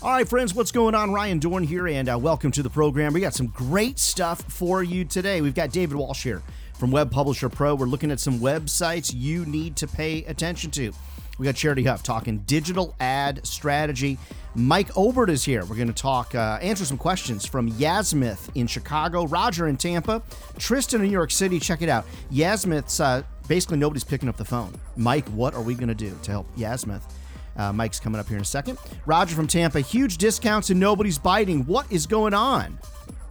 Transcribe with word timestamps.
All 0.00 0.12
right, 0.12 0.28
friends, 0.28 0.54
what's 0.54 0.70
going 0.70 0.94
on? 0.94 1.12
Ryan 1.12 1.40
Dohrn 1.40 1.66
here, 1.66 1.88
and 1.88 2.08
uh, 2.08 2.16
welcome 2.16 2.52
to 2.52 2.62
the 2.62 2.70
program. 2.70 3.12
We 3.12 3.20
got 3.20 3.34
some 3.34 3.48
great 3.48 3.98
stuff 3.98 4.40
for 4.42 4.80
you 4.80 5.04
today. 5.04 5.40
We've 5.40 5.56
got 5.56 5.72
David 5.72 5.96
Walsh 5.96 6.22
here 6.22 6.40
from 6.74 6.92
Web 6.92 7.10
Publisher 7.10 7.48
Pro. 7.48 7.74
We're 7.74 7.86
looking 7.86 8.12
at 8.12 8.20
some 8.20 8.38
websites 8.38 9.12
you 9.12 9.44
need 9.44 9.74
to 9.74 9.88
pay 9.88 10.22
attention 10.26 10.70
to. 10.70 10.92
We 11.36 11.46
got 11.46 11.56
Charity 11.56 11.82
Huff 11.82 12.04
talking 12.04 12.38
digital 12.46 12.94
ad 13.00 13.44
strategy. 13.44 14.18
Mike 14.54 14.96
Obert 14.96 15.30
is 15.30 15.44
here. 15.44 15.64
We're 15.64 15.74
going 15.74 15.88
to 15.88 15.92
talk, 15.92 16.32
uh, 16.32 16.60
answer 16.62 16.84
some 16.84 16.98
questions 16.98 17.44
from 17.44 17.66
Yasmith 17.66 18.52
in 18.54 18.68
Chicago, 18.68 19.26
Roger 19.26 19.66
in 19.66 19.76
Tampa, 19.76 20.22
Tristan 20.58 21.00
in 21.00 21.08
New 21.08 21.12
York 21.12 21.32
City. 21.32 21.58
Check 21.58 21.82
it 21.82 21.88
out. 21.88 22.06
Yasmith's 22.30 23.00
uh, 23.00 23.24
basically 23.48 23.78
nobody's 23.78 24.04
picking 24.04 24.28
up 24.28 24.36
the 24.36 24.44
phone. 24.44 24.72
Mike, 24.96 25.26
what 25.30 25.54
are 25.54 25.62
we 25.62 25.74
going 25.74 25.88
to 25.88 25.94
do 25.94 26.16
to 26.22 26.30
help 26.30 26.46
Yasmith? 26.56 27.04
Uh, 27.58 27.72
Mike's 27.72 28.00
coming 28.00 28.20
up 28.20 28.28
here 28.28 28.36
in 28.36 28.42
a 28.42 28.46
second. 28.46 28.78
Roger 29.04 29.34
from 29.34 29.46
Tampa, 29.46 29.80
huge 29.80 30.16
discounts 30.16 30.70
and 30.70 30.78
nobody's 30.78 31.18
biting. 31.18 31.66
What 31.66 31.90
is 31.92 32.06
going 32.06 32.32
on? 32.32 32.78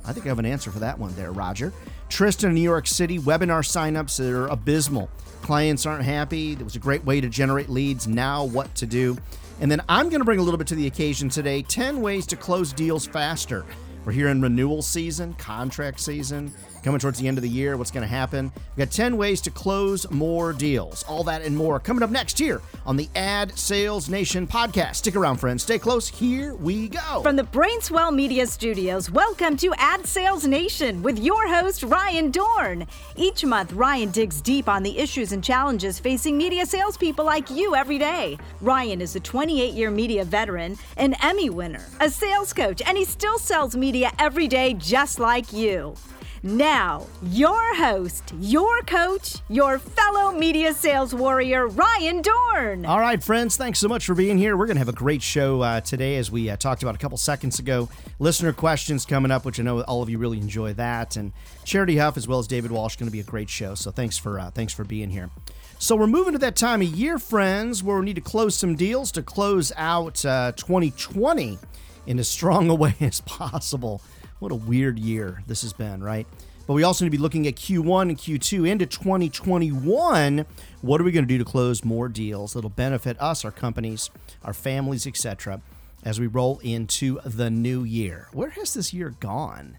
I 0.05 0.13
think 0.13 0.25
I 0.25 0.29
have 0.29 0.39
an 0.39 0.45
answer 0.45 0.69
for 0.71 0.79
that 0.79 0.99
one 0.99 1.15
there, 1.15 1.31
Roger. 1.31 1.73
Tristan 2.09 2.49
in 2.49 2.55
New 2.55 2.61
York 2.61 2.87
City, 2.87 3.19
webinar 3.19 3.63
signups 3.63 4.19
are 4.19 4.47
abysmal. 4.47 5.09
Clients 5.41 5.85
aren't 5.85 6.03
happy. 6.03 6.53
It 6.53 6.63
was 6.63 6.75
a 6.75 6.79
great 6.79 7.03
way 7.05 7.21
to 7.21 7.29
generate 7.29 7.69
leads. 7.69 8.07
Now, 8.07 8.43
what 8.45 8.73
to 8.75 8.85
do? 8.85 9.17
And 9.59 9.71
then 9.71 9.81
I'm 9.89 10.09
going 10.09 10.19
to 10.19 10.25
bring 10.25 10.39
a 10.39 10.43
little 10.43 10.57
bit 10.57 10.67
to 10.67 10.75
the 10.75 10.87
occasion 10.87 11.29
today 11.29 11.61
10 11.61 12.01
ways 12.01 12.27
to 12.27 12.35
close 12.35 12.71
deals 12.73 13.07
faster. 13.07 13.65
We're 14.05 14.13
here 14.13 14.29
in 14.29 14.41
renewal 14.41 14.81
season, 14.81 15.33
contract 15.33 15.99
season, 15.99 16.53
coming 16.83 16.99
towards 16.99 17.19
the 17.19 17.27
end 17.27 17.37
of 17.37 17.41
the 17.41 17.49
year. 17.49 17.77
What's 17.77 17.91
going 17.91 18.03
to 18.03 18.07
happen? 18.07 18.51
We've 18.75 18.85
got 18.85 18.91
10 18.93 19.17
ways 19.17 19.41
to 19.41 19.51
close 19.51 20.09
more 20.11 20.53
deals. 20.53 21.03
All 21.03 21.23
that 21.25 21.41
and 21.41 21.55
more 21.55 21.79
coming 21.79 22.03
up 22.03 22.09
next 22.09 22.37
here 22.39 22.61
on 22.85 22.97
the 22.97 23.09
Ad 23.15 23.57
Sales 23.57 24.09
Nation 24.09 24.47
podcast. 24.47 24.95
Stick 24.95 25.15
around, 25.15 25.37
friends. 25.37 25.63
Stay 25.63 25.79
close. 25.79 26.07
Here 26.07 26.55
we 26.55 26.89
go. 26.89 27.21
From 27.21 27.35
the 27.35 27.43
Brainswell 27.43 28.13
Media 28.13 28.45
Studios, 28.47 29.11
welcome 29.11 29.57
to 29.57 29.73
Ad 29.77 30.05
Sales 30.05 30.45
Nation 30.45 31.03
with 31.03 31.19
your 31.19 31.47
host, 31.47 31.83
Ryan 31.83 32.31
Dohrn. 32.31 32.87
Each 33.15 33.43
month, 33.43 33.73
Ryan 33.73 34.11
digs 34.11 34.41
deep 34.41 34.69
on 34.69 34.83
the 34.83 34.97
issues 34.97 35.31
and 35.31 35.43
challenges 35.43 35.99
facing 35.99 36.37
media 36.37 36.65
salespeople 36.65 37.25
like 37.25 37.49
you 37.49 37.75
every 37.75 37.97
day. 37.97 38.37
Ryan 38.61 39.01
is 39.01 39.15
a 39.15 39.19
28 39.19 39.73
year 39.73 39.91
media 39.91 40.23
veteran, 40.23 40.77
an 40.97 41.15
Emmy 41.21 41.49
winner, 41.49 41.85
a 41.99 42.09
sales 42.09 42.53
coach, 42.53 42.81
and 42.85 42.97
he 42.97 43.05
still 43.05 43.39
sells 43.39 43.75
media 43.75 44.11
every 44.19 44.47
day 44.47 44.73
just 44.73 45.19
like 45.19 45.51
you. 45.51 45.95
Now, 46.43 47.07
your 47.23 47.75
host, 47.75 48.33
your 48.39 48.81
coach, 48.81 49.37
your 49.49 49.79
fellow 49.79 50.31
media 50.37 50.73
sales 50.73 51.13
warrior, 51.13 51.67
Ryan 51.67 52.21
Dohrn. 52.21 52.87
All 52.87 52.99
right, 52.99 53.23
friends, 53.23 53.57
thanks 53.57 53.79
so 53.79 53.87
much 53.87 54.05
for 54.05 54.13
being 54.13 54.37
here. 54.37 54.55
We're 54.55 54.67
going 54.67 54.75
to 54.75 54.81
have 54.81 54.89
a 54.89 54.93
great 54.93 55.23
show 55.23 55.61
uh, 55.61 55.81
today, 55.81 56.17
as 56.17 56.29
we 56.29 56.49
uh, 56.49 56.55
talked 56.55 56.83
about 56.83 56.93
a 56.93 56.99
couple 56.99 57.17
seconds 57.17 57.57
ago. 57.57 57.89
Listener 58.19 58.53
questions 58.53 59.05
coming 59.05 59.31
up, 59.31 59.45
which 59.45 59.59
I 59.59 59.63
know 59.63 59.81
all 59.81 60.03
of 60.03 60.09
you 60.09 60.19
really 60.19 60.37
enjoy 60.37 60.73
that, 60.73 61.15
and 61.15 61.33
Charity 61.63 61.97
Huff 61.97 62.17
as 62.17 62.27
well 62.27 62.39
as 62.39 62.47
David 62.47 62.71
Walsh 62.71 62.97
going 62.97 63.07
to 63.07 63.11
be 63.11 63.19
a 63.19 63.23
great 63.23 63.49
show. 63.49 63.73
So 63.73 63.89
thanks 63.89 64.17
for 64.17 64.39
uh, 64.39 64.51
thanks 64.51 64.73
for 64.73 64.83
being 64.83 65.09
here. 65.09 65.31
So 65.79 65.95
we're 65.95 66.07
moving 66.07 66.33
to 66.33 66.39
that 66.39 66.55
time 66.55 66.81
of 66.81 66.87
year, 66.87 67.19
friends, 67.19 67.83
where 67.83 67.97
we 67.97 68.05
need 68.05 68.15
to 68.15 68.21
close 68.21 68.55
some 68.55 68.75
deals 68.75 69.11
to 69.13 69.23
close 69.23 69.71
out 69.75 70.15
2020 70.15 71.53
uh, 71.53 71.57
in 72.05 72.19
as 72.19 72.27
strong 72.27 72.69
a 72.69 72.75
way 72.83 72.95
as 72.99 73.21
possible. 73.21 74.01
What 74.39 74.51
a 74.51 74.55
weird 74.55 74.99
year 74.99 75.41
this 75.47 75.63
has 75.63 75.73
been, 75.73 76.03
right? 76.03 76.27
But 76.67 76.73
we 76.73 76.83
also 76.83 77.05
need 77.05 77.11
to 77.11 77.17
be 77.17 77.21
looking 77.21 77.47
at 77.47 77.55
Q1 77.55 78.09
and 78.09 78.17
Q2 78.17 78.69
into 78.69 78.85
2021. 78.85 80.45
What 80.81 81.01
are 81.01 81.03
we 81.03 81.11
going 81.11 81.23
to 81.23 81.27
do 81.27 81.37
to 81.37 81.45
close 81.45 81.85
more 81.85 82.09
deals 82.09 82.53
that'll 82.53 82.69
benefit 82.69 83.19
us, 83.21 83.45
our 83.45 83.51
companies, 83.51 84.09
our 84.43 84.53
families, 84.53 85.07
etc., 85.07 85.61
as 86.03 86.19
we 86.19 86.27
roll 86.27 86.59
into 86.59 87.19
the 87.25 87.49
new 87.49 87.83
year? 87.83 88.27
Where 88.33 88.49
has 88.49 88.73
this 88.73 88.93
year 88.93 89.15
gone? 89.19 89.77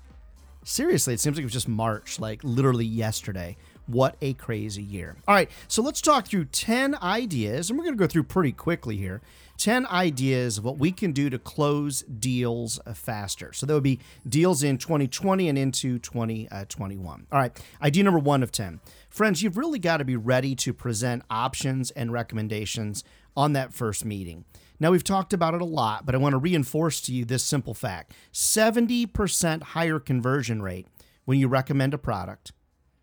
Seriously, 0.64 1.14
it 1.14 1.20
seems 1.20 1.36
like 1.36 1.42
it 1.42 1.46
was 1.46 1.52
just 1.52 1.68
March, 1.68 2.18
like 2.18 2.42
literally 2.42 2.86
yesterday. 2.86 3.56
What 3.86 4.16
a 4.20 4.34
crazy 4.34 4.82
year. 4.82 5.16
All 5.26 5.34
right, 5.34 5.50
so 5.66 5.82
let's 5.82 6.00
talk 6.00 6.26
through 6.26 6.46
10 6.46 6.96
ideas, 7.02 7.70
and 7.70 7.78
we're 7.78 7.84
going 7.84 7.96
to 7.96 8.02
go 8.02 8.06
through 8.06 8.24
pretty 8.24 8.52
quickly 8.52 8.96
here 8.96 9.20
10 9.58 9.86
ideas 9.86 10.56
of 10.56 10.64
what 10.64 10.78
we 10.78 10.92
can 10.92 11.12
do 11.12 11.28
to 11.28 11.38
close 11.38 12.02
deals 12.02 12.80
uh, 12.86 12.94
faster. 12.94 13.52
So 13.52 13.66
there 13.66 13.74
would 13.76 13.82
be 13.82 14.00
deals 14.26 14.62
in 14.62 14.78
2020 14.78 15.48
and 15.48 15.58
into 15.58 15.98
2021. 15.98 17.26
Uh, 17.30 17.34
All 17.34 17.40
right, 17.40 17.64
idea 17.82 18.04
number 18.04 18.20
one 18.20 18.42
of 18.42 18.52
10. 18.52 18.80
Friends, 19.10 19.42
you've 19.42 19.56
really 19.56 19.78
got 19.78 19.98
to 19.98 20.04
be 20.04 20.16
ready 20.16 20.54
to 20.54 20.72
present 20.72 21.24
options 21.28 21.90
and 21.90 22.12
recommendations 22.12 23.02
on 23.36 23.52
that 23.52 23.74
first 23.74 24.04
meeting. 24.04 24.44
Now, 24.80 24.92
we've 24.92 25.04
talked 25.04 25.32
about 25.32 25.54
it 25.54 25.60
a 25.60 25.66
lot, 25.66 26.06
but 26.06 26.14
I 26.14 26.18
want 26.18 26.34
to 26.34 26.38
reinforce 26.38 27.00
to 27.02 27.12
you 27.12 27.24
this 27.24 27.42
simple 27.42 27.74
fact 27.74 28.12
70% 28.32 29.62
higher 29.62 29.98
conversion 29.98 30.62
rate 30.62 30.86
when 31.24 31.38
you 31.38 31.48
recommend 31.48 31.94
a 31.94 31.98
product. 31.98 32.52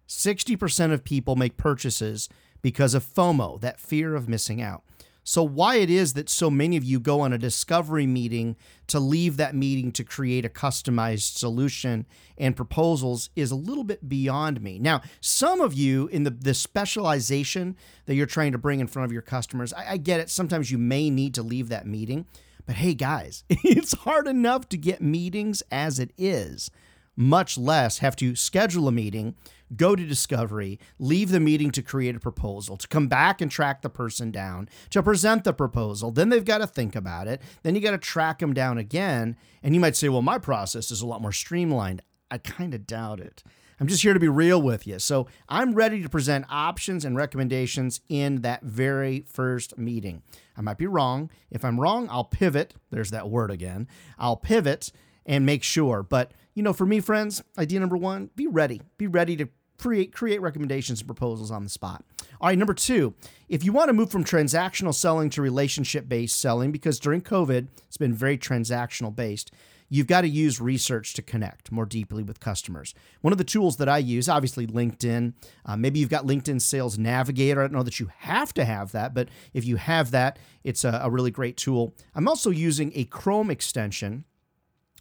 60% 0.07 0.93
of 0.93 1.03
people 1.03 1.35
make 1.35 1.57
purchases 1.57 2.29
because 2.61 2.93
of 2.93 3.03
FOMO, 3.03 3.59
that 3.61 3.79
fear 3.79 4.15
of 4.15 4.29
missing 4.29 4.61
out. 4.61 4.83
So, 5.27 5.41
why 5.41 5.77
it 5.77 5.89
is 5.89 6.13
that 6.13 6.29
so 6.29 6.51
many 6.51 6.77
of 6.77 6.83
you 6.83 6.99
go 6.99 7.21
on 7.21 7.33
a 7.33 7.39
discovery 7.39 8.05
meeting 8.05 8.55
to 8.85 8.99
leave 8.99 9.37
that 9.37 9.55
meeting 9.55 9.91
to 9.93 10.03
create 10.03 10.45
a 10.45 10.49
customized 10.49 11.35
solution 11.35 12.05
and 12.37 12.55
proposals 12.55 13.31
is 13.35 13.49
a 13.49 13.55
little 13.55 13.83
bit 13.83 14.07
beyond 14.07 14.61
me. 14.61 14.77
Now, 14.77 15.01
some 15.21 15.61
of 15.61 15.73
you 15.73 16.05
in 16.09 16.25
the, 16.25 16.29
the 16.29 16.53
specialization 16.53 17.75
that 18.05 18.13
you're 18.13 18.27
trying 18.27 18.51
to 18.51 18.59
bring 18.59 18.79
in 18.79 18.85
front 18.85 19.05
of 19.05 19.11
your 19.11 19.23
customers, 19.23 19.73
I, 19.73 19.93
I 19.93 19.97
get 19.97 20.19
it. 20.19 20.29
Sometimes 20.29 20.69
you 20.69 20.77
may 20.77 21.09
need 21.09 21.33
to 21.33 21.41
leave 21.41 21.69
that 21.69 21.87
meeting. 21.87 22.27
But 22.67 22.75
hey, 22.75 22.93
guys, 22.93 23.43
it's 23.49 23.97
hard 23.97 24.27
enough 24.27 24.69
to 24.69 24.77
get 24.77 25.01
meetings 25.01 25.63
as 25.71 25.97
it 25.97 26.11
is 26.19 26.69
much 27.15 27.57
less 27.57 27.99
have 27.99 28.15
to 28.17 28.35
schedule 28.35 28.87
a 28.87 28.91
meeting, 28.91 29.35
go 29.75 29.95
to 29.95 30.05
discovery, 30.05 30.79
leave 30.99 31.29
the 31.29 31.39
meeting 31.39 31.71
to 31.71 31.81
create 31.81 32.15
a 32.15 32.19
proposal, 32.19 32.77
to 32.77 32.87
come 32.87 33.07
back 33.07 33.41
and 33.41 33.49
track 33.49 33.81
the 33.81 33.89
person 33.89 34.31
down, 34.31 34.69
to 34.89 35.01
present 35.01 35.43
the 35.43 35.53
proposal. 35.53 36.11
Then 36.11 36.29
they've 36.29 36.45
got 36.45 36.59
to 36.59 36.67
think 36.67 36.95
about 36.95 37.27
it. 37.27 37.41
Then 37.63 37.75
you 37.75 37.81
got 37.81 37.91
to 37.91 37.97
track 37.97 38.39
them 38.39 38.53
down 38.53 38.77
again. 38.77 39.35
And 39.63 39.73
you 39.73 39.81
might 39.81 39.95
say, 39.95 40.09
well, 40.09 40.21
my 40.21 40.37
process 40.37 40.91
is 40.91 41.01
a 41.01 41.07
lot 41.07 41.21
more 41.21 41.31
streamlined. 41.31 42.01
I 42.29 42.37
kind 42.37 42.73
of 42.73 42.87
doubt 42.87 43.19
it. 43.19 43.43
I'm 43.79 43.87
just 43.87 44.03
here 44.03 44.13
to 44.13 44.19
be 44.19 44.29
real 44.29 44.61
with 44.61 44.87
you. 44.87 44.99
So 44.99 45.27
I'm 45.49 45.73
ready 45.73 46.01
to 46.01 46.09
present 46.09 46.45
options 46.49 47.03
and 47.03 47.17
recommendations 47.17 47.99
in 48.07 48.41
that 48.41 48.63
very 48.63 49.25
first 49.27 49.77
meeting. 49.77 50.23
I 50.55 50.61
might 50.61 50.77
be 50.77 50.87
wrong. 50.87 51.29
If 51.51 51.65
I'm 51.65 51.79
wrong, 51.79 52.07
I'll 52.09 52.23
pivot. 52.23 52.75
There's 52.89 53.11
that 53.11 53.29
word 53.29 53.51
again. 53.51 53.87
I'll 54.17 54.37
pivot 54.37 54.93
and 55.25 55.45
make 55.45 55.63
sure. 55.63 56.03
But 56.03 56.31
you 56.55 56.63
know, 56.63 56.73
for 56.73 56.85
me, 56.85 56.99
friends, 56.99 57.43
idea 57.57 57.79
number 57.79 57.97
one: 57.97 58.31
be 58.35 58.47
ready. 58.47 58.81
Be 58.97 59.07
ready 59.07 59.35
to 59.37 59.47
create 59.77 60.13
create 60.13 60.41
recommendations 60.41 61.01
and 61.01 61.07
proposals 61.07 61.51
on 61.51 61.63
the 61.63 61.69
spot. 61.69 62.03
All 62.41 62.47
right, 62.47 62.57
number 62.57 62.73
two, 62.73 63.13
if 63.49 63.63
you 63.63 63.71
want 63.73 63.89
to 63.89 63.93
move 63.93 64.09
from 64.09 64.23
transactional 64.23 64.93
selling 64.93 65.29
to 65.31 65.41
relationship 65.41 66.09
based 66.09 66.39
selling, 66.39 66.71
because 66.71 66.99
during 66.99 67.21
COVID 67.21 67.67
it's 67.85 67.97
been 67.97 68.13
very 68.13 68.37
transactional 68.37 69.15
based. 69.15 69.51
You've 69.87 70.07
got 70.07 70.21
to 70.21 70.27
use 70.27 70.59
research 70.59 71.13
to 71.13 71.21
connect 71.21 71.71
more 71.71 71.85
deeply 71.85 72.23
with 72.23 72.39
customers. 72.39 72.95
One 73.21 73.31
of 73.31 73.37
the 73.37 73.43
tools 73.43 73.77
that 73.77 73.87
I 73.87 73.99
use, 73.99 74.27
obviously 74.27 74.65
LinkedIn. 74.65 75.33
Uh, 75.63 75.77
maybe 75.77 75.99
you've 75.99 76.09
got 76.09 76.25
LinkedIn 76.25 76.59
Sales 76.59 76.97
Navigator. 76.97 77.61
I 77.61 77.65
don't 77.65 77.73
know 77.73 77.83
that 77.83 77.99
you 77.99 78.09
have 78.17 78.51
to 78.55 78.65
have 78.65 78.93
that, 78.93 79.13
but 79.13 79.29
if 79.53 79.63
you 79.63 79.75
have 79.75 80.09
that, 80.09 80.39
it's 80.63 80.83
a, 80.83 81.01
a 81.03 81.11
really 81.11 81.29
great 81.29 81.55
tool. 81.55 81.93
I'm 82.15 82.27
also 82.27 82.49
using 82.49 82.93
a 82.95 83.03
Chrome 83.05 83.51
extension 83.51 84.25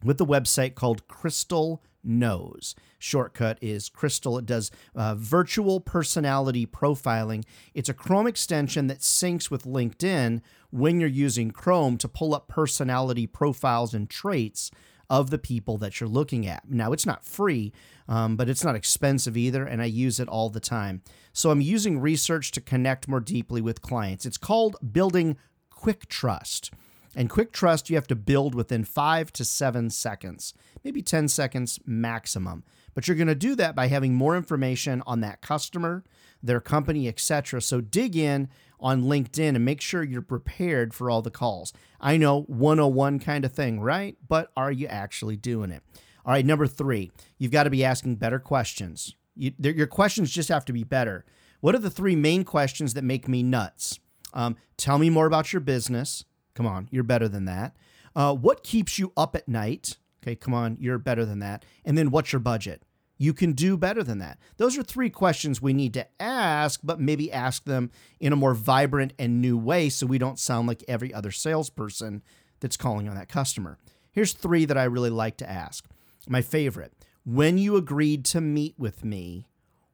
with 0.04 0.18
the 0.18 0.26
website 0.26 0.74
called 0.74 1.08
Crystal 1.08 1.82
Knows. 2.04 2.74
Shortcut 2.98 3.58
is 3.62 3.88
Crystal. 3.88 4.38
It 4.38 4.46
does 4.46 4.70
uh, 4.94 5.14
virtual 5.14 5.80
personality 5.80 6.66
profiling. 6.66 7.44
It's 7.72 7.88
a 7.88 7.94
Chrome 7.94 8.26
extension 8.26 8.86
that 8.88 8.98
syncs 8.98 9.50
with 9.50 9.64
LinkedIn 9.64 10.42
when 10.70 11.00
you're 11.00 11.08
using 11.08 11.50
Chrome 11.50 11.96
to 11.98 12.08
pull 12.08 12.34
up 12.34 12.46
personality 12.46 13.26
profiles 13.26 13.94
and 13.94 14.08
traits 14.08 14.70
of 15.10 15.30
the 15.30 15.38
people 15.38 15.78
that 15.78 16.00
you're 16.00 16.08
looking 16.08 16.46
at. 16.46 16.68
Now, 16.68 16.92
it's 16.92 17.06
not 17.06 17.24
free, 17.24 17.72
um, 18.08 18.36
but 18.36 18.48
it's 18.48 18.64
not 18.64 18.74
expensive 18.74 19.36
either, 19.36 19.64
and 19.64 19.82
I 19.82 19.86
use 19.86 20.18
it 20.18 20.28
all 20.28 20.50
the 20.50 20.60
time. 20.60 21.02
So 21.32 21.50
I'm 21.50 21.60
using 21.60 22.00
research 22.00 22.50
to 22.52 22.60
connect 22.60 23.08
more 23.08 23.20
deeply 23.20 23.60
with 23.60 23.82
clients. 23.82 24.26
It's 24.26 24.38
called 24.38 24.76
building 24.92 25.36
quick 25.70 26.08
trust. 26.08 26.70
And 27.16 27.30
quick 27.30 27.52
trust 27.52 27.88
you 27.88 27.96
have 27.96 28.06
to 28.08 28.16
build 28.16 28.54
within 28.54 28.84
five 28.84 29.32
to 29.34 29.44
seven 29.44 29.90
seconds, 29.90 30.54
maybe 30.82 31.02
10 31.02 31.28
seconds 31.28 31.78
maximum. 31.86 32.64
But 32.94 33.06
you're 33.06 33.16
going 33.16 33.28
to 33.28 33.34
do 33.34 33.54
that 33.56 33.74
by 33.74 33.88
having 33.88 34.14
more 34.14 34.36
information 34.36 35.02
on 35.06 35.20
that 35.20 35.40
customer, 35.40 36.04
their 36.42 36.60
company, 36.60 37.08
etc. 37.08 37.60
So 37.62 37.80
dig 37.80 38.16
in 38.16 38.48
on 38.80 39.04
LinkedIn 39.04 39.54
and 39.54 39.64
make 39.64 39.80
sure 39.80 40.02
you're 40.02 40.22
prepared 40.22 40.94
for 40.94 41.10
all 41.10 41.22
the 41.22 41.30
calls. 41.30 41.72
I 42.00 42.16
know 42.16 42.42
101 42.42 43.18
kind 43.20 43.44
of 43.44 43.52
thing, 43.52 43.80
right? 43.80 44.16
But 44.28 44.50
are 44.56 44.70
you 44.72 44.86
actually 44.86 45.36
doing 45.36 45.70
it? 45.70 45.82
All 46.24 46.32
right, 46.32 46.44
number 46.44 46.66
three, 46.66 47.10
you've 47.38 47.52
got 47.52 47.64
to 47.64 47.70
be 47.70 47.84
asking 47.84 48.16
better 48.16 48.38
questions. 48.38 49.14
You, 49.36 49.52
your 49.58 49.86
questions 49.86 50.30
just 50.30 50.48
have 50.48 50.64
to 50.66 50.72
be 50.72 50.84
better. 50.84 51.24
What 51.60 51.74
are 51.74 51.80
the 51.80 51.90
three 51.90 52.16
main 52.16 52.44
questions 52.44 52.94
that 52.94 53.04
make 53.04 53.28
me 53.28 53.42
nuts? 53.42 53.98
Um, 54.32 54.56
tell 54.76 54.98
me 54.98 55.10
more 55.10 55.26
about 55.26 55.52
your 55.52 55.60
business. 55.60 56.24
Come 56.54 56.66
on, 56.66 56.88
you're 56.90 57.02
better 57.02 57.28
than 57.28 57.44
that. 57.46 57.76
Uh, 58.14 58.34
what 58.34 58.62
keeps 58.62 58.98
you 58.98 59.12
up 59.16 59.34
at 59.34 59.48
night? 59.48 59.96
Okay, 60.22 60.36
come 60.36 60.54
on, 60.54 60.76
you're 60.80 60.98
better 60.98 61.24
than 61.24 61.40
that. 61.40 61.64
And 61.84 61.98
then 61.98 62.10
what's 62.10 62.32
your 62.32 62.40
budget? 62.40 62.82
You 63.16 63.32
can 63.32 63.52
do 63.52 63.76
better 63.76 64.02
than 64.02 64.18
that. 64.18 64.38
Those 64.56 64.76
are 64.76 64.82
three 64.82 65.10
questions 65.10 65.62
we 65.62 65.72
need 65.72 65.94
to 65.94 66.06
ask, 66.20 66.80
but 66.82 67.00
maybe 67.00 67.30
ask 67.30 67.64
them 67.64 67.90
in 68.18 68.32
a 68.32 68.36
more 68.36 68.54
vibrant 68.54 69.12
and 69.18 69.40
new 69.40 69.56
way 69.56 69.88
so 69.88 70.06
we 70.06 70.18
don't 70.18 70.38
sound 70.38 70.66
like 70.66 70.82
every 70.88 71.14
other 71.14 71.30
salesperson 71.30 72.22
that's 72.60 72.76
calling 72.76 73.08
on 73.08 73.14
that 73.14 73.28
customer. 73.28 73.78
Here's 74.10 74.32
three 74.32 74.64
that 74.64 74.78
I 74.78 74.84
really 74.84 75.10
like 75.10 75.36
to 75.38 75.50
ask. 75.50 75.86
My 76.28 76.42
favorite 76.42 76.92
when 77.24 77.56
you 77.56 77.76
agreed 77.76 78.24
to 78.26 78.40
meet 78.40 78.74
with 78.78 79.02
me, 79.04 79.48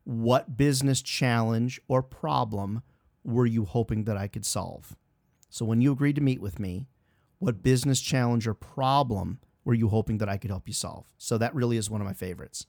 what 0.05 0.57
business 0.57 1.01
challenge 1.01 1.81
or 1.87 2.03
problem 2.03 2.83
were 3.23 3.47
you 3.47 3.65
hoping 3.65 4.05
that 4.05 4.17
I 4.17 4.27
could 4.27 4.45
solve? 4.45 4.97
So, 5.51 5.65
when 5.65 5.81
you 5.81 5.93
agreed 5.93 6.15
to 6.15 6.23
meet 6.23 6.41
with 6.41 6.59
me, 6.59 6.87
what 7.39 7.63
business 7.63 8.01
challenge 8.01 8.47
or 8.47 8.55
problem 8.55 9.41
were 9.65 9.75
you 9.75 9.89
hoping 9.89 10.19
that 10.19 10.29
I 10.29 10.37
could 10.37 10.51
help 10.51 10.67
you 10.67 10.75
solve? 10.75 11.07
So, 11.19 11.37
that 11.39 11.55
really 11.55 11.77
is 11.77 11.91
one 11.91 12.01
of 12.01 12.07
my 12.07 12.15
favorites. 12.15 12.67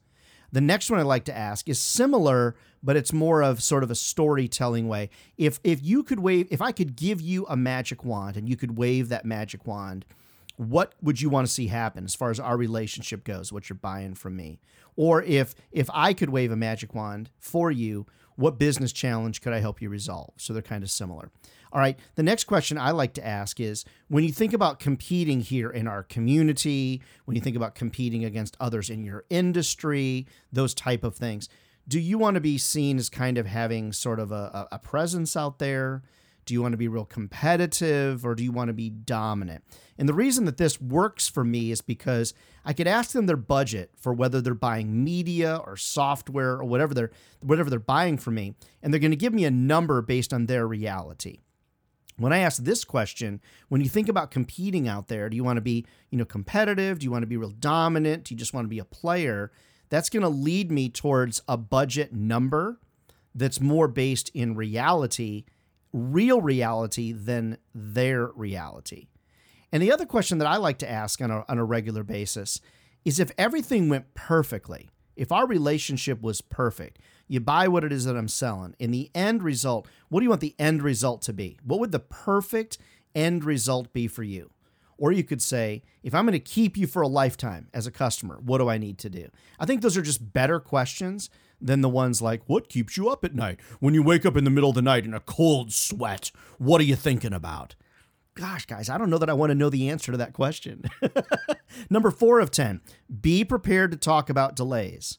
The 0.52 0.60
next 0.60 0.90
one 0.90 1.00
I 1.00 1.04
like 1.04 1.24
to 1.24 1.36
ask 1.36 1.66
is 1.68 1.80
similar, 1.80 2.54
but 2.82 2.94
it's 2.94 3.12
more 3.12 3.42
of 3.42 3.62
sort 3.62 3.82
of 3.82 3.90
a 3.90 3.94
storytelling 3.94 4.86
way. 4.86 5.08
If 5.38 5.58
if 5.64 5.82
you 5.82 6.02
could 6.02 6.20
wave, 6.20 6.46
if 6.50 6.60
I 6.60 6.72
could 6.72 6.94
give 6.94 7.22
you 7.22 7.46
a 7.46 7.56
magic 7.56 8.04
wand 8.04 8.36
and 8.36 8.46
you 8.46 8.56
could 8.56 8.76
wave 8.76 9.08
that 9.08 9.24
magic 9.24 9.66
wand, 9.66 10.04
what 10.56 10.94
would 11.00 11.22
you 11.22 11.30
want 11.30 11.46
to 11.46 11.52
see 11.52 11.68
happen 11.68 12.04
as 12.04 12.14
far 12.14 12.30
as 12.30 12.38
our 12.38 12.58
relationship 12.58 13.24
goes? 13.24 13.50
What 13.50 13.70
you're 13.70 13.76
buying 13.76 14.14
from 14.14 14.36
me, 14.36 14.60
or 14.94 15.22
if 15.22 15.54
if 15.70 15.88
I 15.94 16.12
could 16.12 16.28
wave 16.28 16.52
a 16.52 16.56
magic 16.56 16.94
wand 16.94 17.30
for 17.38 17.70
you, 17.70 18.06
what 18.36 18.58
business 18.58 18.92
challenge 18.92 19.40
could 19.40 19.54
I 19.54 19.60
help 19.60 19.80
you 19.80 19.88
resolve? 19.88 20.34
So 20.36 20.52
they're 20.52 20.62
kind 20.62 20.84
of 20.84 20.90
similar. 20.90 21.30
All 21.72 21.80
right. 21.80 21.98
The 22.16 22.22
next 22.22 22.44
question 22.44 22.76
I 22.76 22.90
like 22.90 23.14
to 23.14 23.26
ask 23.26 23.58
is 23.58 23.86
when 24.08 24.24
you 24.24 24.32
think 24.32 24.52
about 24.52 24.78
competing 24.78 25.40
here 25.40 25.70
in 25.70 25.88
our 25.88 26.02
community, 26.02 27.00
when 27.24 27.34
you 27.34 27.40
think 27.40 27.56
about 27.56 27.74
competing 27.74 28.26
against 28.26 28.58
others 28.60 28.90
in 28.90 29.04
your 29.04 29.24
industry, 29.30 30.26
those 30.52 30.74
type 30.74 31.02
of 31.02 31.16
things, 31.16 31.48
do 31.88 31.98
you 31.98 32.18
want 32.18 32.34
to 32.34 32.42
be 32.42 32.58
seen 32.58 32.98
as 32.98 33.08
kind 33.08 33.38
of 33.38 33.46
having 33.46 33.92
sort 33.92 34.20
of 34.20 34.30
a, 34.32 34.68
a 34.70 34.78
presence 34.78 35.34
out 35.34 35.58
there? 35.58 36.02
Do 36.44 36.52
you 36.52 36.60
want 36.60 36.72
to 36.72 36.78
be 36.78 36.88
real 36.88 37.06
competitive 37.06 38.26
or 38.26 38.34
do 38.34 38.44
you 38.44 38.52
want 38.52 38.68
to 38.68 38.74
be 38.74 38.90
dominant? 38.90 39.64
And 39.96 40.06
the 40.06 40.14
reason 40.14 40.44
that 40.44 40.58
this 40.58 40.78
works 40.78 41.26
for 41.26 41.42
me 41.42 41.70
is 41.70 41.80
because 41.80 42.34
I 42.66 42.74
could 42.74 42.88
ask 42.88 43.12
them 43.12 43.26
their 43.26 43.36
budget 43.36 43.92
for 43.96 44.12
whether 44.12 44.42
they're 44.42 44.52
buying 44.52 45.02
media 45.02 45.56
or 45.56 45.76
software 45.78 46.54
or 46.54 46.64
whatever 46.64 46.92
they're 46.92 47.12
whatever 47.40 47.70
they're 47.70 47.78
buying 47.78 48.18
from 48.18 48.34
me, 48.34 48.54
and 48.82 48.92
they're 48.92 49.00
going 49.00 49.12
to 49.12 49.16
give 49.16 49.32
me 49.32 49.44
a 49.44 49.50
number 49.50 50.02
based 50.02 50.34
on 50.34 50.46
their 50.46 50.66
reality 50.66 51.38
when 52.22 52.32
I 52.32 52.38
ask 52.38 52.62
this 52.62 52.84
question, 52.84 53.40
when 53.68 53.80
you 53.80 53.88
think 53.88 54.08
about 54.08 54.30
competing 54.30 54.88
out 54.88 55.08
there, 55.08 55.28
do 55.28 55.36
you 55.36 55.44
want 55.44 55.56
to 55.56 55.62
be, 55.62 55.86
you 56.10 56.18
know, 56.18 56.24
competitive? 56.24 56.98
Do 56.98 57.04
you 57.04 57.10
want 57.10 57.22
to 57.22 57.26
be 57.26 57.36
real 57.36 57.50
dominant? 57.50 58.24
Do 58.24 58.34
you 58.34 58.38
just 58.38 58.54
want 58.54 58.64
to 58.64 58.70
be 58.70 58.78
a 58.78 58.84
player? 58.84 59.50
That's 59.88 60.08
going 60.08 60.22
to 60.22 60.28
lead 60.28 60.70
me 60.70 60.88
towards 60.88 61.42
a 61.48 61.56
budget 61.56 62.12
number 62.12 62.80
that's 63.34 63.60
more 63.60 63.88
based 63.88 64.30
in 64.34 64.54
reality, 64.54 65.44
real 65.92 66.40
reality 66.40 67.12
than 67.12 67.58
their 67.74 68.26
reality. 68.28 69.08
And 69.72 69.82
the 69.82 69.92
other 69.92 70.06
question 70.06 70.38
that 70.38 70.46
I 70.48 70.56
like 70.56 70.78
to 70.78 70.90
ask 70.90 71.20
on 71.20 71.30
a, 71.30 71.44
on 71.48 71.58
a 71.58 71.64
regular 71.64 72.04
basis 72.04 72.60
is 73.04 73.18
if 73.18 73.32
everything 73.38 73.88
went 73.88 74.14
perfectly, 74.14 74.90
if 75.16 75.32
our 75.32 75.46
relationship 75.46 76.20
was 76.20 76.40
perfect, 76.40 76.98
you 77.28 77.40
buy 77.40 77.68
what 77.68 77.84
it 77.84 77.92
is 77.92 78.04
that 78.04 78.16
I'm 78.16 78.28
selling. 78.28 78.74
In 78.78 78.90
the 78.90 79.10
end 79.14 79.42
result, 79.42 79.86
what 80.08 80.20
do 80.20 80.24
you 80.24 80.30
want 80.30 80.40
the 80.40 80.54
end 80.58 80.82
result 80.82 81.22
to 81.22 81.32
be? 81.32 81.58
What 81.64 81.80
would 81.80 81.92
the 81.92 81.98
perfect 81.98 82.78
end 83.14 83.44
result 83.44 83.92
be 83.92 84.06
for 84.08 84.22
you? 84.22 84.50
Or 84.98 85.10
you 85.10 85.24
could 85.24 85.42
say, 85.42 85.82
if 86.02 86.14
I'm 86.14 86.26
going 86.26 86.32
to 86.32 86.38
keep 86.38 86.76
you 86.76 86.86
for 86.86 87.02
a 87.02 87.08
lifetime 87.08 87.68
as 87.74 87.86
a 87.86 87.90
customer, 87.90 88.38
what 88.40 88.58
do 88.58 88.68
I 88.68 88.78
need 88.78 88.98
to 88.98 89.10
do? 89.10 89.30
I 89.58 89.66
think 89.66 89.82
those 89.82 89.96
are 89.96 90.02
just 90.02 90.32
better 90.32 90.60
questions 90.60 91.28
than 91.60 91.80
the 91.80 91.88
ones 91.88 92.20
like, 92.22 92.42
what 92.46 92.68
keeps 92.68 92.96
you 92.96 93.08
up 93.08 93.24
at 93.24 93.34
night? 93.34 93.58
When 93.80 93.94
you 93.94 94.02
wake 94.02 94.26
up 94.26 94.36
in 94.36 94.44
the 94.44 94.50
middle 94.50 94.70
of 94.70 94.74
the 94.74 94.82
night 94.82 95.04
in 95.04 95.14
a 95.14 95.20
cold 95.20 95.72
sweat, 95.72 96.30
what 96.58 96.80
are 96.80 96.84
you 96.84 96.96
thinking 96.96 97.32
about? 97.32 97.74
Gosh, 98.34 98.64
guys, 98.64 98.88
I 98.88 98.96
don't 98.96 99.10
know 99.10 99.18
that 99.18 99.28
I 99.28 99.34
want 99.34 99.50
to 99.50 99.54
know 99.54 99.70
the 99.70 99.88
answer 99.90 100.10
to 100.12 100.18
that 100.18 100.32
question. 100.32 100.84
Number 101.90 102.10
four 102.10 102.40
of 102.40 102.50
10, 102.50 102.80
be 103.20 103.44
prepared 103.44 103.90
to 103.90 103.96
talk 103.96 104.30
about 104.30 104.56
delays. 104.56 105.18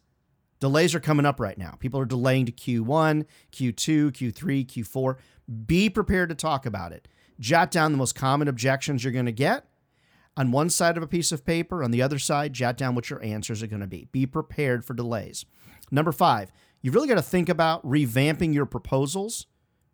Delays 0.64 0.96
are 0.96 1.02
coming 1.02 1.26
up 1.26 1.42
right 1.42 1.58
now. 1.58 1.72
People 1.82 2.00
are 2.00 2.06
delaying 2.06 2.46
to 2.46 2.52
Q1, 2.54 3.26
Q2, 3.52 4.12
Q3, 4.14 4.66
Q4. 4.66 5.18
Be 5.66 5.90
prepared 5.90 6.30
to 6.30 6.36
talk 6.36 6.66
about 6.66 6.94
it. 6.94 7.10
Jot 7.38 7.70
down 7.70 7.92
the 7.92 7.98
most 7.98 8.16
common 8.16 8.48
objections 8.48 9.04
you're 9.04 9.12
going 9.12 9.26
to 9.26 9.34
get 9.34 9.66
on 10.38 10.54
one 10.54 10.70
side 10.70 10.96
of 10.96 11.04
a 11.04 11.08
piece 11.08 11.34
of 11.34 11.44
paper. 11.44 11.84
On 11.84 11.92
the 11.92 12.02
other 12.02 12.18
side, 12.18 12.54
jot 12.54 12.78
down 12.78 12.96
what 12.96 13.10
your 13.10 13.22
answers 13.22 13.62
are 13.62 13.68
going 13.68 13.82
to 13.82 13.88
be. 13.88 14.08
Be 14.14 14.26
prepared 14.26 14.86
for 14.86 14.94
delays. 14.94 15.44
Number 15.92 16.14
five, 16.14 16.50
you've 16.82 16.96
really 16.96 17.10
got 17.10 17.16
to 17.16 17.22
think 17.22 17.50
about 17.50 17.86
revamping 17.86 18.54
your 18.54 18.66
proposals 18.66 19.48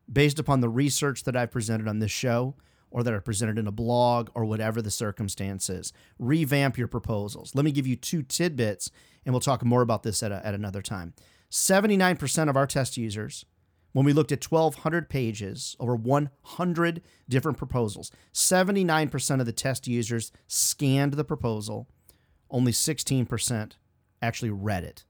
based 0.07 0.37
upon 0.37 0.59
the 0.59 0.69
research 0.69 1.23
that 1.23 1.35
I've 1.35 1.49
presented 1.49 1.87
on 1.87 1.97
this 1.97 2.11
show 2.11 2.53
or 2.91 3.03
that 3.03 3.13
are 3.13 3.21
presented 3.21 3.57
in 3.57 3.67
a 3.67 3.71
blog 3.71 4.29
or 4.33 4.45
whatever 4.45 4.81
the 4.81 4.91
circumstance 4.91 5.69
is. 5.69 5.93
Revamp 6.17 6.77
your 6.77 6.87
proposals. 6.87 7.53
Let 7.55 7.65
me 7.65 7.71
give 7.71 7.87
you 7.87 7.95
two 7.95 8.23
tidbits, 8.23 8.91
and 9.25 9.33
we'll 9.33 9.41
talk 9.41 9.63
more 9.63 9.81
about 9.81 10.03
this 10.03 10.23
at, 10.23 10.31
a, 10.31 10.45
at 10.45 10.53
another 10.53 10.81
time. 10.81 11.13
79% 11.51 12.49
of 12.49 12.57
our 12.57 12.67
test 12.67 12.97
users, 12.97 13.45
when 13.91 14.05
we 14.05 14.13
looked 14.13 14.31
at 14.31 14.43
1,200 14.43 15.09
pages, 15.09 15.75
over 15.79 15.95
100 15.95 17.01
different 17.27 17.57
proposals, 17.57 18.11
79% 18.33 19.39
of 19.39 19.45
the 19.45 19.51
test 19.51 19.87
users 19.87 20.31
scanned 20.47 21.13
the 21.13 21.23
proposal, 21.23 21.87
only 22.51 22.71
16% 22.71 23.73
actually 24.21 24.51
read 24.51 24.83
it. 24.83 25.05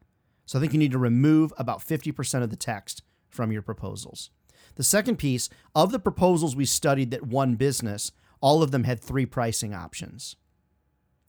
So 0.46 0.58
I 0.58 0.62
think 0.62 0.74
you 0.74 0.80
need 0.80 0.92
to 0.92 0.98
remove 0.98 1.54
about 1.58 1.80
50% 1.80 2.42
of 2.42 2.50
the 2.50 2.56
text 2.56 3.04
from 3.28 3.52
your 3.52 3.62
proposals. 3.62 4.32
The 4.80 4.86
second 4.86 5.18
piece 5.18 5.50
of 5.76 5.92
the 5.92 6.00
proposals 6.00 6.56
we 6.56 6.64
studied 6.64 7.12
that 7.12 7.28
won 7.28 7.56
business, 7.56 8.14
all 8.40 8.64
of 8.64 8.72
them 8.72 8.86
had 8.86 9.02
three 9.02 9.26
pricing 9.26 9.74
options. 9.74 10.38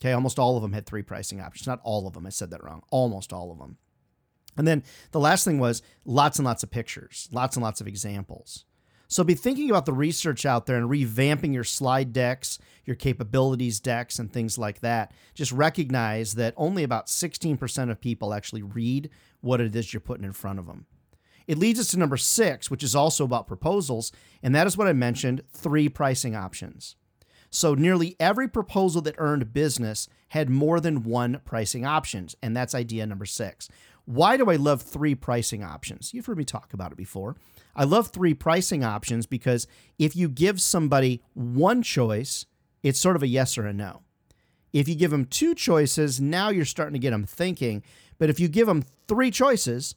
Okay, 0.01 0.13
almost 0.13 0.39
all 0.39 0.55
of 0.55 0.63
them 0.63 0.73
had 0.73 0.87
three 0.87 1.03
pricing 1.03 1.41
options. 1.41 1.67
Not 1.67 1.81
all 1.83 2.07
of 2.07 2.15
them, 2.15 2.27
I 2.27 2.29
said 2.29 2.51
that 2.53 2.63
wrong. 2.63 2.85
Almost 2.93 3.33
all 3.33 3.51
of 3.51 3.59
them. 3.59 3.79
And 4.57 4.69
then 4.69 4.85
the 5.11 5.19
last 5.19 5.45
thing 5.45 5.59
was 5.59 5.83
lots 6.05 6.39
and 6.39 6.47
lots 6.47 6.63
of 6.63 6.71
pictures, 6.71 7.29
lots 7.33 7.57
and 7.57 7.65
lots 7.65 7.81
of 7.81 7.89
examples. 7.89 8.67
So 9.09 9.25
be 9.25 9.35
thinking 9.35 9.69
about 9.69 9.85
the 9.85 9.93
research 9.93 10.47
out 10.47 10.67
there 10.67 10.77
and 10.77 10.89
revamping 10.89 11.53
your 11.53 11.65
slide 11.65 12.13
decks, 12.13 12.61
your 12.85 12.95
capabilities 12.95 13.81
decks, 13.81 14.21
and 14.21 14.33
things 14.33 14.59
like 14.59 14.79
that. 14.83 15.11
Just 15.35 15.51
recognize 15.51 16.35
that 16.35 16.55
only 16.57 16.85
about 16.85 17.09
16% 17.09 17.91
of 17.91 18.01
people 18.01 18.33
actually 18.33 18.63
read 18.63 19.11
what 19.41 19.61
it 19.61 19.75
is 19.75 19.93
you're 19.93 20.01
putting 20.01 20.25
in 20.25 20.33
front 20.33 20.61
of 20.61 20.67
them. 20.67 20.87
It 21.47 21.59
leads 21.59 21.81
us 21.81 21.89
to 21.89 21.99
number 21.99 22.17
six, 22.17 22.71
which 22.71 22.83
is 22.83 22.95
also 22.95 23.25
about 23.25 23.47
proposals, 23.47 24.13
and 24.43 24.55
that 24.55 24.67
is 24.67 24.77
what 24.77 24.87
I 24.87 24.93
mentioned 24.93 25.43
three 25.53 25.89
pricing 25.89 26.37
options. 26.37 26.97
So 27.51 27.75
nearly 27.75 28.17
every 28.21 28.49
proposal 28.49 29.03
that 29.03 29.17
earned 29.19 29.53
business 29.53 30.09
had 30.29 30.49
more 30.49 30.79
than 30.79 31.03
one 31.03 31.41
pricing 31.45 31.85
options, 31.85 32.37
and 32.43 32.57
that's 32.57 32.75
idea 32.75 33.07
number 33.07 33.27
six. 33.27 33.69
Why 34.05 34.37
do 34.37 34.51
I 34.51 34.57
love 34.57 34.83
three 34.83 35.15
pricing 35.15 35.63
options? 35.63 36.15
You've 36.15 36.27
heard 36.27 36.39
me 36.39 36.45
talk 36.45 36.73
about 36.73 36.93
it 36.93 36.99
before. 36.99 37.37
I 37.75 37.85
love 37.85 38.09
three 38.09 38.35
pricing 38.35 38.85
options 38.85 39.27
because 39.27 39.67
if 39.99 40.17
you 40.17 40.29
give 40.29 40.61
somebody 40.61 41.23
one 41.35 41.83
choice, 41.83 42.47
it's 42.83 42.99
sort 42.99 43.17
of 43.17 43.23
a 43.23 43.29
yes 43.29 43.59
or 43.59 43.67
a 43.67 43.73
no. 43.73 44.03
If 44.73 44.89
you 44.89 44.95
give 44.95 45.11
them 45.11 45.25
two 45.25 45.55
choices, 45.55 46.21
now 46.21 46.49
you're 46.49 46.65
starting 46.65 46.95
to 46.95 47.01
get 47.01 47.11
them 47.11 47.25
thinking. 47.25 47.83
But 48.19 48.31
if 48.31 48.39
you 48.39 48.49
give 48.49 48.67
them 48.67 48.85
three 49.09 49.31
choices, 49.31 49.95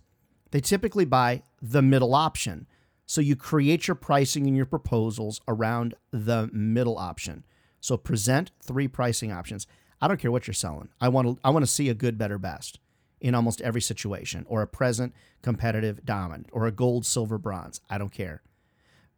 they 0.54 0.62
typically 0.62 1.04
buy 1.04 1.42
the 1.64 1.82
middle 1.82 2.14
option. 2.14 2.68
So 3.08 3.22
you 3.22 3.36
create 3.36 3.88
your 3.88 3.96
pricing 3.96 4.46
and 4.46 4.56
your 4.56 4.68
proposals 4.68 5.42
around 5.48 5.96
the 6.12 6.48
middle 6.54 6.96
option. 6.96 7.44
So 7.82 7.98
present 7.98 8.52
three 8.64 8.88
pricing 8.88 9.32
options. 9.32 9.66
I 10.00 10.08
don't 10.08 10.20
care 10.20 10.32
what 10.32 10.46
you're 10.46 10.54
selling. 10.54 10.90
I 11.02 11.10
want 11.10 11.28
to 11.28 11.40
I 11.44 11.50
want 11.50 11.66
to 11.66 11.72
see 11.72 11.90
a 11.90 11.96
good, 11.96 12.20
better, 12.20 12.38
best 12.38 12.78
in 13.20 13.34
almost 13.34 13.62
every 13.62 13.82
situation, 13.82 14.46
or 14.48 14.62
a 14.62 14.68
present, 14.68 15.16
competitive, 15.42 16.06
dominant, 16.06 16.50
or 16.52 16.68
a 16.68 16.72
gold, 16.72 17.08
silver, 17.08 17.40
bronze. 17.40 17.82
I 17.90 17.98
don't 17.98 18.12
care. 18.12 18.44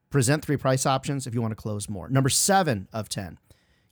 Present 0.10 0.46
three 0.46 0.58
price 0.58 0.86
options 0.86 1.28
if 1.28 1.34
you 1.34 1.42
want 1.42 1.52
to 1.52 1.62
close 1.62 1.90
more. 1.90 2.08
Number 2.08 2.30
seven 2.30 2.88
of 2.94 3.10
10, 3.10 3.40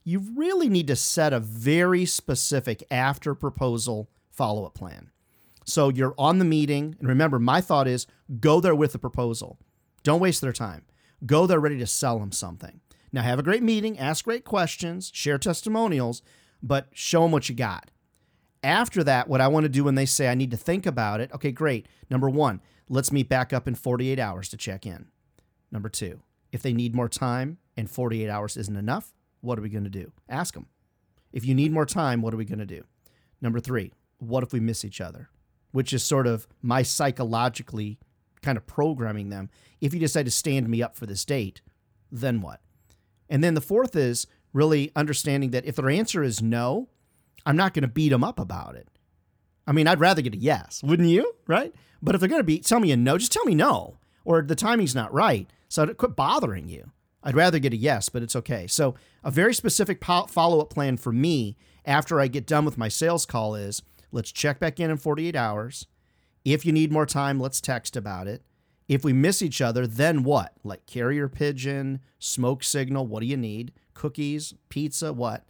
you 0.02 0.20
really 0.34 0.70
need 0.70 0.86
to 0.86 0.96
set 0.96 1.34
a 1.34 1.40
very 1.40 2.06
specific 2.06 2.84
after 2.90 3.34
proposal 3.34 4.08
follow 4.30 4.64
up 4.64 4.74
plan. 4.74 5.10
So 5.64 5.88
you're 5.88 6.14
on 6.18 6.38
the 6.38 6.44
meeting. 6.44 6.96
And 6.98 7.08
remember, 7.08 7.38
my 7.38 7.60
thought 7.60 7.88
is 7.88 8.06
go 8.40 8.60
there 8.60 8.74
with 8.74 8.94
a 8.94 8.98
proposal. 8.98 9.58
Don't 10.02 10.20
waste 10.20 10.40
their 10.40 10.52
time. 10.52 10.84
Go 11.24 11.46
there 11.46 11.60
ready 11.60 11.78
to 11.78 11.86
sell 11.86 12.18
them 12.18 12.32
something. 12.32 12.80
Now, 13.12 13.22
have 13.22 13.38
a 13.38 13.44
great 13.44 13.62
meeting, 13.62 13.98
ask 13.98 14.24
great 14.24 14.44
questions, 14.44 15.10
share 15.14 15.38
testimonials, 15.38 16.20
but 16.62 16.88
show 16.92 17.22
them 17.22 17.30
what 17.30 17.48
you 17.48 17.54
got. 17.54 17.90
After 18.62 19.04
that, 19.04 19.28
what 19.28 19.40
I 19.40 19.48
want 19.48 19.64
to 19.64 19.68
do 19.68 19.84
when 19.84 19.94
they 19.94 20.06
say 20.06 20.28
I 20.28 20.34
need 20.34 20.50
to 20.50 20.56
think 20.56 20.84
about 20.84 21.20
it, 21.20 21.32
okay, 21.32 21.52
great. 21.52 21.86
Number 22.10 22.28
one, 22.28 22.60
let's 22.88 23.12
meet 23.12 23.28
back 23.28 23.52
up 23.52 23.68
in 23.68 23.74
48 23.74 24.18
hours 24.18 24.48
to 24.48 24.56
check 24.56 24.84
in. 24.84 25.06
Number 25.70 25.88
two, 25.88 26.22
if 26.50 26.60
they 26.62 26.72
need 26.72 26.94
more 26.94 27.08
time 27.08 27.58
and 27.76 27.90
48 27.90 28.28
hours 28.28 28.56
isn't 28.56 28.76
enough, 28.76 29.12
what 29.40 29.58
are 29.58 29.62
we 29.62 29.68
going 29.68 29.84
to 29.84 29.90
do? 29.90 30.12
Ask 30.28 30.54
them. 30.54 30.66
If 31.32 31.44
you 31.44 31.54
need 31.54 31.72
more 31.72 31.86
time, 31.86 32.20
what 32.20 32.34
are 32.34 32.38
we 32.38 32.44
going 32.44 32.58
to 32.58 32.66
do? 32.66 32.84
Number 33.40 33.60
three, 33.60 33.92
what 34.18 34.42
if 34.42 34.52
we 34.52 34.60
miss 34.60 34.84
each 34.84 35.00
other? 35.00 35.28
Which 35.74 35.92
is 35.92 36.04
sort 36.04 36.28
of 36.28 36.46
my 36.62 36.84
psychologically 36.84 37.98
kind 38.42 38.56
of 38.56 38.64
programming 38.64 39.30
them. 39.30 39.50
If 39.80 39.92
you 39.92 39.98
decide 39.98 40.26
to 40.26 40.30
stand 40.30 40.68
me 40.68 40.84
up 40.84 40.94
for 40.94 41.04
this 41.04 41.24
date, 41.24 41.62
then 42.12 42.40
what? 42.40 42.60
And 43.28 43.42
then 43.42 43.54
the 43.54 43.60
fourth 43.60 43.96
is 43.96 44.28
really 44.52 44.92
understanding 44.94 45.50
that 45.50 45.64
if 45.64 45.74
their 45.74 45.90
answer 45.90 46.22
is 46.22 46.40
no, 46.40 46.90
I'm 47.44 47.56
not 47.56 47.74
going 47.74 47.82
to 47.82 47.88
beat 47.88 48.10
them 48.10 48.22
up 48.22 48.38
about 48.38 48.76
it. 48.76 48.86
I 49.66 49.72
mean, 49.72 49.88
I'd 49.88 49.98
rather 49.98 50.22
get 50.22 50.34
a 50.34 50.38
yes, 50.38 50.80
wouldn't 50.84 51.08
you? 51.08 51.34
Right? 51.48 51.74
But 52.00 52.14
if 52.14 52.20
they're 52.20 52.28
going 52.28 52.38
to 52.38 52.44
be 52.44 52.60
tell 52.60 52.78
me 52.78 52.92
a 52.92 52.96
no, 52.96 53.18
just 53.18 53.32
tell 53.32 53.44
me 53.44 53.56
no, 53.56 53.98
or 54.24 54.42
the 54.42 54.54
timing's 54.54 54.94
not 54.94 55.12
right. 55.12 55.50
So 55.68 55.82
I'd 55.82 55.96
quit 55.96 56.14
bothering 56.14 56.68
you. 56.68 56.92
I'd 57.24 57.34
rather 57.34 57.58
get 57.58 57.72
a 57.72 57.76
yes, 57.76 58.08
but 58.08 58.22
it's 58.22 58.36
okay. 58.36 58.68
So 58.68 58.94
a 59.24 59.30
very 59.32 59.54
specific 59.54 60.04
follow 60.04 60.60
up 60.60 60.70
plan 60.70 60.98
for 60.98 61.10
me 61.10 61.56
after 61.84 62.20
I 62.20 62.28
get 62.28 62.46
done 62.46 62.64
with 62.64 62.78
my 62.78 62.88
sales 62.88 63.26
call 63.26 63.56
is 63.56 63.82
let's 64.14 64.32
check 64.32 64.60
back 64.60 64.78
in 64.78 64.90
in 64.90 64.96
48 64.96 65.34
hours. 65.34 65.86
If 66.44 66.64
you 66.64 66.72
need 66.72 66.92
more 66.92 67.06
time, 67.06 67.40
let's 67.40 67.60
text 67.60 67.96
about 67.96 68.28
it. 68.28 68.42
If 68.86 69.02
we 69.02 69.12
miss 69.12 69.42
each 69.42 69.60
other, 69.60 69.86
then 69.86 70.22
what? 70.22 70.52
Like 70.62 70.86
carrier 70.86 71.28
pigeon, 71.28 72.00
smoke 72.18 72.62
signal, 72.62 73.06
what 73.06 73.20
do 73.20 73.26
you 73.26 73.36
need? 73.36 73.72
Cookies, 73.94 74.54
pizza, 74.68 75.12
what? 75.12 75.46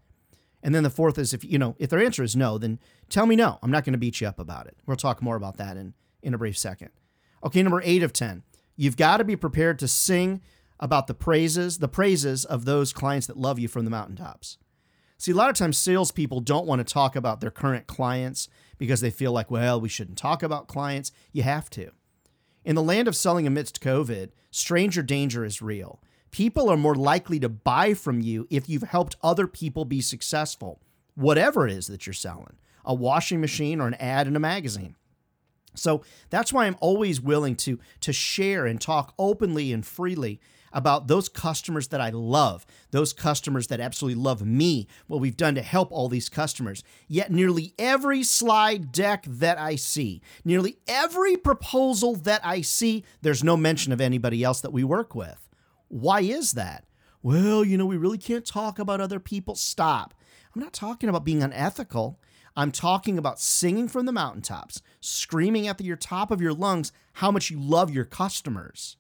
And 0.63 0.75
then 0.75 0.83
the 0.83 0.91
fourth 0.91 1.19
is 1.19 1.35
if 1.35 1.45
you 1.45 1.59
know, 1.59 1.77
if 1.79 1.91
their 1.91 2.03
answer 2.03 2.23
is 2.23 2.35
no, 2.35 2.57
then 2.57 2.79
tell 3.11 3.27
me 3.27 3.37
no. 3.37 3.59
I'm 3.63 3.71
not 3.71 3.85
going 3.85 3.93
to 3.93 3.99
beat 3.99 4.21
you 4.21 4.29
up 4.29 4.39
about 4.39 4.67
it. 4.67 4.77
We'll 4.87 4.97
talk 4.97 5.21
more 5.21 5.37
about 5.37 5.59
that 5.59 5.77
in 5.77 5.95
in 6.23 6.33
a 6.33 6.39
brief 6.39 6.57
second. 6.57 6.91
Okay, 7.45 7.63
number 7.63 7.83
8 7.85 8.03
of 8.03 8.15
10. 8.15 8.45
You've 8.77 8.97
got 8.97 9.19
to 9.19 9.25
be 9.25 9.37
prepared 9.37 9.79
to 9.81 9.89
sing 9.89 10.41
about 10.81 11.07
the 11.07 11.15
praises, 11.15 11.79
the 11.79 11.89
praises 11.89 12.45
of 12.47 12.65
those 12.65 12.93
clients 12.95 13.27
that 13.27 13.37
love 13.37 13.59
you 13.59 13.69
from 13.69 13.85
the 13.85 13.91
mountaintops. 13.91 14.57
See, 15.19 15.33
a 15.33 15.35
lot 15.35 15.51
of 15.51 15.57
times 15.57 15.79
salespeople 15.79 16.41
don't 16.41 16.67
want 16.67 16.87
to 16.87 16.93
talk 16.93 17.17
about 17.17 17.41
their 17.41 17.51
current 17.51 17.87
clients 17.87 18.49
because 18.79 19.01
they 19.01 19.11
feel 19.11 19.33
like, 19.33 19.51
well, 19.51 19.81
we 19.81 19.89
shouldn't 19.89 20.19
talk 20.19 20.43
about 20.43 20.69
clients. 20.69 21.13
You 21.33 21.43
have 21.45 21.71
to. 21.71 21.93
In 22.65 22.75
the 22.75 22.83
land 22.83 23.09
of 23.09 23.17
selling 23.17 23.47
amidst 23.47 23.81
COVID, 23.81 24.31
stranger 24.51 25.03
danger 25.03 25.45
is 25.45 25.63
real. 25.63 26.01
People 26.31 26.69
are 26.69 26.77
more 26.77 26.95
likely 26.95 27.39
to 27.41 27.49
buy 27.49 27.95
from 27.95 28.21
you 28.21 28.47
if 28.51 28.69
you've 28.69 28.83
helped 28.83 29.17
other 29.23 29.47
people 29.47 29.85
be 29.85 30.01
successful, 30.01 30.81
whatever 31.15 31.67
it 31.67 31.73
is 31.73 31.87
that 31.87 32.07
you're 32.07 32.15
selling 32.15 32.57
a 32.85 32.95
washing 32.95 33.41
machine 33.41 33.81
or 33.81 33.87
an 33.87 33.95
ad 33.95 34.27
in 34.27 34.37
a 34.37 34.41
magazine. 34.41 34.95
So 35.75 36.05
that's 36.31 36.53
why 36.53 36.67
I'm 36.67 36.77
always 36.81 37.21
willing 37.21 37.57
to, 37.57 37.79
to 38.01 38.13
share 38.13 38.67
and 38.67 38.81
talk 38.81 39.15
openly 39.19 39.73
and 39.73 39.85
freely 39.85 40.41
about 40.75 41.07
those 41.07 41.29
customers 41.29 41.89
that 41.89 42.01
I 42.01 42.11
love, 42.11 42.67
those 42.91 43.13
customers 43.13 43.69
that 43.69 43.81
absolutely 43.81 44.21
love 44.21 44.45
me, 44.45 44.89
what 45.07 45.21
we've 45.21 45.37
done 45.37 45.55
to 45.55 45.63
help 45.63 45.91
all 45.91 46.09
these 46.09 46.29
customers. 46.29 46.83
Yet, 47.09 47.33
nearly 47.33 47.73
every 47.79 48.25
slide 48.25 48.93
deck 48.93 49.25
that 49.27 49.57
I 49.57 49.77
see, 49.77 50.21
nearly 50.45 50.79
every 50.87 51.37
proposal 51.37 52.17
that 52.17 52.45
I 52.45 52.61
see, 52.61 53.05
there's 53.23 53.45
no 53.45 53.57
mention 53.57 53.93
of 53.93 54.01
anybody 54.01 54.43
else 54.43 54.61
that 54.61 54.73
we 54.73 54.85
work 54.85 55.15
with. 55.15 55.49
Why 55.89 56.21
is 56.21 56.53
that? 56.53 56.85
Well, 57.23 57.65
you 57.65 57.79
know, 57.79 57.87
we 57.87 57.97
really 57.97 58.19
can't 58.19 58.45
talk 58.45 58.79
about 58.79 59.01
other 59.01 59.21
people. 59.21 59.55
Stop. 59.55 60.13
I'm 60.55 60.61
not 60.61 60.73
talking 60.73 61.09
about 61.09 61.25
being 61.25 61.43
unethical. 61.43 62.21
I'm 62.57 62.71
talking 62.71 63.17
about 63.17 63.41
singing 63.41 63.89
from 63.89 64.07
the 64.07 64.13
mountaintops, 64.13 64.83
screaming 65.01 65.67
at 65.67 65.79
the 65.79 65.97
top 65.97 66.31
of 66.31 66.41
your 66.41 66.53
lungs 66.53 66.93
how 67.15 67.31
much 67.31 67.51
you 67.51 67.61
love 67.61 67.91
your 67.91 68.05
customers 68.05 68.97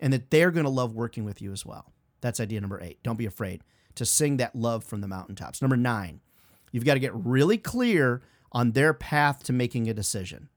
and 0.00 0.12
that 0.12 0.30
they're 0.30 0.50
going 0.50 0.64
to 0.64 0.70
love 0.70 0.94
working 0.94 1.24
with 1.24 1.42
you 1.42 1.52
as 1.52 1.64
well. 1.66 1.92
That's 2.20 2.40
idea 2.40 2.60
number 2.60 2.80
eight. 2.82 3.02
Don't 3.02 3.18
be 3.18 3.26
afraid 3.26 3.62
to 3.94 4.04
sing 4.04 4.36
that 4.36 4.54
love 4.54 4.84
from 4.84 5.00
the 5.00 5.08
mountaintops. 5.08 5.60
Number 5.60 5.76
nine, 5.76 6.20
you've 6.72 6.84
got 6.84 6.94
to 6.94 7.00
get 7.00 7.14
really 7.14 7.58
clear 7.58 8.22
on 8.52 8.72
their 8.72 8.94
path 8.94 9.42
to 9.44 9.52
making 9.52 9.88
a 9.88 9.94
decision. 9.94 10.48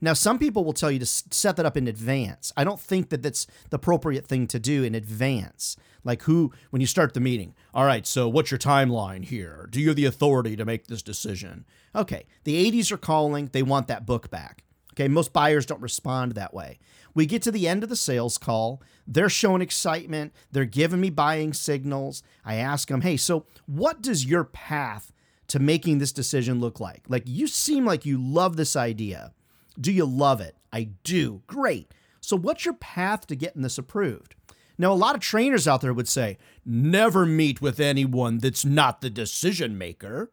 Now, 0.00 0.14
some 0.14 0.38
people 0.38 0.64
will 0.64 0.72
tell 0.72 0.90
you 0.90 0.98
to 0.98 1.06
set 1.06 1.56
that 1.56 1.66
up 1.66 1.76
in 1.76 1.86
advance. 1.86 2.52
I 2.56 2.64
don't 2.64 2.80
think 2.80 3.10
that 3.10 3.22
that's 3.22 3.46
the 3.68 3.76
appropriate 3.76 4.26
thing 4.26 4.46
to 4.46 4.58
do 4.58 4.82
in 4.82 4.94
advance. 4.94 5.76
Like, 6.04 6.22
who, 6.22 6.52
when 6.70 6.80
you 6.80 6.86
start 6.86 7.12
the 7.12 7.20
meeting, 7.20 7.54
all 7.74 7.84
right, 7.84 8.06
so 8.06 8.26
what's 8.26 8.50
your 8.50 8.58
timeline 8.58 9.24
here? 9.24 9.68
Do 9.70 9.78
you 9.78 9.88
have 9.88 9.96
the 9.96 10.06
authority 10.06 10.56
to 10.56 10.64
make 10.64 10.86
this 10.86 11.02
decision? 11.02 11.66
Okay, 11.94 12.24
the 12.44 12.70
80s 12.70 12.90
are 12.90 12.96
calling. 12.96 13.50
They 13.52 13.62
want 13.62 13.88
that 13.88 14.06
book 14.06 14.30
back. 14.30 14.64
Okay, 14.94 15.06
most 15.06 15.34
buyers 15.34 15.66
don't 15.66 15.82
respond 15.82 16.32
that 16.32 16.54
way. 16.54 16.78
We 17.14 17.26
get 17.26 17.42
to 17.42 17.50
the 17.50 17.68
end 17.68 17.82
of 17.82 17.88
the 17.88 17.96
sales 17.96 18.38
call. 18.38 18.82
They're 19.06 19.28
showing 19.28 19.62
excitement. 19.62 20.32
They're 20.52 20.64
giving 20.64 21.00
me 21.00 21.10
buying 21.10 21.52
signals. 21.52 22.22
I 22.44 22.56
ask 22.56 22.88
them, 22.88 23.00
hey, 23.00 23.16
so 23.16 23.46
what 23.66 24.02
does 24.02 24.24
your 24.24 24.44
path 24.44 25.12
to 25.48 25.58
making 25.58 25.98
this 25.98 26.12
decision 26.12 26.60
look 26.60 26.78
like? 26.80 27.02
Like, 27.08 27.24
you 27.26 27.46
seem 27.46 27.84
like 27.84 28.06
you 28.06 28.18
love 28.22 28.56
this 28.56 28.76
idea. 28.76 29.32
Do 29.80 29.92
you 29.92 30.04
love 30.04 30.40
it? 30.40 30.56
I 30.72 30.90
do. 31.04 31.42
Great. 31.46 31.92
So, 32.20 32.36
what's 32.36 32.64
your 32.64 32.74
path 32.74 33.26
to 33.28 33.36
getting 33.36 33.62
this 33.62 33.78
approved? 33.78 34.34
Now, 34.78 34.92
a 34.92 34.94
lot 34.94 35.14
of 35.14 35.20
trainers 35.20 35.68
out 35.68 35.80
there 35.80 35.92
would 35.92 36.08
say, 36.08 36.38
never 36.64 37.26
meet 37.26 37.60
with 37.60 37.80
anyone 37.80 38.38
that's 38.38 38.64
not 38.64 39.00
the 39.00 39.10
decision 39.10 39.76
maker. 39.76 40.30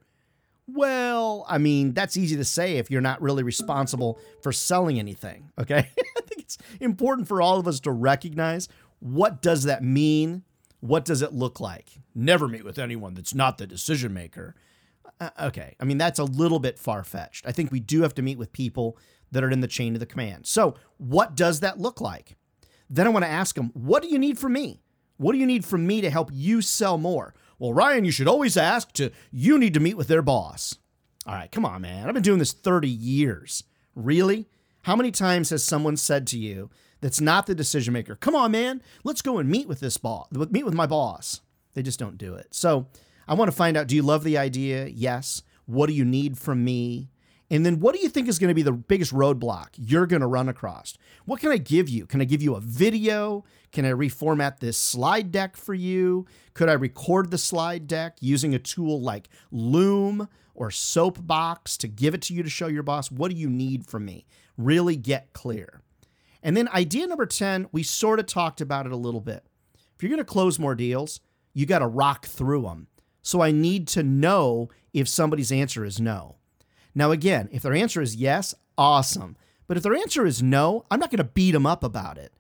Well, 0.68 1.46
I 1.48 1.58
mean, 1.58 1.94
that's 1.94 2.18
easy 2.18 2.36
to 2.36 2.44
say 2.44 2.78
if 2.78 2.92
you're 2.92 3.02
not 3.02 3.22
really 3.22 3.44
responsible 3.44 4.20
for 4.42 4.52
selling 4.52 5.00
anything, 5.00 5.50
okay? 5.58 5.78
I 6.18 6.22
think 6.22 6.42
it's 6.42 6.58
important 6.82 7.28
for 7.28 7.42
all 7.42 7.58
of 7.58 7.68
us 7.68 7.80
to 7.82 7.92
recognize 7.92 8.68
what 9.00 9.42
does 9.42 9.64
that 9.64 9.84
mean? 9.84 10.44
What 10.82 11.06
does 11.06 11.22
it 11.22 11.34
look 11.34 11.60
like? 11.60 11.90
Never 12.14 12.48
meet 12.48 12.66
with 12.66 12.80
anyone 12.80 13.14
that's 13.14 13.34
not 13.34 13.58
the 13.58 13.68
decision 13.68 14.14
maker. 14.14 14.56
Uh, 15.22 15.30
okay, 15.44 15.76
I 15.80 15.86
mean, 15.86 15.98
that's 15.98 16.20
a 16.20 16.24
little 16.24 16.60
bit 16.60 16.78
far 16.78 17.04
fetched. 17.04 17.48
I 17.48 17.52
think 17.52 17.72
we 17.72 17.80
do 17.80 18.02
have 18.02 18.14
to 18.16 18.22
meet 18.22 18.38
with 18.38 18.52
people 18.52 18.98
that 19.32 19.44
are 19.44 19.52
in 19.52 19.62
the 19.62 19.68
chain 19.68 19.94
of 19.94 20.00
the 20.00 20.06
command. 20.06 20.46
So, 20.48 20.76
what 20.98 21.36
does 21.36 21.62
that 21.62 21.80
look 21.80 22.02
like? 22.02 22.36
Then 22.90 23.08
I 23.08 23.10
want 23.10 23.26
to 23.26 23.32
ask 23.32 23.56
them, 23.56 23.72
what 23.74 24.04
do 24.04 24.10
you 24.10 24.20
need 24.20 24.38
from 24.38 24.54
me? 24.54 24.82
What 25.18 25.34
do 25.34 25.40
you 25.40 25.48
need 25.48 25.66
from 25.66 25.88
me 25.88 26.02
to 26.02 26.10
help 26.10 26.30
you 26.32 26.62
sell 26.62 26.98
more? 26.98 27.34
Well, 27.60 27.74
Ryan, 27.74 28.06
you 28.06 28.12
should 28.12 28.28
always 28.28 28.56
ask 28.58 28.92
to, 28.94 29.12
you 29.32 29.58
need 29.58 29.74
to 29.74 29.80
meet 29.80 29.98
with 29.98 30.08
their 30.08 30.22
boss. 30.22 30.78
All 31.26 31.34
right, 31.34 31.52
come 31.52 31.66
on, 31.66 31.82
man. 31.82 32.08
I've 32.08 32.14
been 32.14 32.24
doing 32.24 32.40
this 32.40 32.54
30 32.54 32.88
years. 32.88 33.64
Really? 33.96 34.48
How 34.84 34.96
many 34.96 35.12
times 35.12 35.50
has 35.50 35.64
someone 35.64 35.98
said 35.98 36.28
to 36.28 36.38
you 36.38 36.70
that's 37.02 37.20
not 37.20 37.46
the 37.46 37.56
decision 37.56 37.94
maker, 37.94 38.16
come 38.16 38.36
on, 38.36 38.52
man, 38.52 38.82
let's 39.04 39.22
go 39.22 39.38
and 39.38 39.50
meet 39.50 39.68
with 39.68 39.80
this 39.80 39.98
boss, 39.98 40.28
meet 40.32 40.66
with 40.66 40.74
my 40.74 40.86
boss? 40.86 41.42
They 41.74 41.84
just 41.84 42.00
don't 42.00 42.18
do 42.18 42.36
it. 42.36 42.48
So 42.52 42.88
I 43.28 43.34
want 43.34 43.52
to 43.52 43.58
find 43.58 43.76
out 43.76 43.88
do 43.88 43.96
you 43.96 44.02
love 44.02 44.24
the 44.24 44.38
idea? 44.38 44.88
Yes. 44.88 45.42
What 45.66 45.88
do 45.88 45.94
you 45.94 46.06
need 46.06 46.38
from 46.38 46.64
me? 46.64 47.10
And 47.50 47.66
then 47.66 47.80
what 47.80 47.96
do 47.96 48.02
you 48.02 48.10
think 48.10 48.28
is 48.28 48.40
going 48.40 48.50
to 48.50 48.56
be 48.56 48.62
the 48.62 48.74
biggest 48.74 49.14
roadblock 49.14 49.70
you're 49.78 50.06
going 50.06 50.22
to 50.22 50.28
run 50.28 50.50
across? 50.50 50.98
What 51.26 51.40
can 51.40 51.52
I 51.52 51.58
give 51.58 51.88
you? 51.88 52.06
Can 52.06 52.20
I 52.20 52.26
give 52.26 52.42
you 52.42 52.56
a 52.56 52.60
video? 52.60 53.46
Can 53.72 53.86
I 53.86 53.92
reformat 53.92 54.60
this 54.60 54.78
slide 54.78 55.32
deck 55.32 55.56
for 55.56 55.74
you? 55.74 56.26
Could 56.54 56.68
I 56.68 56.74
record 56.74 57.32
the 57.32 57.38
slide 57.38 57.88
deck 57.88 58.18
using 58.20 58.54
a 58.54 58.60
tool 58.60 59.02
like 59.02 59.30
Loom 59.50 60.28
or 60.56 60.72
Soapbox 60.72 61.78
to 61.78 61.88
give 61.88 62.14
it 62.14 62.22
to 62.24 62.34
you 62.34 62.44
to 62.44 62.50
show 62.50 62.68
your 62.68 62.84
boss? 62.84 63.10
What 63.12 63.32
do 63.32 63.38
you 63.38 63.50
need 63.50 63.86
from 63.86 64.04
me? 64.04 64.26
Really 64.58 64.98
get 64.98 65.32
clear. 65.32 65.82
And 66.44 66.58
then 66.58 66.68
idea 66.70 67.08
number 67.08 67.26
10, 67.26 67.70
we 67.72 67.84
sort 67.84 68.20
of 68.20 68.26
talked 68.26 68.60
about 68.60 68.86
it 68.86 68.92
a 68.92 68.98
little 68.98 69.22
bit. 69.22 69.46
If 69.96 70.04
you're 70.04 70.10
going 70.10 70.20
to 70.20 70.26
close 70.26 70.60
more 70.60 70.76
deals, 70.76 71.22
you 71.54 71.66
got 71.66 71.80
to 71.80 71.88
rock 71.88 72.26
through 72.26 72.64
them. 72.64 72.88
So 73.22 73.42
I 73.42 73.52
need 73.52 73.88
to 73.90 74.04
know 74.04 74.70
if 74.94 75.08
somebody's 75.08 75.52
answer 75.52 75.84
is 75.86 76.00
no. 76.00 76.36
Now, 76.98 77.12
again, 77.12 77.48
if 77.52 77.62
their 77.62 77.76
answer 77.76 78.02
is 78.02 78.16
yes, 78.16 78.56
awesome. 78.76 79.38
But 79.68 79.78
if 79.78 79.84
their 79.84 79.94
answer 79.94 80.26
is 80.26 80.42
no, 80.42 80.84
I'm 80.90 81.00
not 81.00 81.12
going 81.12 81.20
to 81.20 81.26
beat 81.26 81.52
them 81.52 81.68
up 81.68 81.84
about 81.84 82.18
it. 82.18 82.34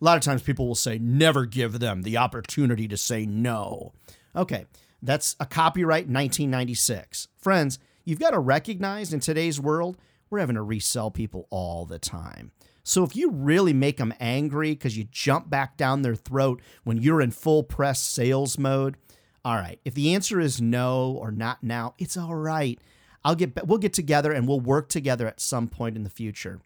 A 0.00 0.04
lot 0.04 0.16
of 0.16 0.22
times 0.22 0.40
people 0.40 0.68
will 0.68 0.76
say, 0.76 0.98
never 1.00 1.46
give 1.46 1.80
them 1.80 2.02
the 2.02 2.16
opportunity 2.16 2.86
to 2.86 2.96
say 2.96 3.26
no. 3.26 3.92
Okay, 4.36 4.66
that's 5.02 5.34
a 5.40 5.46
copyright 5.46 6.04
1996. 6.04 7.26
Friends, 7.36 7.80
you've 8.04 8.20
got 8.20 8.30
to 8.30 8.38
recognize 8.38 9.12
in 9.12 9.18
today's 9.18 9.60
world, 9.60 9.98
we're 10.30 10.38
having 10.38 10.54
to 10.54 10.62
resell 10.62 11.10
people 11.10 11.48
all 11.50 11.84
the 11.84 11.98
time. 11.98 12.52
So 12.84 13.02
if 13.02 13.16
you 13.16 13.32
really 13.32 13.72
make 13.72 13.96
them 13.96 14.14
angry 14.20 14.74
because 14.74 14.96
you 14.96 15.08
jump 15.10 15.50
back 15.50 15.76
down 15.76 16.02
their 16.02 16.14
throat 16.14 16.62
when 16.84 16.98
you're 16.98 17.20
in 17.20 17.32
full 17.32 17.64
press 17.64 18.00
sales 18.00 18.60
mode, 18.60 18.96
all 19.44 19.56
right. 19.56 19.80
If 19.84 19.94
the 19.94 20.14
answer 20.14 20.38
is 20.38 20.62
no 20.62 21.10
or 21.10 21.32
not 21.32 21.64
now, 21.64 21.94
it's 21.98 22.16
all 22.16 22.36
right. 22.36 22.78
I'll 23.24 23.34
get 23.34 23.66
we'll 23.66 23.78
get 23.78 23.92
together 23.92 24.32
and 24.32 24.46
we'll 24.46 24.60
work 24.60 24.88
together 24.88 25.26
at 25.26 25.40
some 25.40 25.68
point 25.68 25.96
in 25.96 26.04
the 26.04 26.10
future. 26.10 26.60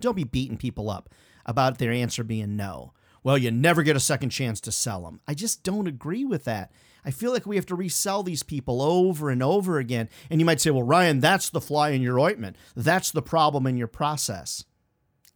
Don't 0.00 0.16
be 0.16 0.24
beating 0.24 0.56
people 0.56 0.90
up 0.90 1.10
about 1.46 1.78
their 1.78 1.92
answer 1.92 2.24
being 2.24 2.56
no. 2.56 2.92
Well, 3.22 3.38
you 3.38 3.50
never 3.50 3.82
get 3.82 3.96
a 3.96 4.00
second 4.00 4.30
chance 4.30 4.60
to 4.62 4.72
sell 4.72 5.02
them. 5.02 5.20
I 5.26 5.34
just 5.34 5.62
don't 5.62 5.86
agree 5.86 6.24
with 6.24 6.44
that. 6.44 6.70
I 7.06 7.10
feel 7.10 7.32
like 7.32 7.46
we 7.46 7.56
have 7.56 7.66
to 7.66 7.74
resell 7.74 8.22
these 8.22 8.42
people 8.42 8.82
over 8.82 9.30
and 9.30 9.42
over 9.42 9.78
again. 9.78 10.08
And 10.30 10.40
you 10.40 10.44
might 10.44 10.60
say, 10.60 10.70
well, 10.70 10.82
Ryan, 10.82 11.20
that's 11.20 11.50
the 11.50 11.60
fly 11.60 11.90
in 11.90 12.02
your 12.02 12.18
ointment. 12.18 12.56
That's 12.74 13.10
the 13.10 13.22
problem 13.22 13.66
in 13.66 13.76
your 13.76 13.88
process. 13.88 14.64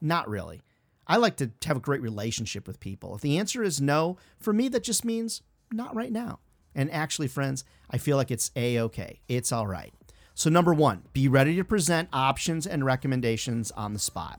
Not 0.00 0.28
really. 0.28 0.62
I 1.06 1.16
like 1.16 1.36
to 1.36 1.50
have 1.64 1.78
a 1.78 1.80
great 1.80 2.02
relationship 2.02 2.66
with 2.66 2.80
people. 2.80 3.14
If 3.14 3.22
the 3.22 3.38
answer 3.38 3.62
is 3.62 3.80
no, 3.80 4.18
for 4.38 4.52
me, 4.52 4.68
that 4.68 4.82
just 4.82 5.04
means 5.04 5.42
not 5.72 5.94
right 5.94 6.12
now. 6.12 6.40
And 6.74 6.90
actually, 6.90 7.28
friends, 7.28 7.64
I 7.90 7.96
feel 7.98 8.18
like 8.18 8.30
it's 8.30 8.50
a 8.54 8.78
okay. 8.80 9.20
It's 9.28 9.50
all 9.50 9.66
right. 9.66 9.92
So, 10.38 10.48
number 10.50 10.72
one, 10.72 11.02
be 11.12 11.26
ready 11.26 11.56
to 11.56 11.64
present 11.64 12.10
options 12.12 12.64
and 12.64 12.84
recommendations 12.84 13.72
on 13.72 13.92
the 13.92 13.98
spot. 13.98 14.38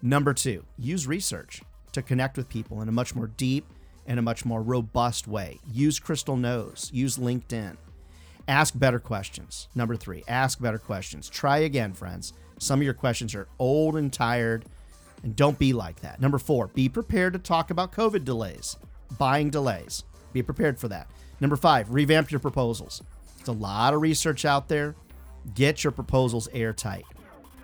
Number 0.00 0.32
two, 0.32 0.64
use 0.78 1.06
research 1.06 1.60
to 1.92 2.00
connect 2.00 2.38
with 2.38 2.48
people 2.48 2.80
in 2.80 2.88
a 2.88 2.92
much 2.92 3.14
more 3.14 3.26
deep 3.26 3.66
and 4.06 4.18
a 4.18 4.22
much 4.22 4.46
more 4.46 4.62
robust 4.62 5.28
way. 5.28 5.60
Use 5.70 5.98
Crystal 5.98 6.38
Knows, 6.38 6.88
use 6.94 7.18
LinkedIn. 7.18 7.76
Ask 8.48 8.78
better 8.78 8.98
questions. 8.98 9.68
Number 9.74 9.94
three, 9.94 10.24
ask 10.26 10.58
better 10.58 10.78
questions. 10.78 11.28
Try 11.28 11.58
again, 11.58 11.92
friends. 11.92 12.32
Some 12.58 12.80
of 12.80 12.84
your 12.84 12.94
questions 12.94 13.34
are 13.34 13.46
old 13.58 13.96
and 13.96 14.10
tired, 14.10 14.64
and 15.22 15.36
don't 15.36 15.58
be 15.58 15.74
like 15.74 16.00
that. 16.00 16.22
Number 16.22 16.38
four, 16.38 16.68
be 16.68 16.88
prepared 16.88 17.34
to 17.34 17.38
talk 17.38 17.70
about 17.70 17.92
COVID 17.92 18.24
delays, 18.24 18.78
buying 19.18 19.50
delays. 19.50 20.02
Be 20.32 20.42
prepared 20.42 20.80
for 20.80 20.88
that. 20.88 21.10
Number 21.40 21.56
five, 21.56 21.92
revamp 21.92 22.30
your 22.30 22.40
proposals. 22.40 23.02
There's 23.36 23.48
a 23.48 23.52
lot 23.52 23.92
of 23.92 24.00
research 24.00 24.46
out 24.46 24.68
there. 24.68 24.94
Get 25.54 25.84
your 25.84 25.90
proposals 25.90 26.48
airtight. 26.52 27.04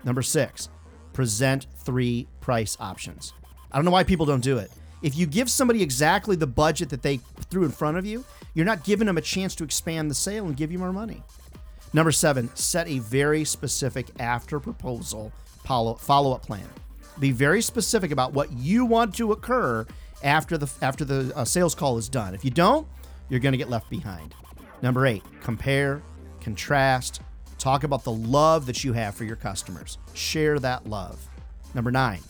Number 0.03 0.21
six, 0.21 0.69
present 1.13 1.67
three 1.77 2.27
price 2.41 2.77
options. 2.79 3.33
I 3.71 3.77
don't 3.77 3.85
know 3.85 3.91
why 3.91 4.03
people 4.03 4.25
don't 4.25 4.43
do 4.43 4.57
it. 4.57 4.71
If 5.01 5.15
you 5.15 5.27
give 5.27 5.49
somebody 5.49 5.83
exactly 5.83 6.35
the 6.35 6.47
budget 6.47 6.89
that 6.89 7.03
they 7.03 7.17
threw 7.49 7.63
in 7.63 7.71
front 7.71 7.97
of 7.97 8.05
you, 8.05 8.25
you're 8.53 8.65
not 8.65 8.83
giving 8.83 9.05
them 9.05 9.17
a 9.17 9.21
chance 9.21 9.53
to 9.55 9.63
expand 9.63 10.09
the 10.09 10.15
sale 10.15 10.45
and 10.45 10.57
give 10.57 10.71
you 10.71 10.79
more 10.79 10.93
money. 10.93 11.21
Number 11.93 12.11
seven, 12.11 12.53
set 12.55 12.87
a 12.87 12.99
very 12.99 13.43
specific 13.45 14.07
after 14.19 14.59
proposal 14.59 15.31
follow 15.63 16.31
up 16.33 16.41
plan. 16.41 16.67
Be 17.19 17.31
very 17.31 17.61
specific 17.61 18.11
about 18.11 18.33
what 18.33 18.51
you 18.53 18.85
want 18.85 19.15
to 19.15 19.31
occur 19.31 19.85
after 20.23 20.57
the 20.57 20.69
after 20.81 21.05
the 21.05 21.31
uh, 21.35 21.45
sales 21.45 21.75
call 21.75 21.97
is 21.97 22.09
done. 22.09 22.33
If 22.33 22.45
you 22.45 22.51
don't, 22.51 22.87
you're 23.29 23.39
going 23.39 23.51
to 23.51 23.57
get 23.57 23.69
left 23.69 23.89
behind. 23.89 24.33
Number 24.81 25.05
eight, 25.05 25.23
compare, 25.41 26.01
contrast, 26.39 27.21
talk 27.57 27.83
about 27.83 28.03
the 28.03 28.11
love 28.11 28.65
that 28.65 28.83
you 28.83 28.93
have 28.93 29.15
for 29.15 29.23
your 29.23 29.35
customers. 29.35 29.97
Share 30.13 30.59
that 30.59 30.87
love. 30.87 31.27
Number 31.73 31.91
nine, 31.91 32.21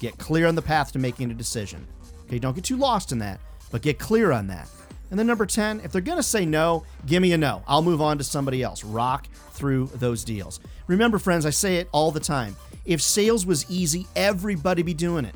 get 0.00 0.18
clear 0.18 0.46
on 0.46 0.54
the 0.54 0.62
path 0.62 0.92
to 0.92 0.98
making 0.98 1.30
a 1.30 1.34
decision. 1.34 1.86
Okay, 2.26 2.38
don't 2.38 2.54
get 2.54 2.64
too 2.64 2.76
lost 2.76 3.12
in 3.12 3.18
that, 3.18 3.40
but 3.70 3.82
get 3.82 3.98
clear 3.98 4.32
on 4.32 4.46
that. 4.48 4.68
And 5.10 5.18
then 5.18 5.26
number 5.26 5.46
10, 5.46 5.80
if 5.80 5.92
they're 5.92 6.00
going 6.00 6.18
to 6.18 6.22
say 6.22 6.46
no, 6.46 6.84
give 7.06 7.22
me 7.22 7.32
a 7.32 7.38
no. 7.38 7.62
I'll 7.68 7.82
move 7.82 8.00
on 8.00 8.18
to 8.18 8.24
somebody 8.24 8.62
else. 8.62 8.82
Rock 8.82 9.28
through 9.52 9.90
those 9.94 10.24
deals. 10.24 10.60
Remember, 10.86 11.18
friends, 11.18 11.46
I 11.46 11.50
say 11.50 11.76
it 11.76 11.88
all 11.92 12.10
the 12.10 12.20
time. 12.20 12.56
If 12.84 13.00
sales 13.00 13.46
was 13.46 13.70
easy, 13.70 14.06
everybody 14.16 14.82
be 14.82 14.94
doing 14.94 15.24
it. 15.24 15.34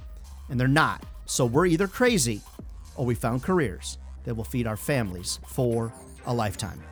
And 0.48 0.58
they're 0.58 0.66
not. 0.66 1.04
So 1.26 1.44
we're 1.44 1.66
either 1.66 1.86
crazy 1.86 2.40
or 2.96 3.04
we 3.04 3.14
found 3.14 3.42
careers 3.42 3.98
that 4.24 4.34
will 4.34 4.44
feed 4.44 4.66
our 4.66 4.76
families 4.76 5.38
for 5.46 5.92
a 6.26 6.34
lifetime. 6.34 6.82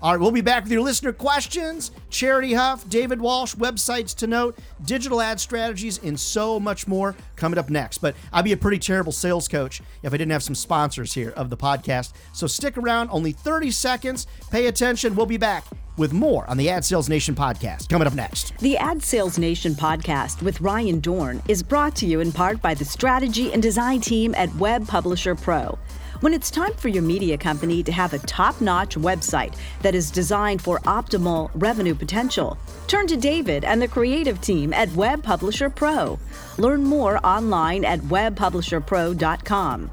All 0.00 0.12
right, 0.12 0.20
we'll 0.20 0.30
be 0.30 0.40
back 0.40 0.62
with 0.62 0.70
your 0.70 0.82
listener 0.82 1.12
questions, 1.12 1.90
Charity 2.08 2.54
Huff, 2.54 2.88
David 2.88 3.20
Walsh, 3.20 3.56
websites 3.56 4.14
to 4.16 4.28
note, 4.28 4.56
digital 4.84 5.20
ad 5.20 5.40
strategies, 5.40 5.98
and 6.04 6.18
so 6.18 6.60
much 6.60 6.86
more 6.86 7.16
coming 7.34 7.58
up 7.58 7.68
next. 7.68 7.98
But 7.98 8.14
I'd 8.32 8.44
be 8.44 8.52
a 8.52 8.56
pretty 8.56 8.78
terrible 8.78 9.10
sales 9.10 9.48
coach 9.48 9.82
if 10.04 10.12
I 10.12 10.16
didn't 10.16 10.30
have 10.30 10.44
some 10.44 10.54
sponsors 10.54 11.14
here 11.14 11.30
of 11.30 11.50
the 11.50 11.56
podcast. 11.56 12.12
So 12.32 12.46
stick 12.46 12.78
around, 12.78 13.10
only 13.10 13.32
30 13.32 13.72
seconds. 13.72 14.28
Pay 14.52 14.68
attention. 14.68 15.16
We'll 15.16 15.26
be 15.26 15.36
back 15.36 15.64
with 15.96 16.12
more 16.12 16.48
on 16.48 16.56
the 16.56 16.70
Ad 16.70 16.84
Sales 16.84 17.08
Nation 17.08 17.34
podcast 17.34 17.88
coming 17.88 18.06
up 18.06 18.14
next. 18.14 18.56
The 18.58 18.76
Ad 18.76 19.02
Sales 19.02 19.36
Nation 19.36 19.74
podcast 19.74 20.42
with 20.42 20.60
Ryan 20.60 21.00
Dohrn 21.00 21.42
is 21.48 21.62
brought 21.62 21.96
to 21.96 22.06
you 22.06 22.20
in 22.20 22.30
part 22.30 22.62
by 22.62 22.74
the 22.74 22.84
strategy 22.84 23.52
and 23.52 23.60
design 23.60 24.00
team 24.00 24.32
at 24.36 24.54
Web 24.56 24.86
Publisher 24.86 25.34
Pro. 25.34 25.76
When 26.20 26.34
it's 26.34 26.50
time 26.50 26.74
for 26.74 26.88
your 26.88 27.04
media 27.04 27.38
company 27.38 27.80
to 27.84 27.92
have 27.92 28.12
a 28.12 28.18
top 28.18 28.60
notch 28.60 28.96
website 28.96 29.54
that 29.82 29.94
is 29.94 30.10
designed 30.10 30.60
for 30.60 30.80
optimal 30.80 31.48
revenue 31.54 31.94
potential, 31.94 32.58
turn 32.88 33.06
to 33.06 33.16
David 33.16 33.64
and 33.64 33.80
the 33.80 33.86
creative 33.86 34.40
team 34.40 34.72
at 34.72 34.92
Web 34.94 35.22
Publisher 35.22 35.70
Pro. 35.70 36.18
Learn 36.56 36.82
more 36.82 37.24
online 37.24 37.84
at 37.84 38.00
webpublisherpro.com. 38.00 39.90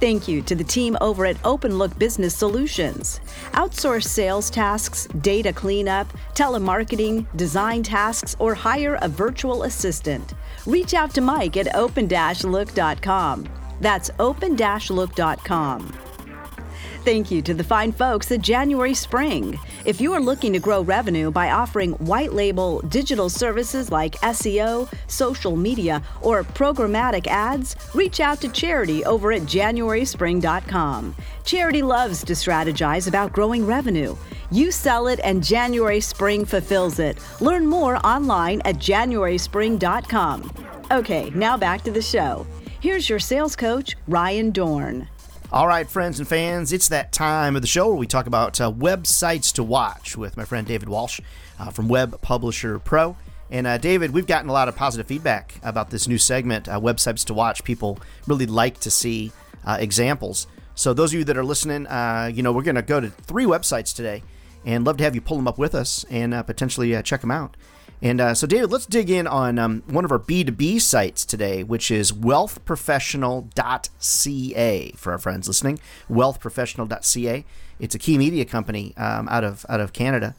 Thank 0.00 0.26
you 0.26 0.42
to 0.42 0.56
the 0.56 0.64
team 0.64 0.96
over 1.00 1.24
at 1.26 1.36
OpenLook 1.42 1.96
Business 1.96 2.34
Solutions. 2.34 3.20
Outsource 3.52 4.06
sales 4.06 4.50
tasks, 4.50 5.06
data 5.20 5.52
cleanup, 5.52 6.12
telemarketing, 6.34 7.24
design 7.36 7.84
tasks, 7.84 8.34
or 8.40 8.54
hire 8.54 8.98
a 9.00 9.08
virtual 9.08 9.62
assistant. 9.62 10.34
Reach 10.66 10.92
out 10.92 11.14
to 11.14 11.20
Mike 11.20 11.56
at 11.56 11.72
open-look.com. 11.76 13.59
That's 13.80 14.10
open-look.com. 14.18 15.92
Thank 17.02 17.30
you 17.30 17.40
to 17.42 17.54
the 17.54 17.64
fine 17.64 17.92
folks 17.92 18.30
at 18.30 18.42
January 18.42 18.92
Spring. 18.92 19.58
If 19.86 20.02
you 20.02 20.12
are 20.12 20.20
looking 20.20 20.52
to 20.52 20.58
grow 20.58 20.82
revenue 20.82 21.30
by 21.30 21.50
offering 21.50 21.92
white 21.92 22.34
label 22.34 22.80
digital 22.82 23.30
services 23.30 23.90
like 23.90 24.16
SEO, 24.16 24.92
social 25.06 25.56
media, 25.56 26.02
or 26.20 26.44
programmatic 26.44 27.26
ads, 27.26 27.74
reach 27.94 28.20
out 28.20 28.42
to 28.42 28.50
Charity 28.50 29.02
over 29.06 29.32
at 29.32 29.42
januaryspring.com. 29.42 31.16
Charity 31.42 31.82
loves 31.82 32.22
to 32.24 32.34
strategize 32.34 33.08
about 33.08 33.32
growing 33.32 33.64
revenue. 33.64 34.14
You 34.50 34.70
sell 34.70 35.06
it 35.06 35.20
and 35.24 35.42
January 35.42 36.00
Spring 36.00 36.44
fulfills 36.44 36.98
it. 36.98 37.18
Learn 37.40 37.66
more 37.66 37.96
online 38.06 38.60
at 38.66 38.76
januaryspring.com. 38.76 40.52
Okay, 40.90 41.30
now 41.34 41.56
back 41.56 41.82
to 41.84 41.90
the 41.90 42.02
show. 42.02 42.46
Here's 42.80 43.10
your 43.10 43.18
sales 43.18 43.56
coach, 43.56 43.94
Ryan 44.08 44.52
Dohrn. 44.52 45.06
All 45.52 45.66
right, 45.66 45.86
friends 45.86 46.18
and 46.18 46.26
fans, 46.26 46.72
it's 46.72 46.88
that 46.88 47.12
time 47.12 47.54
of 47.54 47.60
the 47.60 47.68
show 47.68 47.88
where 47.88 47.96
we 47.96 48.06
talk 48.06 48.26
about 48.26 48.58
uh, 48.58 48.72
websites 48.72 49.52
to 49.56 49.62
watch 49.62 50.16
with 50.16 50.34
my 50.38 50.46
friend 50.46 50.66
David 50.66 50.88
Walsh 50.88 51.20
uh, 51.58 51.70
from 51.70 51.88
Web 51.88 52.22
Publisher 52.22 52.78
Pro. 52.78 53.18
And 53.50 53.66
uh, 53.66 53.76
David, 53.76 54.12
we've 54.12 54.26
gotten 54.26 54.48
a 54.48 54.54
lot 54.54 54.66
of 54.66 54.76
positive 54.76 55.06
feedback 55.06 55.56
about 55.62 55.90
this 55.90 56.08
new 56.08 56.16
segment, 56.16 56.70
uh, 56.70 56.80
websites 56.80 57.22
to 57.26 57.34
watch. 57.34 57.64
People 57.64 57.98
really 58.26 58.46
like 58.46 58.80
to 58.80 58.90
see 58.90 59.30
uh, 59.66 59.76
examples. 59.78 60.46
So 60.74 60.94
those 60.94 61.12
of 61.12 61.18
you 61.18 61.24
that 61.24 61.36
are 61.36 61.44
listening, 61.44 61.86
uh, 61.86 62.30
you 62.32 62.42
know, 62.42 62.50
we're 62.50 62.62
going 62.62 62.76
to 62.76 62.82
go 62.82 62.98
to 62.98 63.10
three 63.10 63.44
websites 63.44 63.94
today, 63.94 64.22
and 64.64 64.86
love 64.86 64.96
to 64.96 65.04
have 65.04 65.14
you 65.14 65.20
pull 65.20 65.36
them 65.36 65.48
up 65.48 65.58
with 65.58 65.74
us 65.74 66.06
and 66.08 66.32
potentially 66.46 66.98
check 67.02 67.20
them 67.20 67.30
out. 67.30 67.58
And 68.02 68.20
uh, 68.20 68.34
so, 68.34 68.46
David, 68.46 68.70
let's 68.70 68.86
dig 68.86 69.10
in 69.10 69.26
on 69.26 69.58
um, 69.58 69.82
one 69.86 70.06
of 70.06 70.12
our 70.12 70.18
B2B 70.18 70.80
sites 70.80 71.26
today, 71.26 71.62
which 71.62 71.90
is 71.90 72.12
wealthprofessional.ca 72.12 74.92
for 74.92 75.12
our 75.12 75.18
friends 75.18 75.46
listening. 75.46 75.78
Wealthprofessional.ca. 76.10 77.44
It's 77.78 77.94
a 77.94 77.98
key 77.98 78.16
media 78.16 78.46
company 78.46 78.94
um, 78.96 79.28
out 79.28 79.44
of 79.44 79.66
out 79.68 79.80
of 79.80 79.92
Canada. 79.92 80.34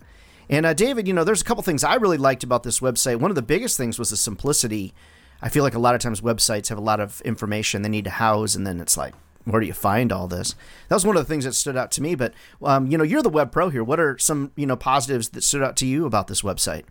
And 0.50 0.66
uh, 0.66 0.74
David, 0.74 1.08
you 1.08 1.14
know, 1.14 1.24
there's 1.24 1.42
a 1.42 1.46
couple 1.46 1.62
things 1.64 1.84
I 1.84 1.96
really 1.96 2.18
liked 2.18 2.44
about 2.44 2.64
this 2.64 2.80
website. 2.80 3.20
One 3.20 3.30
of 3.32 3.36
the 3.36 3.44
biggest 3.44 3.78
things 3.78 4.00
was 4.00 4.10
the 4.10 4.18
simplicity. 4.18 4.94
I 5.42 5.50
feel 5.50 5.64
like 5.64 5.76
a 5.76 5.80
lot 5.80 5.96
of 5.96 6.02
times 6.02 6.22
websites 6.22 6.70
have 6.70 6.78
a 6.78 6.82
lot 6.82 7.00
of 7.00 7.22
information 7.22 7.84
they 7.84 7.90
need 7.90 8.04
to 8.04 8.12
house, 8.12 8.54
and 8.56 8.68
then 8.68 8.80
it's 8.80 8.96
like, 8.98 9.16
where 9.46 9.60
do 9.60 9.66
you 9.66 9.74
find 9.74 10.12
all 10.12 10.28
this? 10.28 10.54
That 10.88 10.96
was 10.96 11.04
one 11.06 11.16
of 11.16 11.24
the 11.24 11.28
things 11.28 11.46
that 11.46 11.56
stood 11.56 11.76
out 11.78 11.90
to 11.92 12.02
me. 12.02 12.16
But 12.16 12.34
um, 12.64 12.88
you 12.88 12.98
know, 12.98 13.04
you're 13.04 13.24
the 13.24 13.30
web 13.30 13.52
pro 13.52 13.70
here. 13.70 13.84
What 13.84 14.00
are 14.00 14.18
some 14.18 14.52
you 14.56 14.66
know 14.66 14.76
positives 14.76 15.30
that 15.30 15.44
stood 15.44 15.62
out 15.62 15.76
to 15.78 15.86
you 15.86 16.06
about 16.06 16.28
this 16.28 16.42
website? 16.42 16.84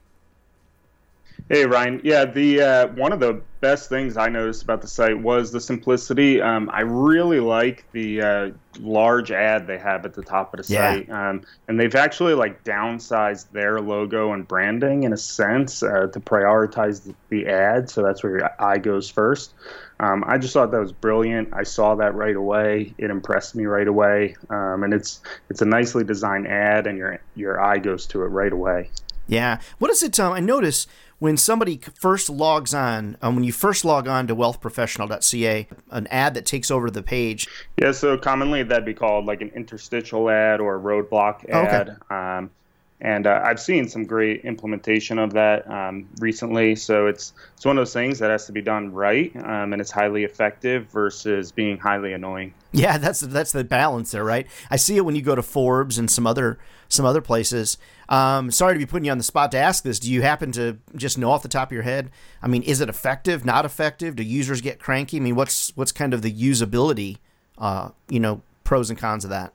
Hey 1.51 1.67
Ryan, 1.67 2.01
yeah, 2.05 2.27
the 2.27 2.63
uh, 2.63 2.87
one 2.95 3.13
of 3.13 3.19
the 3.19 3.43
best 3.61 3.89
things 3.89 4.17
I 4.17 4.29
noticed 4.29 4.63
about 4.63 4.83
the 4.83 4.87
site 4.87 5.19
was 5.21 5.51
the 5.51 5.61
simplicity. 5.61 6.41
Um, 6.41 6.71
I 6.73 6.83
really 6.83 7.41
like 7.41 7.91
the 7.91 8.23
uh, 8.23 8.51
large 8.79 9.33
ad 9.33 9.67
they 9.67 9.77
have 9.77 10.07
at 10.07 10.15
the 10.15 10.23
top 10.23 10.55
of 10.55 10.65
the 10.65 10.73
yeah. 10.73 10.93
site, 10.93 11.11
um, 11.11 11.43
and 11.67 11.81
they've 11.81 11.97
actually 11.97 12.35
like 12.35 12.63
downsized 12.63 13.51
their 13.51 13.81
logo 13.81 14.33
and 14.33 14.47
branding 14.47 15.03
in 15.03 15.13
a 15.13 15.17
sense 15.17 15.83
uh, 15.83 16.07
to 16.13 16.21
prioritize 16.21 17.03
the, 17.03 17.17
the, 17.31 17.49
ad. 17.49 17.91
So 17.91 18.05
that's 18.05 18.23
where 18.23 18.39
your 18.39 18.63
eye 18.63 18.79
goes 18.79 19.11
first. 19.11 19.53
Um, 19.99 20.23
I 20.29 20.39
just 20.39 20.55
thought 20.55 20.71
that 20.71 20.81
was 20.81 20.93
brilliant. 20.93 21.49
I 21.53 21.65
saw 21.65 21.97
that 21.97 22.15
right 22.15 22.37
away. 22.37 22.95
It 22.97 23.11
impressed 23.11 23.57
me 23.57 23.65
right 23.65 23.89
away, 23.89 24.37
um, 24.51 24.85
and 24.85 24.95
it's 24.95 25.21
it's 25.49 25.63
a 25.63 25.67
nicely 25.67 26.05
designed 26.05 26.47
ad, 26.47 26.87
and 26.87 26.97
your 26.97 27.19
your 27.35 27.61
eye 27.61 27.79
goes 27.79 28.07
to 28.07 28.23
it 28.23 28.27
right 28.27 28.53
away. 28.53 28.91
Yeah. 29.31 29.61
What 29.79 29.91
is 29.93 30.03
it? 30.03 30.19
Um, 30.19 30.33
I 30.33 30.41
notice 30.41 30.89
when 31.21 31.37
somebody 31.37 31.79
first 31.95 32.29
logs 32.29 32.75
on, 32.75 33.17
um, 33.23 33.37
when 33.37 33.45
you 33.45 33.53
first 33.53 33.85
log 33.85 34.09
on 34.09 34.27
to 34.27 34.35
wealthprofessional.ca, 34.35 35.69
an 35.91 36.07
ad 36.09 36.35
that 36.35 36.47
takes 36.47 36.71
over 36.71 36.91
the 36.91 37.03
page. 37.03 37.47
Yeah, 37.81 37.93
so 37.93 38.19
commonly 38.19 38.63
that'd 38.63 38.85
be 38.85 38.95
called 38.95 39.27
like 39.27 39.43
an 39.43 39.51
interstitial 39.55 40.29
ad 40.29 40.61
or 40.61 40.77
a 40.77 40.81
roadblock 40.81 41.49
ad. 41.49 41.91
Okay. 41.91 42.15
Um, 42.15 42.51
and 43.03 43.27
uh, 43.27 43.43
I've 43.45 43.61
seen 43.61 43.89
some 43.89 44.05
great 44.05 44.45
implementation 44.45 45.19
of 45.19 45.33
that 45.33 45.71
um, 45.71 46.09
recently. 46.19 46.75
So 46.77 47.07
it's 47.07 47.33
it's 47.55 47.65
one 47.65 47.79
of 47.79 47.81
those 47.81 47.93
things 47.93 48.19
that 48.19 48.31
has 48.31 48.47
to 48.47 48.53
be 48.53 48.61
done 48.61 48.93
right, 48.93 49.35
um, 49.37 49.73
and 49.73 49.81
it's 49.81 49.91
highly 49.91 50.25
effective 50.25 50.87
versus 50.91 51.51
being 51.51 51.79
highly 51.79 52.13
annoying. 52.13 52.53
Yeah, 52.73 52.99
that's 52.99 53.21
that's 53.21 53.53
the 53.53 53.65
balance 53.65 54.11
there, 54.11 54.25
right? 54.25 54.47
I 54.71 54.77
see 54.77 54.97
it 54.97 55.05
when 55.05 55.17
you 55.17 55.23
go 55.23 55.35
to 55.35 55.43
Forbes 55.43 55.99
and 55.99 56.11
some 56.11 56.27
other 56.27 56.59
some 56.91 57.07
other 57.07 57.23
places. 57.23 57.79
Um, 58.11 58.51
sorry 58.51 58.75
to 58.75 58.79
be 58.79 58.85
putting 58.85 59.07
you 59.07 59.13
on 59.13 59.19
the 59.19 59.25
spot 59.25 59.53
to 59.53 59.59
ask 59.59 59.83
this. 59.83 59.99
Do 59.99 60.13
you 60.13 60.21
happen 60.21 60.53
to 60.53 60.79
just 60.97 61.17
know 61.17 61.31
off 61.31 61.43
the 61.43 61.49
top 61.49 61.69
of 61.69 61.73
your 61.73 61.85
head? 61.85 62.11
I 62.43 62.49
mean, 62.49 62.63
is 62.63 62.81
it 62.81 62.89
effective? 62.89 63.45
Not 63.45 63.65
effective? 63.65 64.17
Do 64.17 64.23
users 64.23 64.61
get 64.61 64.79
cranky? 64.79 65.17
I 65.17 65.21
mean, 65.21 65.37
what's 65.37 65.75
what's 65.77 65.93
kind 65.93 66.13
of 66.13 66.21
the 66.21 66.33
usability? 66.33 67.19
Uh, 67.57 67.91
you 68.09 68.21
know, 68.21 68.43
pros 68.65 68.91
and 68.91 68.99
cons 68.99 69.25
of 69.25 69.31
that. 69.31 69.55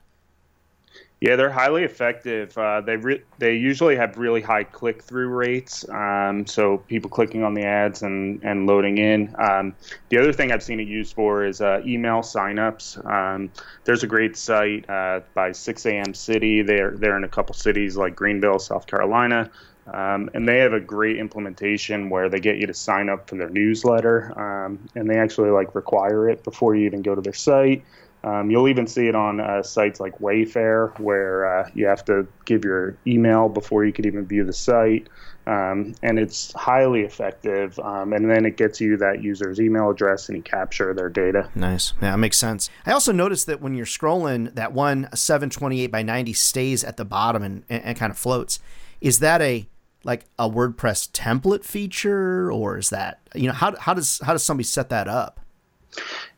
Yeah, 1.20 1.36
they're 1.36 1.50
highly 1.50 1.82
effective. 1.82 2.56
Uh, 2.58 2.82
they 2.82 2.96
re- 2.96 3.22
they 3.38 3.54
usually 3.54 3.96
have 3.96 4.18
really 4.18 4.42
high 4.42 4.64
click 4.64 5.02
through 5.02 5.28
rates, 5.28 5.88
um, 5.88 6.46
so 6.46 6.76
people 6.76 7.08
clicking 7.08 7.42
on 7.42 7.54
the 7.54 7.64
ads 7.64 8.02
and, 8.02 8.42
and 8.44 8.66
loading 8.66 8.98
in. 8.98 9.34
Um, 9.38 9.74
the 10.10 10.18
other 10.18 10.30
thing 10.30 10.52
I've 10.52 10.62
seen 10.62 10.78
it 10.78 10.86
used 10.86 11.14
for 11.14 11.46
is 11.46 11.62
uh, 11.62 11.80
email 11.86 12.20
signups. 12.20 13.02
Um, 13.10 13.50
there's 13.84 14.02
a 14.02 14.06
great 14.06 14.36
site 14.36 14.88
uh, 14.90 15.20
by 15.32 15.52
6 15.52 15.86
a.m. 15.86 16.12
City. 16.12 16.60
They're 16.60 16.90
they're 16.90 17.16
in 17.16 17.24
a 17.24 17.28
couple 17.28 17.54
cities 17.54 17.96
like 17.96 18.14
Greenville, 18.14 18.58
South 18.58 18.86
Carolina, 18.86 19.50
um, 19.94 20.28
and 20.34 20.46
they 20.46 20.58
have 20.58 20.74
a 20.74 20.80
great 20.80 21.16
implementation 21.16 22.10
where 22.10 22.28
they 22.28 22.40
get 22.40 22.58
you 22.58 22.66
to 22.66 22.74
sign 22.74 23.08
up 23.08 23.26
for 23.26 23.36
their 23.36 23.48
newsletter, 23.48 24.38
um, 24.38 24.86
and 24.94 25.08
they 25.08 25.16
actually 25.16 25.48
like 25.48 25.74
require 25.74 26.28
it 26.28 26.44
before 26.44 26.74
you 26.74 26.84
even 26.84 27.00
go 27.00 27.14
to 27.14 27.22
their 27.22 27.32
site. 27.32 27.86
Um, 28.26 28.50
you'll 28.50 28.66
even 28.66 28.88
see 28.88 29.06
it 29.06 29.14
on 29.14 29.38
uh, 29.38 29.62
sites 29.62 30.00
like 30.00 30.18
Wayfair, 30.18 30.98
where 30.98 31.46
uh, 31.46 31.70
you 31.74 31.86
have 31.86 32.04
to 32.06 32.26
give 32.44 32.64
your 32.64 32.98
email 33.06 33.48
before 33.48 33.84
you 33.84 33.92
can 33.92 34.04
even 34.04 34.26
view 34.26 34.44
the 34.44 34.52
site. 34.52 35.08
Um, 35.46 35.94
and 36.02 36.18
it's 36.18 36.52
highly 36.54 37.02
effective. 37.02 37.78
Um, 37.78 38.12
and 38.12 38.28
then 38.28 38.44
it 38.44 38.56
gets 38.56 38.80
you 38.80 38.96
that 38.96 39.22
user's 39.22 39.60
email 39.60 39.90
address 39.90 40.28
and 40.28 40.36
you 40.36 40.42
capture 40.42 40.92
their 40.92 41.08
data. 41.08 41.48
Nice. 41.54 41.92
Yeah, 42.02 42.10
that 42.10 42.18
makes 42.18 42.36
sense. 42.36 42.68
I 42.84 42.90
also 42.90 43.12
noticed 43.12 43.46
that 43.46 43.60
when 43.60 43.76
you're 43.76 43.86
scrolling, 43.86 44.52
that 44.56 44.72
one 44.72 45.08
728 45.14 45.86
by 45.86 46.02
90 46.02 46.32
stays 46.32 46.82
at 46.82 46.96
the 46.96 47.04
bottom 47.04 47.44
and, 47.44 47.62
and, 47.68 47.96
kind 47.96 48.10
of 48.10 48.18
floats. 48.18 48.58
Is 49.00 49.20
that 49.20 49.40
a 49.40 49.68
like 50.02 50.24
a 50.36 50.50
WordPress 50.50 51.10
template 51.12 51.64
feature, 51.64 52.50
or 52.50 52.76
is 52.76 52.90
that 52.90 53.20
you 53.34 53.46
know 53.46 53.52
how 53.52 53.76
how 53.76 53.94
does 53.94 54.20
how 54.24 54.32
does 54.32 54.42
somebody 54.42 54.64
set 54.64 54.88
that 54.88 55.06
up? 55.06 55.40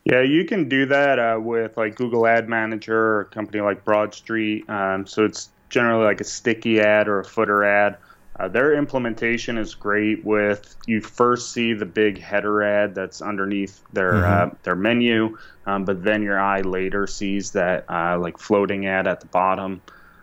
Yeah, 0.04 0.22
you 0.22 0.44
can 0.44 0.68
do 0.68 0.86
that 0.86 1.18
uh, 1.18 1.38
with 1.40 1.76
like 1.76 1.96
Google 1.96 2.26
Ad 2.26 2.48
Manager 2.48 2.96
or 2.96 3.20
a 3.20 3.24
company 3.26 3.60
like 3.60 3.84
BroadStreet. 3.84 4.68
Um, 4.68 5.06
so 5.06 5.24
it's 5.24 5.50
generally 5.68 6.04
like 6.04 6.20
a 6.20 6.24
sticky 6.24 6.80
ad 6.80 7.08
or 7.08 7.20
a 7.20 7.24
footer 7.24 7.64
ad. 7.64 7.98
Uh, 8.38 8.46
their 8.46 8.74
implementation 8.74 9.58
is 9.58 9.74
great. 9.74 10.24
With 10.24 10.76
you 10.86 11.00
first 11.00 11.52
see 11.52 11.72
the 11.72 11.84
big 11.84 12.20
header 12.20 12.62
ad 12.62 12.94
that's 12.94 13.20
underneath 13.20 13.82
their 13.92 14.12
mm-hmm. 14.12 14.52
uh, 14.52 14.54
their 14.62 14.76
menu, 14.76 15.36
um, 15.66 15.84
but 15.84 16.04
then 16.04 16.22
your 16.22 16.38
eye 16.40 16.60
later 16.60 17.06
sees 17.06 17.50
that 17.52 17.84
uh, 17.90 18.16
like 18.18 18.38
floating 18.38 18.86
ad 18.86 19.08
at 19.08 19.20
the 19.20 19.26
bottom. 19.26 19.82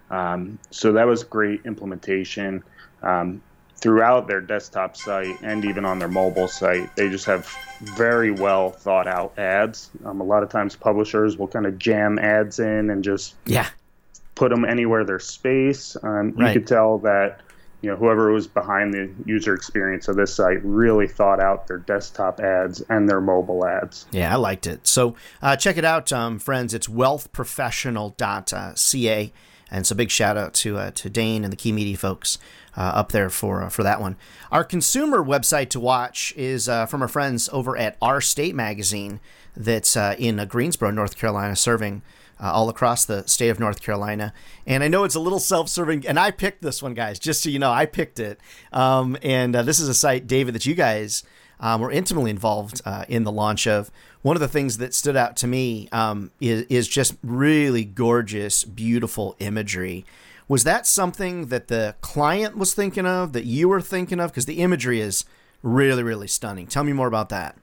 Um, 0.09 0.59
so 0.71 0.93
that 0.93 1.05
was 1.07 1.23
great 1.23 1.65
implementation. 1.65 2.63
Um, 3.03 3.41
throughout 3.77 4.27
their 4.27 4.41
desktop 4.41 4.97
site 4.97 5.39
and 5.41 5.65
even 5.65 5.85
on 5.85 5.99
their 5.99 6.07
mobile 6.07 6.47
site. 6.47 6.95
They 6.95 7.09
just 7.09 7.25
have 7.25 7.47
very 7.81 8.31
well 8.31 8.71
thought 8.71 9.07
out 9.07 9.37
ads. 9.37 9.91
Um, 10.05 10.21
a 10.21 10.23
lot 10.23 10.43
of 10.43 10.49
times, 10.49 10.75
publishers 10.75 11.37
will 11.37 11.47
kind 11.47 11.65
of 11.65 11.77
jam 11.77 12.17
ads 12.19 12.59
in 12.59 12.89
and 12.89 13.03
just 13.03 13.35
yeah 13.45 13.69
put 14.35 14.49
them 14.49 14.65
anywhere 14.65 15.05
there's 15.05 15.25
space. 15.25 15.97
Um, 16.03 16.31
right. 16.31 16.53
You 16.53 16.59
could 16.59 16.67
tell 16.67 16.97
that 16.99 17.39
you 17.81 17.89
know 17.89 17.97
whoever 17.97 18.31
was 18.31 18.47
behind 18.47 18.93
the 18.93 19.11
user 19.25 19.53
experience 19.53 20.07
of 20.07 20.15
this 20.15 20.33
site 20.33 20.63
really 20.63 21.07
thought 21.07 21.39
out 21.39 21.67
their 21.67 21.77
desktop 21.77 22.39
ads 22.39 22.81
and 22.89 23.07
their 23.09 23.21
mobile 23.21 23.63
ads. 23.65 24.07
Yeah, 24.11 24.33
I 24.33 24.37
liked 24.37 24.65
it. 24.67 24.87
So 24.87 25.15
uh, 25.41 25.55
check 25.55 25.77
it 25.77 25.85
out, 25.85 26.11
um, 26.11 26.39
friends. 26.39 26.73
It's 26.73 26.87
wealthprofessional.ca. 26.87 29.33
And 29.71 29.85
so 29.87 29.95
big 29.95 30.11
shout 30.11 30.37
out 30.37 30.53
to 30.55 30.77
uh, 30.77 30.91
to 30.91 31.09
Dane 31.09 31.43
and 31.43 31.51
the 31.51 31.57
Key 31.57 31.71
Media 31.71 31.97
folks 31.97 32.37
uh, 32.77 32.81
up 32.81 33.11
there 33.11 33.29
for 33.29 33.63
uh, 33.63 33.69
for 33.69 33.83
that 33.83 33.99
one. 33.99 34.15
Our 34.51 34.63
consumer 34.63 35.23
website 35.23 35.69
to 35.69 35.79
watch 35.79 36.33
is 36.35 36.69
uh, 36.69 36.85
from 36.85 37.01
our 37.01 37.07
friends 37.07 37.49
over 37.51 37.77
at 37.77 37.97
Our 38.01 38.21
State 38.21 38.55
Magazine, 38.55 39.19
that's 39.55 39.97
uh, 39.97 40.15
in 40.19 40.39
uh, 40.39 40.45
Greensboro, 40.45 40.91
North 40.91 41.17
Carolina, 41.17 41.55
serving. 41.55 42.01
all 42.39 42.67
across 42.69 43.05
the 43.05 43.25
state 43.27 43.49
of 43.49 43.59
North 43.59 43.81
Carolina. 43.81 44.33
And 44.67 44.83
I 44.83 44.89
know 44.89 45.05
it's 45.05 45.15
a 45.15 45.21
little 45.21 45.39
self 45.39 45.69
serving, 45.69 46.05
and 46.05 46.19
I 46.19 46.31
picked 46.31 46.61
this 46.61 46.83
one, 46.83 46.93
guys, 46.93 47.17
just 47.17 47.41
so 47.41 47.49
you 47.49 47.59
know, 47.59 47.71
I 47.71 47.85
picked 47.85 48.19
it. 48.19 48.39
Um, 48.73 49.17
and 49.23 49.55
this 49.55 49.79
is 49.79 49.87
a 49.87 49.93
site, 49.93 50.27
David, 50.27 50.53
that 50.53 50.65
you 50.65 50.75
guys 50.75 51.23
um, 51.61 51.79
were 51.79 51.91
intimately 51.91 52.29
involved 52.29 52.81
in 53.07 53.23
the 53.23 53.31
launch 53.31 53.67
of 53.67 53.89
one 54.25 54.35
of 54.35 54.39
the 54.39 54.47
things 54.47 54.79
that 54.79 54.91
stood 54.91 55.15
out 55.15 55.37
to 55.37 55.45
me 55.45 55.87
um, 55.91 56.31
is, 56.41 56.65
is 56.67 56.87
just 56.87 57.15
really 57.23 57.85
gorgeous, 57.85 58.63
beautiful 58.63 59.35
imagery. 59.37 60.03
Was 60.47 60.63
that 60.63 60.87
something 60.87 61.49
that 61.49 61.67
the 61.67 61.93
client 62.01 62.57
was 62.57 62.73
thinking 62.73 63.05
of, 63.05 63.33
that 63.33 63.45
you 63.45 63.69
were 63.69 63.81
thinking 63.81 64.19
of? 64.19 64.31
Because 64.31 64.47
the 64.47 64.61
imagery 64.61 64.99
is 64.99 65.25
really, 65.61 66.01
really 66.01 66.25
stunning. 66.25 66.65
Tell 66.65 66.83
me 66.83 66.91
more 66.91 67.05
about 67.05 67.29
that. 67.29 67.55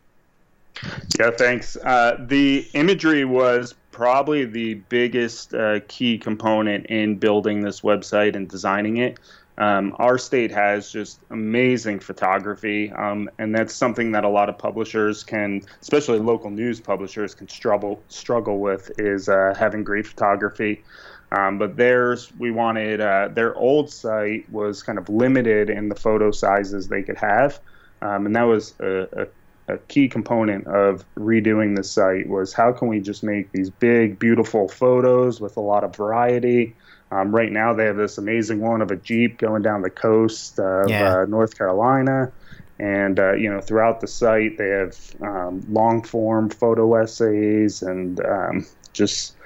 Yeah, 1.18 1.33
thanks. 1.37 1.77
Uh, 1.77 2.16
the 2.20 2.64
imagery 2.75 3.25
was 3.25 3.75
probably 3.90 4.44
the 4.44 4.75
biggest 4.75 5.55
uh, 5.55 5.81
key 5.88 6.16
component 6.16 6.87
in 6.87 7.16
building 7.16 7.62
this 7.62 7.81
website 7.81 8.37
and 8.37 8.48
designing 8.48 8.98
it. 8.98 9.18
Um, 9.62 9.94
our 10.01 10.18
state 10.18 10.51
has 10.51 10.90
just 10.90 11.20
amazing 11.31 12.01
photography, 12.01 12.90
um, 12.90 13.31
and 13.38 13.55
that's 13.55 13.72
something 13.72 14.11
that 14.11 14.25
a 14.25 14.29
lot 14.29 14.48
of 14.48 14.59
publishers 14.59 15.22
can, 15.22 15.62
especially 15.81 16.18
local 16.18 16.51
news 16.51 16.81
publishers, 16.81 17.33
can 17.33 17.48
struggle 17.48 18.03
struggle 18.09 18.59
with 18.59 18.90
is 18.98 19.29
uh, 19.29 19.55
having 19.57 19.85
great 19.85 20.05
photography. 20.05 20.83
Um, 21.31 21.59
but 21.59 21.77
theirs, 21.77 22.33
we 22.40 22.51
wanted 22.51 23.01
uh, 23.01 23.29
their 23.29 23.55
old 23.55 23.88
site 23.88 24.51
was 24.51 24.83
kind 24.83 24.98
of 24.98 25.09
limited 25.09 25.70
in 25.70 25.88
the 25.88 25.94
photo 25.94 26.33
sizes 26.33 26.88
they 26.88 27.05
could 27.05 27.18
have, 27.18 27.61
um, 28.01 28.27
and 28.27 28.35
that 28.35 28.42
was 28.42 28.75
a, 28.81 29.29
a, 29.68 29.75
a, 29.75 29.79
key 29.87 30.09
component 30.09 30.66
of 30.66 31.05
redoing 31.14 31.77
the 31.77 31.85
site. 31.85 32.29
Was 32.29 32.53
how 32.53 32.72
can 32.72 32.88
we 32.88 32.98
just 32.98 33.22
make 33.22 33.53
these 33.53 33.70
big, 33.70 34.18
beautiful 34.18 34.66
photos 34.66 35.40
with 35.40 35.57
a 35.57 35.61
lot 35.61 35.85
of 35.85 35.94
variety 35.94 36.75
um, 37.12 37.35
right 37.35 37.53
now, 37.53 37.75
they 37.75 37.85
have 37.85 37.96
this 37.96 38.16
amazing 38.16 38.61
one 38.61 38.81
of 38.81 38.90
a 38.90 38.96
Jeep 38.96 39.37
going 39.37 39.61
down 39.61 39.83
the 39.83 39.90
coast 39.90 40.59
of 40.59 40.88
yeah. 40.88 41.18
uh, 41.18 41.25
North 41.27 41.59
Carolina. 41.59 42.33
And, 42.79 43.20
uh, 43.20 43.35
you 43.35 43.53
know, 43.53 43.61
throughout 43.61 44.01
the 44.01 44.07
site, 44.07 44.57
they 44.57 44.70
have 44.70 44.96
um, 45.20 45.62
long 45.68 46.03
form 46.03 46.48
photo 46.48 46.94
essays 46.94 47.83
and 47.83 48.18
um, 48.25 48.66
just 48.94 49.37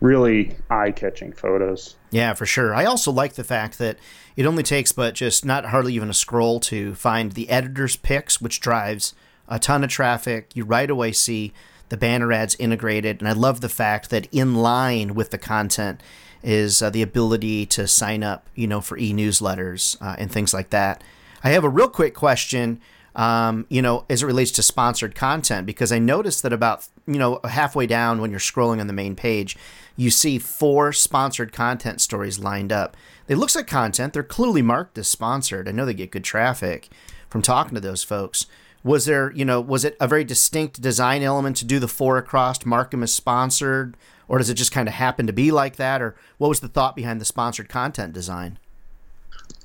really 0.00 0.56
eye 0.70 0.92
catching 0.92 1.32
photos. 1.32 1.96
Yeah, 2.10 2.32
for 2.32 2.46
sure. 2.46 2.74
I 2.74 2.86
also 2.86 3.12
like 3.12 3.34
the 3.34 3.44
fact 3.44 3.76
that 3.78 3.98
it 4.34 4.46
only 4.46 4.62
takes 4.62 4.92
but 4.92 5.14
just 5.14 5.44
not 5.44 5.66
hardly 5.66 5.92
even 5.92 6.08
a 6.08 6.14
scroll 6.14 6.58
to 6.60 6.94
find 6.94 7.32
the 7.32 7.50
editor's 7.50 7.96
picks, 7.96 8.40
which 8.40 8.60
drives 8.60 9.14
a 9.46 9.58
ton 9.58 9.84
of 9.84 9.90
traffic. 9.90 10.50
You 10.54 10.64
right 10.64 10.88
away 10.88 11.12
see 11.12 11.52
the 11.90 11.98
banner 11.98 12.32
ads 12.32 12.56
integrated. 12.58 13.20
And 13.20 13.28
I 13.28 13.32
love 13.32 13.60
the 13.60 13.68
fact 13.68 14.08
that 14.08 14.26
in 14.32 14.54
line 14.54 15.14
with 15.14 15.30
the 15.30 15.38
content, 15.38 16.00
is 16.42 16.82
uh, 16.82 16.90
the 16.90 17.02
ability 17.02 17.66
to 17.66 17.86
sign 17.86 18.22
up, 18.22 18.48
you 18.54 18.66
know, 18.66 18.80
for 18.80 18.96
e-newsletters 18.96 19.96
uh, 20.00 20.16
and 20.18 20.30
things 20.30 20.54
like 20.54 20.70
that. 20.70 21.02
I 21.44 21.50
have 21.50 21.64
a 21.64 21.68
real 21.68 21.88
quick 21.88 22.14
question, 22.14 22.80
um, 23.16 23.66
you 23.68 23.82
know, 23.82 24.04
as 24.08 24.22
it 24.22 24.26
relates 24.26 24.50
to 24.52 24.62
sponsored 24.62 25.14
content, 25.14 25.66
because 25.66 25.92
I 25.92 25.98
noticed 25.98 26.42
that 26.42 26.52
about, 26.52 26.86
you 27.06 27.18
know, 27.18 27.40
halfway 27.44 27.86
down 27.86 28.20
when 28.20 28.30
you're 28.30 28.40
scrolling 28.40 28.80
on 28.80 28.86
the 28.86 28.92
main 28.92 29.16
page, 29.16 29.56
you 29.96 30.10
see 30.10 30.38
four 30.38 30.92
sponsored 30.92 31.52
content 31.52 32.00
stories 32.00 32.38
lined 32.38 32.72
up. 32.72 32.96
It 33.28 33.36
looks 33.36 33.54
like 33.54 33.66
content. 33.66 34.12
They're 34.12 34.22
clearly 34.22 34.62
marked 34.62 34.96
as 34.98 35.08
sponsored. 35.08 35.68
I 35.68 35.72
know 35.72 35.84
they 35.84 35.94
get 35.94 36.10
good 36.10 36.24
traffic 36.24 36.88
from 37.28 37.42
talking 37.42 37.74
to 37.74 37.80
those 37.80 38.02
folks. 38.02 38.46
Was 38.82 39.04
there, 39.04 39.30
you 39.32 39.44
know, 39.44 39.60
was 39.60 39.84
it 39.84 39.96
a 40.00 40.08
very 40.08 40.24
distinct 40.24 40.80
design 40.80 41.22
element 41.22 41.56
to 41.58 41.66
do 41.66 41.78
the 41.78 41.86
four 41.86 42.16
across, 42.16 42.64
mark 42.64 42.92
them 42.92 43.02
as 43.02 43.12
sponsored? 43.12 43.94
Or 44.30 44.38
does 44.38 44.48
it 44.48 44.54
just 44.54 44.70
kind 44.70 44.88
of 44.88 44.94
happen 44.94 45.26
to 45.26 45.32
be 45.32 45.50
like 45.50 45.74
that 45.76 46.00
or 46.00 46.14
what 46.38 46.48
was 46.48 46.60
the 46.60 46.68
thought 46.68 46.94
behind 46.94 47.20
the 47.20 47.24
sponsored 47.24 47.68
content 47.68 48.12
design 48.12 48.58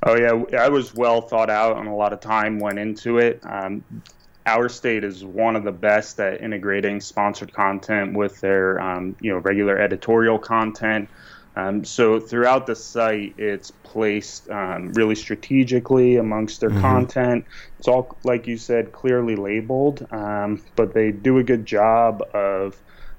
oh 0.04 0.18
yeah 0.18 0.60
i 0.60 0.68
was 0.68 0.94
well 0.94 1.22
thought 1.22 1.50
out 1.50 1.78
and 1.78 1.88
a 1.88 1.94
lot 1.94 2.12
of 2.12 2.20
time 2.20 2.60
went 2.60 2.80
into 2.80 3.20
it 3.20 3.40
um, 3.44 3.84
our 4.48 4.68
state 4.68 5.04
is 5.04 5.24
one 5.24 5.56
of 5.56 5.64
the 5.64 5.72
best 5.72 6.20
at 6.20 6.42
integrating 6.42 7.00
sponsored 7.00 7.54
content 7.54 8.18
with 8.18 8.42
their 8.42 8.82
um, 8.82 9.16
you 9.22 9.32
know 9.32 9.38
regular 9.38 9.78
editorial 9.78 10.40
content 10.40 11.08
um, 11.58 11.86
so 11.86 12.20
throughout 12.20 12.68
the 12.68 12.76
site, 12.76 13.36
it's 13.38 13.72
placed 13.72 14.50
um, 14.50 14.92
really 14.92 15.16
strategically 15.16 16.18
amongst 16.18 16.60
their 16.60 16.70
mm-hmm. 16.70 16.82
content. 16.82 17.46
It's 17.80 17.88
all, 17.88 18.18
like 18.26 18.46
you 18.46 18.58
said, 18.58 18.92
clearly 18.92 19.38
labeled, 19.38 20.06
um, 20.12 20.62
but 20.76 20.94
they 20.94 21.12
do 21.12 21.38
a 21.38 21.44
good 21.44 21.66
job 21.66 22.22
of 22.34 22.76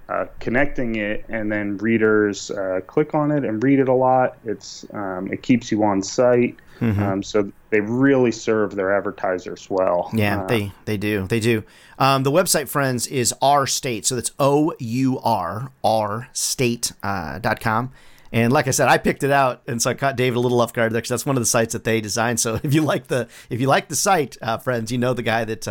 uh, 0.09 0.27
connecting 0.39 0.97
it, 0.97 1.25
and 1.29 1.51
then 1.51 1.77
readers 1.79 2.51
uh, 2.51 2.81
click 2.87 3.15
on 3.15 3.31
it 3.31 3.45
and 3.45 3.63
read 3.63 3.81
it 3.81 3.89
a 3.89 3.95
lot. 3.95 4.39
It's 4.45 4.87
um, 4.93 5.33
it 5.33 5.43
keeps 5.43 5.73
you 5.73 5.83
on 5.83 6.03
site, 6.03 6.57
mm-hmm. 6.79 7.03
um, 7.03 7.23
so 7.23 7.51
they 7.71 7.81
really 7.81 8.31
serve 8.31 8.77
their 8.77 8.97
advertisers 8.97 9.69
well. 9.69 10.11
Yeah, 10.13 10.43
uh, 10.43 10.47
they 10.47 10.73
they 10.85 10.97
do 10.97 11.27
they 11.27 11.41
do. 11.41 11.65
Um, 11.99 12.23
the 12.23 12.31
website, 12.31 12.69
friends, 12.69 13.07
is 13.09 13.35
our 13.43 13.67
state, 13.67 14.07
so 14.07 14.15
that's 14.15 14.31
O 14.39 14.73
U 14.79 15.19
R 15.25 15.73
R 15.83 16.29
state 16.33 16.93
uh, 17.03 17.39
dot 17.39 17.61
com. 17.61 17.91
And 18.33 18.53
like 18.53 18.69
I 18.69 18.73
said, 18.73 18.89
I 18.89 18.99
picked 18.99 19.23
it 19.23 19.31
out, 19.31 19.63
and 19.67 19.81
so 19.81 19.91
I 19.91 19.95
caught 19.95 20.17
David 20.17 20.37
a 20.37 20.41
little 20.41 20.61
off 20.61 20.73
guard 20.73 20.93
there 20.93 20.99
because 21.01 21.11
that's 21.11 21.27
one 21.27 21.37
of 21.37 21.43
the 21.43 21.47
sites 21.47 21.73
that 21.73 21.85
they 21.85 22.01
designed. 22.01 22.39
So 22.39 22.55
if 22.63 22.75
you 22.75 22.83
like 22.83 23.09
the 23.09 23.29
if 23.51 23.61
you 23.61 23.67
like 23.67 23.89
the 23.89 23.97
site, 23.97 24.37
uh, 24.41 24.59
friends, 24.59 24.93
you 24.93 24.99
know 24.99 25.15
the 25.15 25.23
guy 25.23 25.45
that 25.45 25.67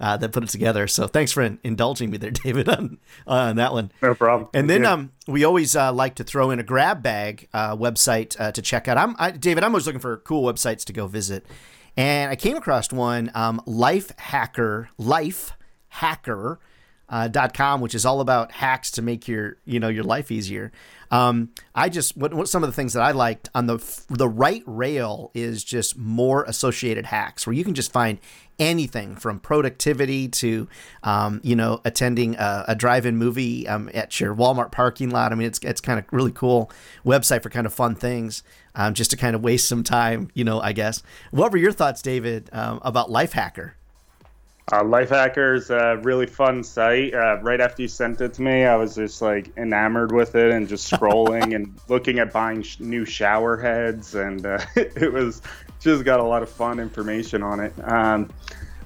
uh, 0.00 0.16
that 0.16 0.32
put 0.32 0.42
it 0.42 0.48
together. 0.48 0.88
So 0.88 1.06
thanks 1.06 1.30
for 1.30 1.42
in- 1.42 1.58
indulging 1.62 2.10
me 2.10 2.18
there, 2.18 2.30
David, 2.44 2.68
on, 2.68 2.98
on 3.26 3.56
that 3.56 3.72
one. 3.72 3.92
No 4.02 4.14
problem. 4.14 4.48
And 4.54 4.68
then 4.68 4.84
um, 4.86 5.12
we 5.28 5.44
always 5.44 5.76
uh, 5.76 5.92
like 5.92 6.14
to 6.16 6.24
throw 6.24 6.50
in 6.50 6.58
a 6.58 6.62
grab 6.62 7.02
bag 7.02 7.48
uh, 7.52 7.76
website 7.76 8.38
uh, 8.40 8.50
to 8.52 8.62
check 8.62 8.88
out. 8.88 8.96
I'm 8.96 9.14
I, 9.18 9.30
David. 9.30 9.62
I'm 9.62 9.72
always 9.72 9.86
looking 9.86 10.00
for 10.00 10.16
cool 10.18 10.50
websites 10.50 10.84
to 10.86 10.92
go 10.92 11.06
visit, 11.06 11.44
and 11.96 12.30
I 12.30 12.36
came 12.36 12.56
across 12.56 12.90
one, 12.90 13.30
um, 13.34 13.60
Life 13.66 14.10
Hacker, 14.18 14.88
Life 14.98 15.52
Hacker. 15.88 16.58
Uh, 17.12 17.26
dot 17.26 17.52
com, 17.54 17.80
which 17.80 17.92
is 17.92 18.06
all 18.06 18.20
about 18.20 18.52
hacks 18.52 18.88
to 18.92 19.02
make 19.02 19.26
your 19.26 19.56
you 19.64 19.80
know 19.80 19.88
your 19.88 20.04
life 20.04 20.30
easier. 20.30 20.70
Um, 21.10 21.50
I 21.74 21.88
just 21.88 22.16
what, 22.16 22.32
what 22.32 22.48
some 22.48 22.62
of 22.62 22.68
the 22.68 22.74
things 22.74 22.92
that 22.92 23.02
I 23.02 23.10
liked 23.10 23.48
on 23.54 23.66
the 23.66 23.78
the 24.08 24.28
right 24.28 24.62
rail 24.66 25.30
is 25.34 25.64
just 25.64 25.98
more 25.98 26.44
associated 26.44 27.06
hacks 27.06 27.46
where 27.46 27.54
you 27.54 27.64
can 27.64 27.74
just 27.74 27.92
find 27.92 28.18
anything 28.58 29.16
from 29.16 29.40
productivity 29.40 30.28
to 30.28 30.68
um, 31.02 31.40
you 31.42 31.56
know 31.56 31.80
attending 31.84 32.36
a, 32.36 32.64
a 32.68 32.74
drive-in 32.74 33.16
movie 33.16 33.66
um, 33.66 33.90
at 33.92 34.20
your 34.20 34.34
Walmart 34.34 34.70
parking 34.70 35.10
lot. 35.10 35.32
I 35.32 35.34
mean, 35.34 35.48
it's 35.48 35.58
it's 35.60 35.80
kind 35.80 35.98
of 35.98 36.04
really 36.12 36.32
cool 36.32 36.70
website 37.04 37.42
for 37.42 37.50
kind 37.50 37.66
of 37.66 37.74
fun 37.74 37.94
things. 37.94 38.42
Um, 38.72 38.94
just 38.94 39.10
to 39.10 39.16
kind 39.16 39.34
of 39.34 39.42
waste 39.42 39.66
some 39.66 39.82
time, 39.82 40.30
you 40.32 40.44
know, 40.44 40.60
I 40.60 40.72
guess. 40.72 41.02
What 41.32 41.50
were 41.50 41.58
your 41.58 41.72
thoughts, 41.72 42.02
David, 42.02 42.48
um, 42.52 42.78
about 42.84 43.08
Lifehacker? 43.08 43.72
Uh, 44.72 44.82
Lifehacker's 44.84 45.70
a 45.70 46.00
really 46.04 46.26
fun 46.26 46.62
site. 46.62 47.12
Uh, 47.12 47.38
right 47.42 47.60
after 47.60 47.82
you 47.82 47.88
sent 47.88 48.20
it 48.20 48.34
to 48.34 48.42
me, 48.42 48.64
I 48.64 48.76
was 48.76 48.94
just 48.94 49.20
like 49.20 49.50
enamored 49.56 50.12
with 50.12 50.36
it 50.36 50.52
and 50.52 50.68
just 50.68 50.88
scrolling 50.90 51.54
and 51.56 51.74
looking 51.88 52.18
at 52.20 52.32
buying 52.32 52.62
sh- 52.62 52.78
new 52.78 53.04
shower 53.04 53.56
heads, 53.56 54.14
and 54.14 54.46
uh, 54.46 54.58
it 54.76 55.12
was 55.12 55.42
just 55.80 56.04
got 56.04 56.20
a 56.20 56.24
lot 56.24 56.42
of 56.42 56.48
fun 56.50 56.78
information 56.78 57.42
on 57.42 57.58
it. 57.60 57.72
Um, 57.82 58.30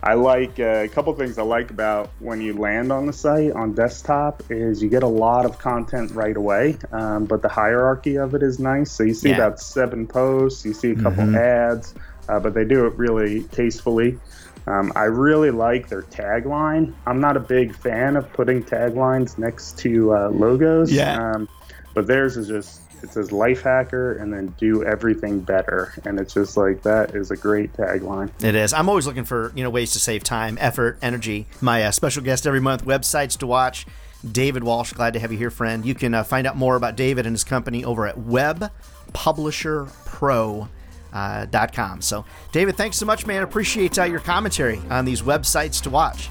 I 0.03 0.15
like 0.15 0.61
uh, 0.61 0.85
a 0.85 0.89
couple 0.89 1.13
things 1.15 1.39
I 1.39 1.43
like 1.43 1.71
about 1.71 2.11
when 2.19 2.41
you 2.43 2.53
land 2.55 2.93
on 2.93 3.07
the 3.07 3.13
site 3.13 3.53
on 3.53 3.73
desktop 3.73 4.43
is 4.51 4.83
you 4.83 4.89
get 4.91 5.03
a 5.03 5.07
lot 5.09 5.47
of 5.47 5.59
content 5.59 6.13
right 6.13 6.37
away, 6.37 6.77
um, 6.93 7.25
but 7.25 7.41
the 7.43 7.49
hierarchy 7.49 8.17
of 8.17 8.35
it 8.35 8.43
is 8.43 8.59
nice. 8.59 8.91
So 8.93 9.03
you 9.03 9.15
see 9.15 9.31
Yeah. 9.31 9.37
about 9.37 9.61
seven 9.61 10.07
posts, 10.07 10.65
you 10.65 10.75
see 10.75 10.91
a 10.91 10.95
couple 10.97 11.35
ads, 11.37 11.95
uh, 12.29 12.39
but 12.39 12.53
they 12.55 12.65
do 12.65 12.87
it 12.87 12.95
really 12.99 13.45
tastefully. 13.45 14.19
Um, 14.67 14.93
I 14.97 15.05
really 15.05 15.51
like 15.51 15.89
their 15.89 16.03
tagline. 16.03 16.95
I'm 17.07 17.21
not 17.21 17.37
a 17.37 17.41
big 17.41 17.75
fan 17.75 18.17
of 18.17 18.33
putting 18.33 18.63
taglines 18.63 19.39
next 19.39 19.79
to 19.81 20.15
uh, 20.15 20.29
logos. 20.31 20.91
Yeah. 20.91 21.33
Um, 21.33 21.49
but 21.95 22.07
theirs 22.07 22.37
is 22.37 22.49
just 22.49 22.81
it 23.05 23.13
says 23.13 23.31
life 23.31 23.63
hacker 23.63 24.15
and 24.15 24.33
then 24.33 24.55
do 24.59 24.83
everything 24.83 25.39
better, 25.41 25.93
and 26.05 26.19
it's 26.19 26.35
just 26.35 26.57
like 26.57 26.83
that 26.83 27.15
is 27.15 27.31
a 27.31 27.37
great 27.37 27.73
tagline. 27.75 28.31
It 28.43 28.55
is. 28.55 28.73
I'm 28.73 28.89
always 28.89 29.07
looking 29.07 29.25
for 29.25 29.53
you 29.55 29.63
know 29.63 29.69
ways 29.71 29.93
to 29.93 30.01
save 30.01 30.25
time, 30.25 30.57
effort, 30.61 30.99
energy. 31.03 31.47
My 31.61 31.83
uh, 31.85 31.91
special 31.93 32.23
guest 32.23 32.47
every 32.47 32.61
month, 32.61 32.87
websites 32.87 33.37
to 33.39 33.47
watch. 33.47 33.87
David 34.29 34.65
Walsh, 34.65 34.93
glad 34.95 35.13
to 35.13 35.21
have 35.21 35.31
you 35.33 35.39
here, 35.39 35.51
friend. 35.51 35.85
You 35.85 35.95
can 35.95 36.15
uh, 36.15 36.25
find 36.25 36.47
out 36.47 36.57
more 36.57 36.77
about 36.77 36.97
David 36.97 37.27
and 37.27 37.35
his 37.35 37.45
company 37.45 37.85
over 37.85 38.07
at 38.07 38.17
webpublisherpro.com. 38.17 40.63
Uh, 40.63 40.69
dot 41.15 41.73
com. 41.73 42.03
so, 42.03 42.25
David, 42.53 42.77
thanks 42.77 42.97
so 42.99 43.07
much, 43.07 43.27
man. 43.27 43.43
Appreciate 43.43 43.99
uh, 43.99 44.05
your 44.05 44.21
commentary 44.21 44.81
on 44.91 45.05
these 45.05 45.23
websites 45.23 45.81
to 45.83 45.91
watch. 45.91 46.29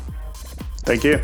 Thank 0.79 1.03
you. 1.03 1.21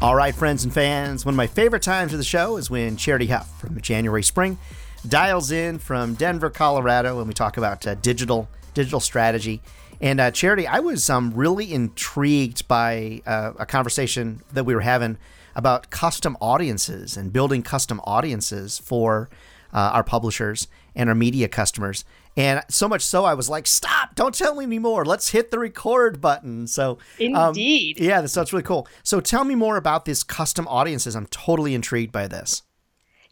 All 0.00 0.16
right, 0.16 0.34
friends 0.34 0.64
and 0.64 0.74
fans, 0.74 1.24
one 1.24 1.34
of 1.34 1.36
my 1.36 1.46
favorite 1.46 1.82
times 1.82 2.12
of 2.12 2.18
the 2.18 2.24
show 2.24 2.56
is 2.56 2.68
when 2.68 2.96
Charity 2.96 3.28
Huff 3.28 3.60
from 3.60 3.80
January 3.80 4.24
Spring 4.24 4.58
dials 5.06 5.52
in 5.52 5.78
from 5.78 6.14
Denver, 6.14 6.50
Colorado, 6.50 7.18
and 7.18 7.28
we 7.28 7.34
talk 7.34 7.56
about 7.56 7.86
uh, 7.86 7.94
digital 7.94 8.48
digital 8.74 8.98
strategy. 8.98 9.60
And 10.00 10.20
uh, 10.20 10.32
Charity, 10.32 10.66
I 10.66 10.80
was 10.80 11.08
um, 11.08 11.32
really 11.36 11.72
intrigued 11.72 12.66
by 12.66 13.22
uh, 13.24 13.52
a 13.60 13.66
conversation 13.66 14.42
that 14.52 14.64
we 14.64 14.74
were 14.74 14.80
having 14.80 15.18
about 15.54 15.90
custom 15.90 16.36
audiences 16.40 17.16
and 17.16 17.32
building 17.32 17.62
custom 17.62 18.00
audiences 18.02 18.78
for 18.78 19.30
uh, 19.72 19.90
our 19.92 20.04
publishers 20.04 20.68
and 20.94 21.08
our 21.08 21.14
media 21.14 21.48
customers. 21.48 22.04
And 22.36 22.62
so 22.68 22.88
much 22.88 23.02
so, 23.02 23.24
I 23.24 23.34
was 23.34 23.50
like, 23.50 23.66
"Stop! 23.66 24.14
Don't 24.14 24.34
tell 24.34 24.54
me 24.54 24.64
anymore. 24.64 25.04
Let's 25.04 25.30
hit 25.30 25.50
the 25.50 25.58
record 25.58 26.20
button." 26.20 26.66
So, 26.66 26.98
um, 27.34 27.48
Indeed. 27.48 28.00
yeah, 28.00 28.20
that's, 28.20 28.34
that's 28.34 28.52
really 28.52 28.62
cool. 28.62 28.88
So 29.02 29.20
tell 29.20 29.44
me 29.44 29.54
more 29.54 29.76
about 29.76 30.06
this 30.06 30.22
custom 30.22 30.66
audiences. 30.68 31.14
I'm 31.14 31.26
totally 31.26 31.74
intrigued 31.74 32.12
by 32.12 32.28
this. 32.28 32.62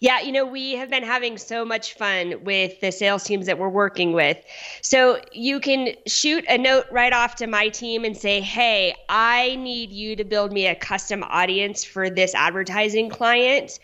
Yeah, 0.03 0.21
you 0.21 0.33
know, 0.33 0.47
we 0.47 0.73
have 0.77 0.89
been 0.89 1.03
having 1.03 1.37
so 1.37 1.63
much 1.63 1.93
fun 1.93 2.43
with 2.43 2.81
the 2.81 2.91
sales 2.91 3.23
teams 3.23 3.45
that 3.45 3.59
we're 3.59 3.69
working 3.69 4.13
with. 4.13 4.39
So 4.81 5.21
you 5.33 5.61
can 5.61 5.91
shoot 6.07 6.43
a 6.49 6.57
note 6.57 6.87
right 6.91 7.13
off 7.13 7.37
to 7.37 7.47
my 7.47 7.69
team 7.69 8.05
and 8.05 8.17
say, 8.17 8.41
hey, 8.41 8.95
I 9.11 9.57
need 9.57 9.91
you 9.91 10.17
to 10.17 10.25
build 10.25 10.53
me 10.53 10.67
a 10.67 10.75
custom 10.75 11.23
audience 11.25 11.85
for 11.85 12.09
this 12.09 12.35
advertising 12.35 13.11
client. 13.11 13.79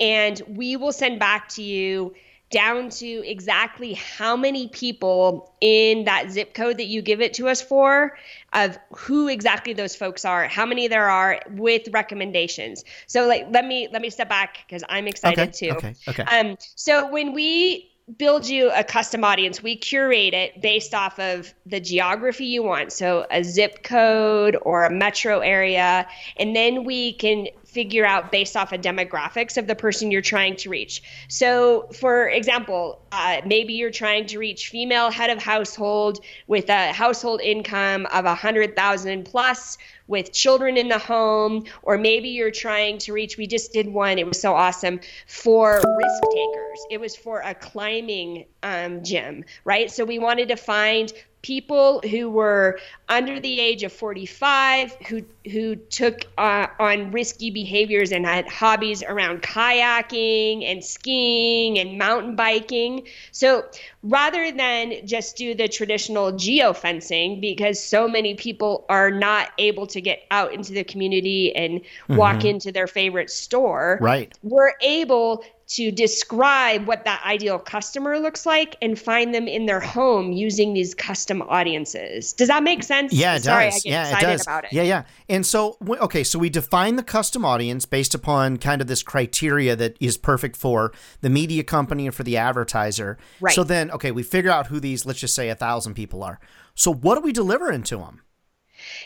And 0.00 0.40
we 0.48 0.76
will 0.76 0.92
send 0.92 1.18
back 1.18 1.48
to 1.50 1.62
you 1.62 2.14
down 2.54 2.88
to 2.88 3.06
exactly 3.28 3.94
how 3.94 4.36
many 4.36 4.68
people 4.68 5.52
in 5.60 6.04
that 6.04 6.30
zip 6.30 6.54
code 6.54 6.78
that 6.78 6.86
you 6.86 7.02
give 7.02 7.20
it 7.20 7.34
to 7.34 7.48
us 7.48 7.60
for 7.60 8.16
of 8.52 8.78
who 8.94 9.26
exactly 9.28 9.72
those 9.72 9.96
folks 9.96 10.24
are 10.24 10.46
how 10.46 10.64
many 10.64 10.86
there 10.86 11.10
are 11.10 11.40
with 11.50 11.88
recommendations. 11.92 12.84
So 13.08 13.26
like 13.26 13.48
let 13.50 13.66
me 13.66 13.88
let 13.92 14.00
me 14.00 14.08
step 14.08 14.28
back 14.28 14.58
because 14.66 14.84
i'm 14.88 15.08
excited 15.08 15.48
Okay, 15.48 15.68
too. 15.68 15.74
okay, 15.74 15.94
okay. 16.06 16.22
um 16.22 16.56
so 16.76 17.10
when 17.10 17.32
we 17.32 17.90
build 18.18 18.46
you 18.46 18.70
a 18.70 18.84
custom 18.84 19.24
audience 19.24 19.62
we 19.62 19.74
curate 19.74 20.34
it 20.34 20.60
based 20.60 20.94
off 20.94 21.18
of 21.18 21.52
the 21.66 21.80
geography 21.80 22.44
you 22.44 22.62
want. 22.62 22.92
So 22.92 23.26
a 23.32 23.42
zip 23.42 23.82
code 23.82 24.56
or 24.62 24.84
a 24.84 24.90
metro 24.90 25.40
area 25.40 26.06
and 26.36 26.54
then 26.54 26.84
we 26.84 27.14
can 27.14 27.48
figure 27.74 28.06
out 28.06 28.30
based 28.30 28.56
off 28.56 28.72
of 28.72 28.80
demographics 28.80 29.56
of 29.56 29.66
the 29.66 29.74
person 29.74 30.10
you're 30.10 30.22
trying 30.22 30.56
to 30.56 30.70
reach. 30.70 31.02
So, 31.28 31.88
for 31.92 32.28
example, 32.28 33.00
uh, 33.12 33.40
maybe 33.44 33.74
you're 33.74 33.90
trying 33.90 34.26
to 34.26 34.38
reach 34.38 34.68
female 34.68 35.10
head 35.10 35.30
of 35.30 35.42
household 35.42 36.24
with 36.46 36.70
a 36.70 36.92
household 36.92 37.40
income 37.40 38.06
of 38.12 38.24
a 38.24 38.34
hundred 38.34 38.76
thousand 38.76 39.24
plus 39.24 39.76
with 40.06 40.32
children 40.32 40.76
in 40.76 40.88
the 40.88 40.98
home, 40.98 41.64
or 41.82 41.96
maybe 41.98 42.28
you're 42.28 42.50
trying 42.50 42.98
to 42.98 43.12
reach. 43.12 43.36
We 43.36 43.46
just 43.46 43.72
did 43.72 43.88
one; 43.88 44.18
it 44.18 44.26
was 44.26 44.40
so 44.40 44.54
awesome 44.54 45.00
for 45.26 45.76
risk 45.76 46.22
takers. 46.32 46.80
It 46.90 47.00
was 47.00 47.16
for 47.16 47.40
a 47.40 47.54
climbing 47.54 48.46
um, 48.62 49.02
gym, 49.02 49.44
right? 49.64 49.90
So 49.90 50.04
we 50.04 50.18
wanted 50.18 50.48
to 50.48 50.56
find 50.56 51.12
people 51.44 52.00
who 52.10 52.30
were 52.30 52.78
under 53.10 53.38
the 53.38 53.60
age 53.60 53.82
of 53.82 53.92
45 53.92 54.96
who 55.08 55.22
who 55.52 55.76
took 55.76 56.22
uh, 56.38 56.66
on 56.78 57.10
risky 57.12 57.50
behaviors 57.50 58.12
and 58.12 58.24
had 58.24 58.48
hobbies 58.48 59.02
around 59.02 59.42
kayaking 59.42 60.64
and 60.64 60.82
skiing 60.82 61.78
and 61.78 61.98
mountain 61.98 62.34
biking 62.34 63.06
so 63.30 63.62
rather 64.02 64.50
than 64.52 65.06
just 65.06 65.36
do 65.36 65.54
the 65.54 65.68
traditional 65.68 66.32
geofencing 66.32 67.42
because 67.42 67.78
so 67.78 68.08
many 68.08 68.34
people 68.34 68.86
are 68.88 69.10
not 69.10 69.52
able 69.58 69.86
to 69.86 70.00
get 70.00 70.22
out 70.30 70.54
into 70.54 70.72
the 70.72 70.82
community 70.84 71.54
and 71.54 71.82
walk 72.08 72.42
into 72.46 72.72
their 72.72 72.86
favorite 72.86 73.30
store 73.30 73.98
Right. 74.00 74.32
we're 74.42 74.72
able 74.80 75.44
to 75.66 75.90
describe 75.90 76.86
what 76.86 77.04
that 77.04 77.22
ideal 77.24 77.58
customer 77.58 78.18
looks 78.18 78.44
like 78.44 78.76
and 78.82 78.98
find 78.98 79.34
them 79.34 79.48
in 79.48 79.66
their 79.66 79.80
home 79.80 80.32
using 80.32 80.74
these 80.74 80.94
custom 80.94 81.42
audiences. 81.42 82.32
Does 82.32 82.48
that 82.48 82.62
make 82.62 82.82
sense? 82.82 83.12
Yeah, 83.12 83.36
it 83.36 83.44
Sorry, 83.44 83.70
does. 83.70 83.74
I 83.74 83.78
get 83.78 83.90
yeah, 83.90 84.02
excited 84.02 84.28
it 84.28 84.32
does. 84.32 84.42
about 84.42 84.64
it. 84.64 84.72
Yeah, 84.72 84.82
yeah. 84.82 85.04
And 85.28 85.46
so, 85.46 85.76
okay, 85.88 86.24
so 86.24 86.38
we 86.38 86.50
define 86.50 86.96
the 86.96 87.02
custom 87.02 87.44
audience 87.44 87.86
based 87.86 88.14
upon 88.14 88.58
kind 88.58 88.80
of 88.80 88.86
this 88.86 89.02
criteria 89.02 89.74
that 89.76 89.96
is 90.00 90.16
perfect 90.16 90.56
for 90.56 90.92
the 91.20 91.30
media 91.30 91.64
company 91.64 92.06
and 92.06 92.14
for 92.14 92.22
the 92.22 92.36
advertiser. 92.36 93.18
Right. 93.40 93.54
So 93.54 93.64
then, 93.64 93.90
okay, 93.90 94.10
we 94.10 94.22
figure 94.22 94.50
out 94.50 94.66
who 94.66 94.80
these, 94.80 95.06
let's 95.06 95.20
just 95.20 95.34
say, 95.34 95.48
a 95.48 95.54
thousand 95.54 95.94
people 95.94 96.22
are. 96.22 96.40
So 96.74 96.92
what 96.92 97.16
are 97.16 97.22
we 97.22 97.32
delivering 97.32 97.84
to 97.84 97.98
them? 97.98 98.22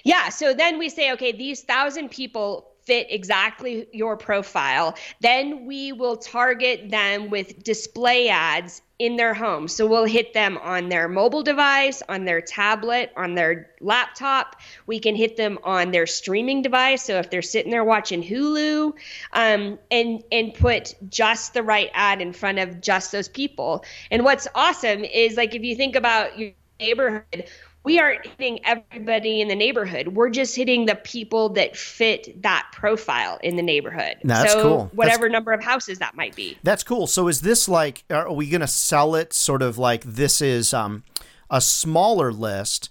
Yeah. 0.03 0.31
So 0.31 0.55
then 0.55 0.79
we 0.79 0.89
say, 0.89 1.13
okay, 1.13 1.33
these 1.33 1.63
thousand 1.63 2.11
people 2.11 2.73
fit 2.89 3.07
exactly 3.11 3.87
your 3.93 4.17
profile. 4.17 4.97
Then 5.21 5.67
we 5.67 5.93
will 5.93 6.17
target 6.17 6.91
them 6.91 7.29
with 7.29 7.63
display 7.63 8.31
ads 8.31 8.81
in 8.99 9.17
their 9.17 9.35
home. 9.35 9.69
So 9.69 9.87
we'll 9.87 10.07
hit 10.07 10.33
them 10.33 10.59
on 10.59 10.89
their 10.89 11.07
mobile 11.07 11.43
device, 11.43 12.03
on 12.09 12.25
their 12.25 12.41
tablet, 12.41 13.13
on 13.15 13.35
their 13.35 13.71
laptop. 13.81 14.57
We 14.87 14.99
can 14.99 15.15
hit 15.15 15.37
them 15.37 15.59
on 15.63 15.93
their 15.93 16.07
streaming 16.07 16.63
device. 16.63 17.05
So 17.05 17.19
if 17.19 17.31
they're 17.31 17.43
sitting 17.43 17.71
there 17.71 17.85
watching 17.85 18.23
Hulu, 18.23 18.95
um, 19.35 19.79
and 19.91 20.25
and 20.33 20.55
put 20.55 20.95
just 21.09 21.55
the 21.55 21.63
right 21.63 21.91
ad 21.93 22.23
in 22.23 22.33
front 22.33 22.59
of 22.59 22.81
just 22.81 23.13
those 23.13 23.29
people. 23.29 23.85
And 24.11 24.25
what's 24.25 24.49
awesome 24.55 25.05
is 25.05 25.37
like 25.37 25.55
if 25.55 25.63
you 25.63 25.77
think 25.77 25.95
about 25.95 26.39
your 26.39 26.53
neighborhood 26.81 27.45
we 27.85 27.99
aren't 27.99 28.27
hitting 28.27 28.61
everybody 28.65 29.41
in 29.41 29.49
the 29.49 29.55
neighborhood. 29.55 30.09
We're 30.09 30.31
just 30.31 30.55
hitting 30.57 30.87
the 30.87 30.97
people 30.97 31.49
that 31.51 31.77
fit 31.77 32.43
that 32.43 32.67
profile 32.73 33.39
in 33.43 33.57
the 33.57 33.63
neighborhood. 33.63 34.17
That's 34.25 34.53
so 34.53 34.63
cool. 34.63 34.91
whatever 34.95 35.29
number 35.29 35.53
of 35.53 35.63
houses 35.63 35.99
that 36.01 36.15
might 36.15 36.35
be. 36.37 36.59
That's 36.63 36.83
cool. 36.85 37.07
So 37.07 37.29
is 37.29 37.41
this 37.41 37.69
like, 37.69 38.05
are 38.11 38.33
we 38.33 38.49
going 38.51 38.61
to 38.61 38.67
sell 38.67 39.15
it 39.15 39.33
sort 39.33 39.63
of 39.63 39.79
like 39.79 40.03
this 40.05 40.41
is 40.43 40.75
um, 40.75 41.05
a 41.51 41.61
smaller 41.61 42.33
list? 42.33 42.91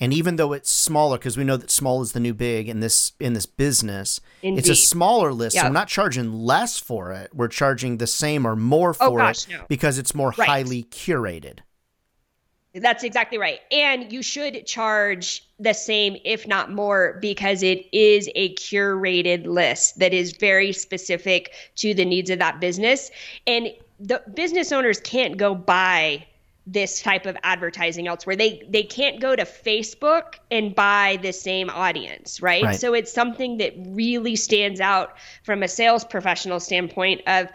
And 0.00 0.14
even 0.14 0.36
though 0.36 0.52
it's 0.52 0.70
smaller, 0.70 1.18
because 1.18 1.36
we 1.36 1.42
know 1.42 1.56
that 1.56 1.72
small 1.72 2.00
is 2.02 2.12
the 2.12 2.20
new 2.20 2.32
big 2.32 2.68
in 2.68 2.78
this 2.78 3.12
in 3.18 3.32
this 3.32 3.46
business, 3.46 4.20
Indeed. 4.42 4.60
it's 4.60 4.68
a 4.68 4.76
smaller 4.76 5.32
list. 5.32 5.56
So 5.56 5.62
Yep. 5.62 5.70
we're 5.70 5.74
not 5.74 5.88
charging 5.88 6.32
less 6.32 6.78
for 6.78 7.10
it. 7.10 7.34
We're 7.34 7.48
charging 7.48 7.96
the 7.98 8.06
same 8.06 8.46
or 8.46 8.54
more 8.54 8.94
for 8.94 9.04
Oh, 9.08 9.16
gosh, 9.16 9.48
it 9.48 9.50
no. 9.54 9.64
because 9.68 9.98
it's 9.98 10.14
more 10.14 10.32
Right. 10.38 10.48
highly 10.48 10.84
curated. 10.84 11.58
That's 12.80 13.04
exactly 13.04 13.38
right. 13.38 13.60
And 13.70 14.12
you 14.12 14.22
should 14.22 14.66
charge 14.66 15.44
the 15.58 15.72
same, 15.72 16.16
if 16.24 16.46
not 16.46 16.72
more, 16.72 17.18
because 17.20 17.62
it 17.62 17.86
is 17.92 18.28
a 18.34 18.54
curated 18.54 19.46
list 19.46 19.98
that 19.98 20.14
is 20.14 20.32
very 20.32 20.72
specific 20.72 21.52
to 21.76 21.94
the 21.94 22.04
needs 22.04 22.30
of 22.30 22.38
that 22.38 22.60
business. 22.60 23.10
And 23.46 23.68
the 24.00 24.22
business 24.34 24.72
owners 24.72 25.00
can't 25.00 25.36
go 25.36 25.54
buy 25.54 26.26
this 26.70 27.00
type 27.00 27.24
of 27.24 27.36
advertising 27.42 28.06
elsewhere. 28.06 28.36
They 28.36 28.62
they 28.68 28.82
can't 28.82 29.20
go 29.20 29.34
to 29.34 29.44
Facebook 29.44 30.34
and 30.50 30.74
buy 30.74 31.18
the 31.22 31.32
same 31.32 31.70
audience, 31.70 32.42
right? 32.42 32.62
Right. 32.62 32.78
So 32.78 32.92
it's 32.92 33.12
something 33.12 33.56
that 33.56 33.72
really 33.86 34.36
stands 34.36 34.78
out 34.78 35.16
from 35.44 35.62
a 35.62 35.68
sales 35.68 36.04
professional 36.04 36.60
standpoint 36.60 37.22
of 37.26 37.48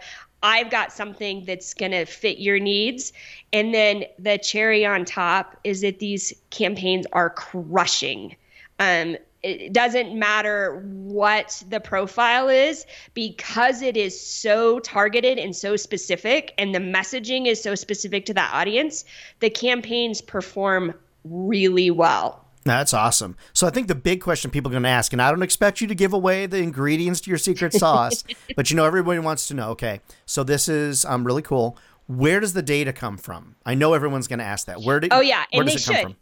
I've 0.44 0.68
got 0.68 0.92
something 0.92 1.44
that's 1.46 1.72
going 1.72 1.92
to 1.92 2.04
fit 2.04 2.38
your 2.38 2.58
needs. 2.58 3.14
And 3.54 3.72
then 3.72 4.04
the 4.18 4.36
cherry 4.36 4.84
on 4.84 5.06
top 5.06 5.56
is 5.64 5.80
that 5.80 6.00
these 6.00 6.34
campaigns 6.50 7.06
are 7.14 7.30
crushing. 7.30 8.36
Um, 8.78 9.16
it 9.42 9.72
doesn't 9.72 10.18
matter 10.18 10.82
what 10.86 11.62
the 11.70 11.80
profile 11.80 12.48
is 12.48 12.84
because 13.14 13.80
it 13.80 13.96
is 13.96 14.18
so 14.18 14.80
targeted 14.80 15.38
and 15.38 15.56
so 15.56 15.76
specific, 15.76 16.52
and 16.56 16.74
the 16.74 16.78
messaging 16.78 17.46
is 17.46 17.62
so 17.62 17.74
specific 17.74 18.26
to 18.26 18.34
that 18.34 18.52
audience. 18.54 19.04
The 19.40 19.50
campaigns 19.50 20.20
perform 20.20 20.94
really 21.24 21.90
well. 21.90 22.43
That's 22.64 22.94
awesome. 22.94 23.36
So 23.52 23.66
I 23.66 23.70
think 23.70 23.88
the 23.88 23.94
big 23.94 24.22
question 24.22 24.50
people 24.50 24.70
are 24.70 24.72
going 24.74 24.84
to 24.84 24.88
ask, 24.88 25.12
and 25.12 25.20
I 25.20 25.30
don't 25.30 25.42
expect 25.42 25.80
you 25.80 25.86
to 25.86 25.94
give 25.94 26.12
away 26.12 26.46
the 26.46 26.58
ingredients 26.58 27.20
to 27.22 27.30
your 27.30 27.38
secret 27.38 27.72
sauce, 27.74 28.24
but 28.56 28.70
you 28.70 28.76
know 28.76 28.86
everybody 28.86 29.18
wants 29.18 29.46
to 29.48 29.54
know. 29.54 29.70
Okay, 29.70 30.00
so 30.26 30.42
this 30.42 30.68
is 30.68 31.04
um 31.04 31.24
really 31.24 31.42
cool. 31.42 31.76
Where 32.06 32.40
does 32.40 32.52
the 32.52 32.62
data 32.62 32.92
come 32.92 33.16
from? 33.16 33.56
I 33.64 33.74
know 33.74 33.94
everyone's 33.94 34.28
going 34.28 34.38
to 34.38 34.44
ask 34.44 34.66
that. 34.66 34.82
Where 34.82 35.00
did? 35.00 35.12
Oh, 35.12 35.20
yeah, 35.20 35.44
where 35.52 35.62
and 35.62 35.70
does 35.70 35.86
they 35.86 35.92
it 35.92 35.94
come 35.94 35.94
should. 35.94 36.12
from? 36.12 36.16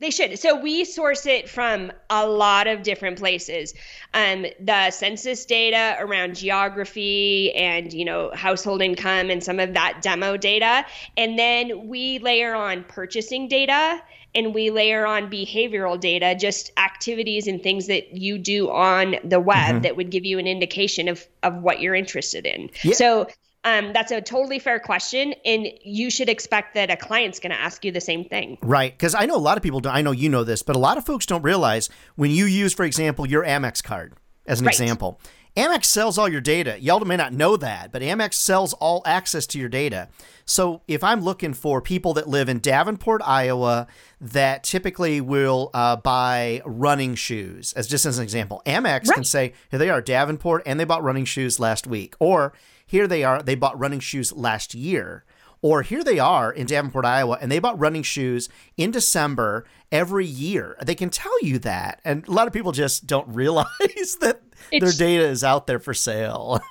They 0.00 0.10
should. 0.10 0.38
So 0.38 0.60
we 0.60 0.84
source 0.84 1.24
it 1.24 1.48
from 1.48 1.92
a 2.10 2.26
lot 2.26 2.66
of 2.66 2.82
different 2.82 3.18
places. 3.18 3.72
Um, 4.12 4.44
the 4.60 4.90
census 4.90 5.44
data 5.44 5.96
around 6.00 6.36
geography 6.36 7.52
and 7.54 7.92
you 7.92 8.04
know 8.04 8.32
household 8.34 8.82
income 8.82 9.30
and 9.30 9.42
some 9.42 9.60
of 9.60 9.72
that 9.74 10.02
demo 10.02 10.36
data, 10.36 10.84
and 11.16 11.38
then 11.38 11.86
we 11.88 12.18
layer 12.18 12.54
on 12.54 12.84
purchasing 12.84 13.46
data 13.48 14.02
and 14.34 14.54
we 14.54 14.70
layer 14.70 15.06
on 15.06 15.30
behavioral 15.30 15.98
data, 15.98 16.34
just 16.38 16.72
activities 16.76 17.46
and 17.46 17.62
things 17.62 17.86
that 17.86 18.12
you 18.12 18.38
do 18.38 18.70
on 18.70 19.16
the 19.24 19.40
web 19.40 19.82
that 19.82 19.96
would 19.96 20.10
give 20.10 20.24
you 20.24 20.38
an 20.38 20.46
indication 20.46 21.08
of 21.08 21.26
of 21.42 21.62
what 21.62 21.80
you're 21.80 21.94
interested 21.94 22.46
in. 22.46 22.70
Yeah. 22.82 22.94
So 22.94 23.28
um, 23.64 23.92
that's 23.94 24.12
a 24.12 24.20
totally 24.20 24.58
fair 24.58 24.78
question, 24.78 25.34
and 25.44 25.66
you 25.82 26.10
should 26.10 26.28
expect 26.28 26.74
that 26.74 26.90
a 26.90 26.96
client's 26.96 27.40
going 27.40 27.50
to 27.52 27.58
ask 27.58 27.82
you 27.84 27.92
the 27.92 28.00
same 28.00 28.24
thing. 28.24 28.58
Right, 28.60 28.92
because 28.92 29.14
I 29.14 29.24
know 29.24 29.36
a 29.36 29.38
lot 29.38 29.56
of 29.56 29.62
people. 29.62 29.80
Don't, 29.80 29.94
I 29.94 30.02
know 30.02 30.12
you 30.12 30.28
know 30.28 30.44
this, 30.44 30.62
but 30.62 30.76
a 30.76 30.78
lot 30.78 30.98
of 30.98 31.06
folks 31.06 31.24
don't 31.24 31.42
realize 31.42 31.88
when 32.16 32.30
you 32.30 32.44
use, 32.44 32.74
for 32.74 32.84
example, 32.84 33.26
your 33.26 33.42
Amex 33.42 33.82
card 33.82 34.14
as 34.46 34.60
an 34.60 34.66
Right. 34.66 34.74
example. 34.74 35.18
Amex 35.56 35.84
sells 35.84 36.18
all 36.18 36.28
your 36.28 36.40
data. 36.40 36.80
Y'all 36.80 37.04
may 37.04 37.16
not 37.16 37.32
know 37.32 37.56
that, 37.56 37.92
but 37.92 38.02
Amex 38.02 38.34
sells 38.34 38.72
all 38.74 39.02
access 39.06 39.46
to 39.46 39.58
your 39.58 39.68
data. 39.68 40.08
So 40.44 40.82
if 40.88 41.04
I'm 41.04 41.20
looking 41.20 41.54
for 41.54 41.80
people 41.80 42.12
that 42.14 42.28
live 42.28 42.48
in 42.48 42.58
Davenport, 42.58 43.22
Iowa, 43.24 43.86
that 44.20 44.64
typically 44.64 45.20
will 45.20 45.70
uh, 45.72 45.96
buy 45.96 46.60
running 46.66 47.14
shoes, 47.14 47.72
as 47.74 47.86
just 47.86 48.04
as 48.04 48.18
an 48.18 48.24
example, 48.24 48.62
Amex 48.66 49.12
can 49.12 49.22
say, 49.22 49.52
here 49.70 49.78
they 49.78 49.90
are, 49.90 50.00
Davenport, 50.00 50.64
and 50.66 50.80
they 50.80 50.84
bought 50.84 51.04
running 51.04 51.24
shoes 51.24 51.60
last 51.60 51.86
week. 51.86 52.16
Or 52.18 52.52
here 52.84 53.06
they 53.06 53.22
are, 53.22 53.40
they 53.40 53.54
bought 53.54 53.78
running 53.78 54.00
shoes 54.00 54.32
last 54.32 54.74
year. 54.74 55.24
Or 55.64 55.80
here 55.80 56.04
they 56.04 56.18
are 56.18 56.52
in 56.52 56.66
Davenport, 56.66 57.06
Iowa, 57.06 57.38
and 57.40 57.50
they 57.50 57.58
bought 57.58 57.78
running 57.78 58.02
shoes 58.02 58.50
in 58.76 58.90
December 58.90 59.64
every 59.90 60.26
year. 60.26 60.76
They 60.84 60.94
can 60.94 61.08
tell 61.08 61.42
you 61.42 61.58
that. 61.60 62.02
And 62.04 62.28
a 62.28 62.32
lot 62.32 62.46
of 62.46 62.52
people 62.52 62.72
just 62.72 63.06
don't 63.06 63.26
realize 63.34 64.18
that 64.20 64.43
their 64.70 64.92
data 64.92 65.26
is 65.26 65.44
out 65.44 65.66
there 65.66 65.78
for 65.78 65.94
sale. 65.94 66.60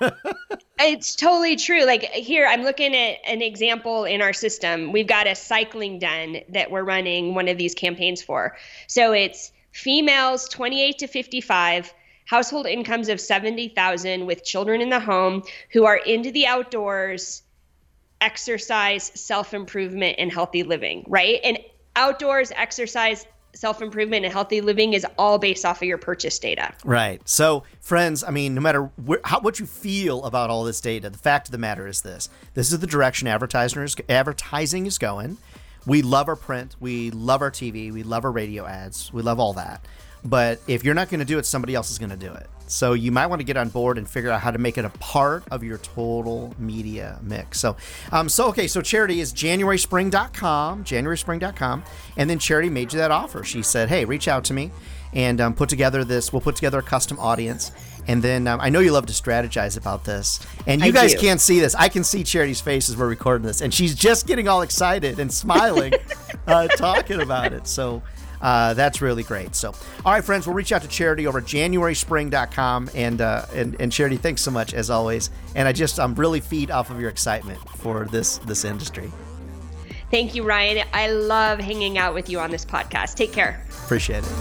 It's 0.80 1.14
totally 1.14 1.54
true. 1.54 1.84
Like 1.84 2.02
here, 2.02 2.46
I'm 2.48 2.62
looking 2.62 2.96
at 2.96 3.18
an 3.24 3.42
example 3.42 4.04
in 4.04 4.20
our 4.20 4.32
system. 4.32 4.90
We've 4.90 5.06
got 5.06 5.28
a 5.28 5.34
cycling 5.34 6.00
den 6.00 6.42
that 6.48 6.70
we're 6.70 6.82
running 6.82 7.34
one 7.34 7.46
of 7.46 7.56
these 7.58 7.74
campaigns 7.74 8.22
for. 8.22 8.56
So 8.88 9.12
it's 9.12 9.52
females 9.70 10.48
28 10.48 10.98
to 10.98 11.06
55, 11.06 11.94
household 12.26 12.66
incomes 12.66 13.08
of 13.08 13.20
70,000 13.20 14.26
with 14.26 14.44
children 14.44 14.80
in 14.80 14.90
the 14.90 14.98
home 14.98 15.44
who 15.72 15.84
are 15.84 15.96
into 15.96 16.32
the 16.32 16.46
outdoors, 16.46 17.42
exercise, 18.20 19.12
self 19.14 19.54
improvement, 19.54 20.16
and 20.18 20.32
healthy 20.32 20.64
living, 20.64 21.04
right? 21.06 21.38
And 21.44 21.58
outdoors, 21.94 22.50
exercise, 22.56 23.26
self 23.54 23.80
improvement, 23.80 24.24
and 24.24 24.32
healthy 24.32 24.60
living 24.60 24.92
is 24.92 25.06
all 25.18 25.38
based 25.38 25.64
off 25.64 25.82
of 25.82 25.88
your 25.88 25.98
purchase 25.98 26.38
data. 26.38 26.72
Right. 26.84 27.26
So, 27.28 27.64
friends, 27.80 28.22
I 28.24 28.30
mean, 28.30 28.54
no 28.54 28.60
matter 28.60 28.90
how, 29.24 29.40
what 29.40 29.58
you 29.58 29.66
feel 29.66 30.24
about 30.24 30.50
all 30.50 30.64
this 30.64 30.80
data, 30.80 31.10
the 31.10 31.18
fact 31.18 31.48
of 31.48 31.52
the 31.52 31.58
matter 31.58 31.86
is 31.86 32.02
this: 32.02 32.28
this 32.54 32.72
is 32.72 32.78
the 32.78 32.86
direction 32.86 33.28
advertisers 33.28 33.96
advertising 34.08 34.86
is 34.86 34.98
going. 34.98 35.38
We 35.86 36.00
love 36.00 36.28
our 36.28 36.36
print, 36.36 36.76
we 36.80 37.10
love 37.10 37.42
our 37.42 37.50
TV, 37.50 37.92
we 37.92 38.02
love 38.02 38.24
our 38.24 38.32
radio 38.32 38.64
ads, 38.64 39.12
we 39.12 39.20
love 39.20 39.38
all 39.38 39.52
that. 39.54 39.84
But 40.24 40.60
if 40.66 40.82
you're 40.82 40.94
not 40.94 41.10
going 41.10 41.20
to 41.20 41.26
do 41.26 41.38
it, 41.38 41.44
somebody 41.44 41.74
else 41.74 41.90
is 41.90 41.98
going 41.98 42.10
to 42.10 42.16
do 42.16 42.32
it. 42.32 42.48
So 42.66 42.94
you 42.94 43.12
might 43.12 43.26
want 43.26 43.40
to 43.40 43.44
get 43.44 43.56
on 43.56 43.68
board 43.68 43.98
and 43.98 44.08
figure 44.08 44.30
out 44.30 44.40
how 44.40 44.50
to 44.50 44.58
make 44.58 44.78
it 44.78 44.84
a 44.84 44.90
part 44.90 45.44
of 45.50 45.62
your 45.62 45.78
total 45.78 46.54
media 46.58 47.18
mix. 47.22 47.60
So, 47.60 47.76
um, 48.10 48.28
so 48.28 48.48
okay, 48.48 48.66
so 48.66 48.80
Charity 48.80 49.20
is 49.20 49.32
JanuarySpring.com, 49.32 50.84
JanuarySpring.com, 50.84 51.84
and 52.16 52.30
then 52.30 52.38
Charity 52.38 52.70
made 52.70 52.92
you 52.92 52.98
that 52.98 53.10
offer. 53.10 53.44
She 53.44 53.62
said, 53.62 53.88
"Hey, 53.88 54.04
reach 54.04 54.28
out 54.28 54.44
to 54.44 54.54
me." 54.54 54.70
and 55.14 55.40
um, 55.40 55.54
put 55.54 55.68
together 55.68 56.04
this. 56.04 56.32
We'll 56.32 56.40
put 56.42 56.56
together 56.56 56.80
a 56.80 56.82
custom 56.82 57.18
audience, 57.18 57.70
and 58.06 58.22
then 58.22 58.46
um, 58.46 58.60
I 58.60 58.68
know 58.68 58.80
you 58.80 58.92
love 58.92 59.06
to 59.06 59.12
strategize 59.12 59.78
about 59.78 60.04
this. 60.04 60.44
And 60.66 60.80
you 60.80 60.88
I 60.88 60.90
guys 60.90 61.14
do. 61.14 61.20
can't 61.20 61.40
see 61.40 61.60
this. 61.60 61.74
I 61.74 61.88
can 61.88 62.04
see 62.04 62.24
Charity's 62.24 62.60
face 62.60 62.88
as 62.88 62.96
we're 62.96 63.08
recording 63.08 63.46
this, 63.46 63.60
and 63.60 63.72
she's 63.72 63.94
just 63.94 64.26
getting 64.26 64.48
all 64.48 64.62
excited 64.62 65.18
and 65.18 65.32
smiling, 65.32 65.94
uh, 66.46 66.68
talking 66.68 67.20
about 67.20 67.52
it. 67.52 67.66
So. 67.66 68.02
Uh, 68.44 68.74
that's 68.74 69.00
really 69.00 69.22
great. 69.22 69.54
So, 69.54 69.72
all 70.04 70.12
right, 70.12 70.22
friends, 70.22 70.46
we'll 70.46 70.54
reach 70.54 70.70
out 70.70 70.82
to 70.82 70.88
Charity 70.88 71.26
over 71.26 71.38
at 71.38 71.44
JanuarySpring.com. 71.44 72.90
And, 72.94 73.20
uh, 73.22 73.46
and 73.54 73.74
and 73.80 73.90
Charity, 73.90 74.18
thanks 74.18 74.42
so 74.42 74.50
much 74.50 74.74
as 74.74 74.90
always. 74.90 75.30
And 75.54 75.66
I 75.66 75.72
just 75.72 75.98
I'm 75.98 76.14
really 76.14 76.40
feed 76.40 76.70
off 76.70 76.90
of 76.90 77.00
your 77.00 77.08
excitement 77.08 77.58
for 77.78 78.04
this 78.04 78.36
this 78.38 78.66
industry. 78.66 79.10
Thank 80.10 80.34
you, 80.34 80.42
Ryan. 80.44 80.86
I 80.92 81.10
love 81.10 81.58
hanging 81.58 81.96
out 81.96 82.12
with 82.12 82.28
you 82.28 82.38
on 82.38 82.50
this 82.50 82.66
podcast. 82.66 83.14
Take 83.14 83.32
care. 83.32 83.64
Appreciate 83.84 84.22
it. 84.22 84.32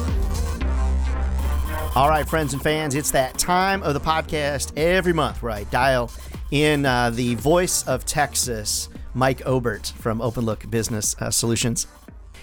All 1.96 2.10
right, 2.10 2.28
friends 2.28 2.54
and 2.54 2.62
fans, 2.62 2.96
it's 2.96 3.12
that 3.12 3.38
time 3.38 3.84
of 3.84 3.94
the 3.94 4.02
podcast 4.02 4.74
every 4.76 5.14
month 5.14 5.42
where 5.42 5.54
I 5.54 5.64
dial 5.66 6.12
in 6.52 6.86
uh, 6.86 7.10
the 7.12 7.36
voice 7.36 7.88
of 7.88 8.04
Texas, 8.06 8.90
Mike 9.14 9.46
Obert 9.46 9.94
from 9.98 10.20
Open 10.20 10.44
Look 10.44 10.70
Business 10.70 11.16
uh, 11.22 11.32
Solutions. 11.32 11.88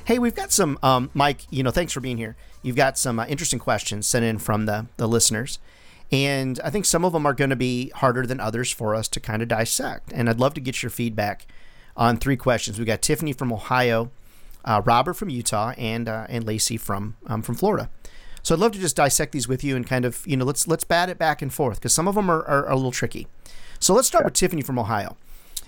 Hey, 0.05 0.19
we've 0.19 0.35
got 0.35 0.51
some, 0.51 0.79
um, 0.83 1.11
Mike, 1.15 1.47
you 1.51 1.63
know, 1.63 1.71
thanks 1.71 1.93
for 1.93 2.01
being 2.01 2.17
here. 2.17 2.37
You've 2.63 2.77
got 2.77 2.99
some 2.99 3.19
uh, 3.19 3.27
interesting 3.27 3.59
questions 3.59 4.07
sent 4.07 4.25
in 4.25 4.39
from 4.39 4.67
the, 4.67 4.87
the 4.97 5.07
listeners. 5.07 5.59
And 6.11 6.59
I 6.65 6.71
think 6.71 6.85
some 6.85 7.05
of 7.05 7.13
them 7.13 7.27
are 7.27 7.35
going 7.35 7.51
to 7.51 7.57
be 7.57 7.91
harder 7.91 8.27
than 8.27 8.41
others 8.41 8.73
for 8.73 8.95
us 8.95 9.07
to 9.09 9.21
kind 9.21 9.43
of 9.43 9.49
dissect. 9.49 10.13
And 10.13 10.29
I'd 10.29 10.41
love 10.41 10.55
to 10.55 10.61
get 10.61 10.83
your 10.83 10.91
feedback 10.91 11.47
on 11.97 12.17
three 12.17 12.37
questions. 12.37 12.79
We 12.79 12.85
got 12.85 13.03
Tiffany 13.03 13.33
from 13.33 13.53
Ohio, 13.53 14.11
uh, 14.65 14.83
Robert 14.85 15.15
from 15.15 15.31
Utah, 15.31 15.73
and 15.79 16.09
uh, 16.09 16.27
and 16.29 16.45
Lacey 16.45 16.77
from 16.77 17.17
um, 17.27 17.43
from 17.43 17.55
Florida. 17.55 17.91
So 18.43 18.55
I'd 18.55 18.61
love 18.61 18.73
to 18.73 18.81
just 18.81 18.97
dissect 18.97 19.33
these 19.33 19.47
with 19.47 19.63
you 19.63 19.77
and 19.77 19.87
kind 19.87 20.05
of 20.05 20.27
you 20.27 20.37
know 20.37 20.45
let's 20.45 20.67
let's 20.67 20.85
bat 20.85 21.09
it 21.09 21.19
back 21.19 21.43
and 21.43 21.53
forth 21.53 21.79
because 21.79 21.95
some 21.95 22.09
of 22.09 22.15
them 22.15 22.31
are, 22.31 22.43
are, 22.43 22.67
are 22.67 22.73
a 22.73 22.77
little 22.77 22.91
tricky. 22.91 23.29
So 23.79 23.95
let's 23.95 24.09
start 24.09 24.25
with 24.25 24.35
Tiffany 24.35 24.63
from 24.63 24.79
Ohio. 24.79 25.17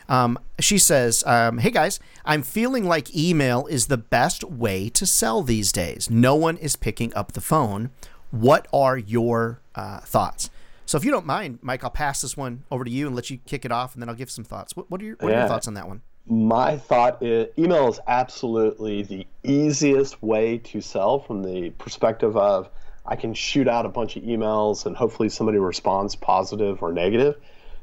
Um, 0.09 0.39
she 0.59 0.79
says, 0.79 1.25
um, 1.27 1.59
"Hey 1.59 1.71
guys, 1.71 2.01
I'm 2.25 2.43
feeling 2.43 2.87
like 2.87 3.15
email 3.17 3.67
is 3.67 3.87
the 3.87 3.99
best 3.99 4.45
way 4.45 4.89
to 4.91 5.07
sell 5.07 5.43
these 5.43 5.73
days. 5.73 6.11
No 6.11 6.35
one 6.35 6.57
is 6.57 6.77
picking 6.77 7.15
up 7.15 7.33
the 7.33 7.41
phone. 7.41 7.91
What 8.31 8.67
are 8.73 8.97
your 8.97 9.61
uh, 9.75 10.01
thoughts?" 10.01 10.51
So 10.87 10.99
if 10.99 11.05
you 11.05 11.11
don't 11.11 11.27
mind, 11.27 11.61
Mike, 11.63 11.85
I'll 11.85 11.91
pass 11.91 12.21
this 12.21 12.37
one 12.37 12.65
over 12.71 12.85
to 12.85 12.91
you 12.91 13.07
and 13.07 13.17
let 13.17 13.31
you 13.31 13.39
kick 13.47 13.65
it 13.65 13.73
off, 13.73 13.95
and 13.95 14.03
then 14.03 14.09
I'll 14.09 14.15
give 14.15 14.31
some 14.31 14.45
thoughts. 14.45 14.77
What, 14.77 14.91
what 14.91 15.01
are 15.01 15.05
your 15.05 15.17
what 15.21 15.33
are 15.33 15.39
your 15.39 15.49
thoughts 15.49 15.69
on 15.69 15.75
that 15.75 15.89
one? 15.89 16.03
My 16.27 16.77
thought 16.79 17.23
is 17.23 17.49
email 17.59 17.89
is 17.89 17.99
absolutely 18.07 19.03
the 19.03 19.27
easiest 19.43 20.23
way 20.23 20.59
to 20.59 20.81
sell 20.81 21.19
from 21.19 21.43
the 21.43 21.71
perspective 21.71 22.37
of 22.37 22.69
I 23.05 23.17
can 23.17 23.35
shoot 23.35 23.67
out 23.67 23.87
a 23.87 23.89
bunch 23.89 24.17
of 24.17 24.23
emails 24.23 24.87
and 24.87 24.97
hopefully 24.97 25.29
somebody 25.29 25.59
responds 25.59 26.15
positive 26.15 26.83
or 26.83 26.93
negative. 26.93 27.37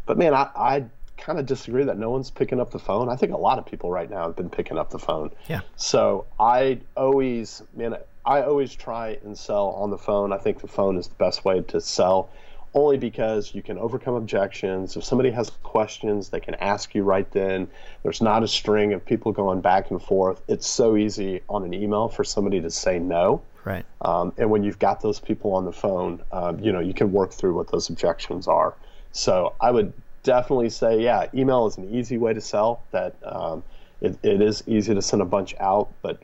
But 0.05 0.17
man, 0.17 0.33
I, 0.33 0.49
I 0.55 0.85
kind 1.19 1.39
of 1.39 1.45
disagree 1.45 1.83
that 1.83 1.97
no 1.97 2.09
one's 2.09 2.31
picking 2.31 2.59
up 2.59 2.71
the 2.71 2.79
phone. 2.79 3.09
I 3.09 3.15
think 3.15 3.33
a 3.33 3.37
lot 3.37 3.59
of 3.59 3.65
people 3.65 3.91
right 3.91 4.09
now 4.09 4.27
have 4.27 4.35
been 4.35 4.49
picking 4.49 4.77
up 4.77 4.89
the 4.89 4.99
phone. 4.99 5.31
Yeah. 5.47 5.61
So 5.75 6.25
I 6.39 6.79
always, 6.95 7.61
man, 7.75 7.97
I 8.25 8.41
always 8.41 8.75
try 8.75 9.19
and 9.23 9.37
sell 9.37 9.69
on 9.69 9.89
the 9.89 9.97
phone. 9.97 10.33
I 10.33 10.37
think 10.37 10.61
the 10.61 10.67
phone 10.67 10.97
is 10.97 11.07
the 11.07 11.15
best 11.15 11.45
way 11.45 11.61
to 11.61 11.81
sell, 11.81 12.29
only 12.73 12.97
because 12.97 13.55
you 13.55 13.61
can 13.61 13.77
overcome 13.77 14.15
objections. 14.15 14.95
If 14.95 15.03
somebody 15.03 15.31
has 15.31 15.51
questions, 15.63 16.29
they 16.29 16.39
can 16.39 16.55
ask 16.55 16.93
you 16.93 17.03
right 17.03 17.29
then. 17.31 17.67
There's 18.03 18.21
not 18.21 18.43
a 18.43 18.47
string 18.47 18.93
of 18.93 19.05
people 19.05 19.31
going 19.31 19.61
back 19.61 19.91
and 19.91 20.01
forth. 20.01 20.41
It's 20.47 20.67
so 20.67 20.95
easy 20.95 21.41
on 21.49 21.63
an 21.63 21.73
email 21.73 22.07
for 22.07 22.23
somebody 22.23 22.61
to 22.61 22.69
say 22.69 22.99
no. 22.99 23.41
Right. 23.65 23.85
Um, 24.01 24.33
and 24.37 24.49
when 24.49 24.63
you've 24.63 24.79
got 24.79 25.01
those 25.01 25.19
people 25.19 25.53
on 25.53 25.65
the 25.65 25.73
phone, 25.73 26.21
um, 26.31 26.59
you 26.59 26.71
know, 26.71 26.79
you 26.79 26.93
can 26.93 27.11
work 27.11 27.31
through 27.31 27.55
what 27.55 27.71
those 27.71 27.89
objections 27.89 28.47
are. 28.47 28.75
So 29.11 29.53
I 29.59 29.71
would 29.71 29.91
definitely 30.29 30.69
say, 30.69 31.01
yeah, 31.01 31.25
email 31.33 31.65
is 31.65 31.77
an 31.77 31.89
easy 31.89 32.19
way 32.19 32.35
to 32.35 32.41
sell. 32.41 32.83
That 32.91 33.15
um, 33.23 33.63
it, 33.99 34.17
it 34.21 34.41
is 34.41 34.63
easy 34.67 34.93
to 34.93 35.01
send 35.01 35.23
a 35.23 35.25
bunch 35.25 35.55
out, 35.59 35.91
but 36.03 36.21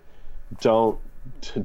don't 0.62 1.00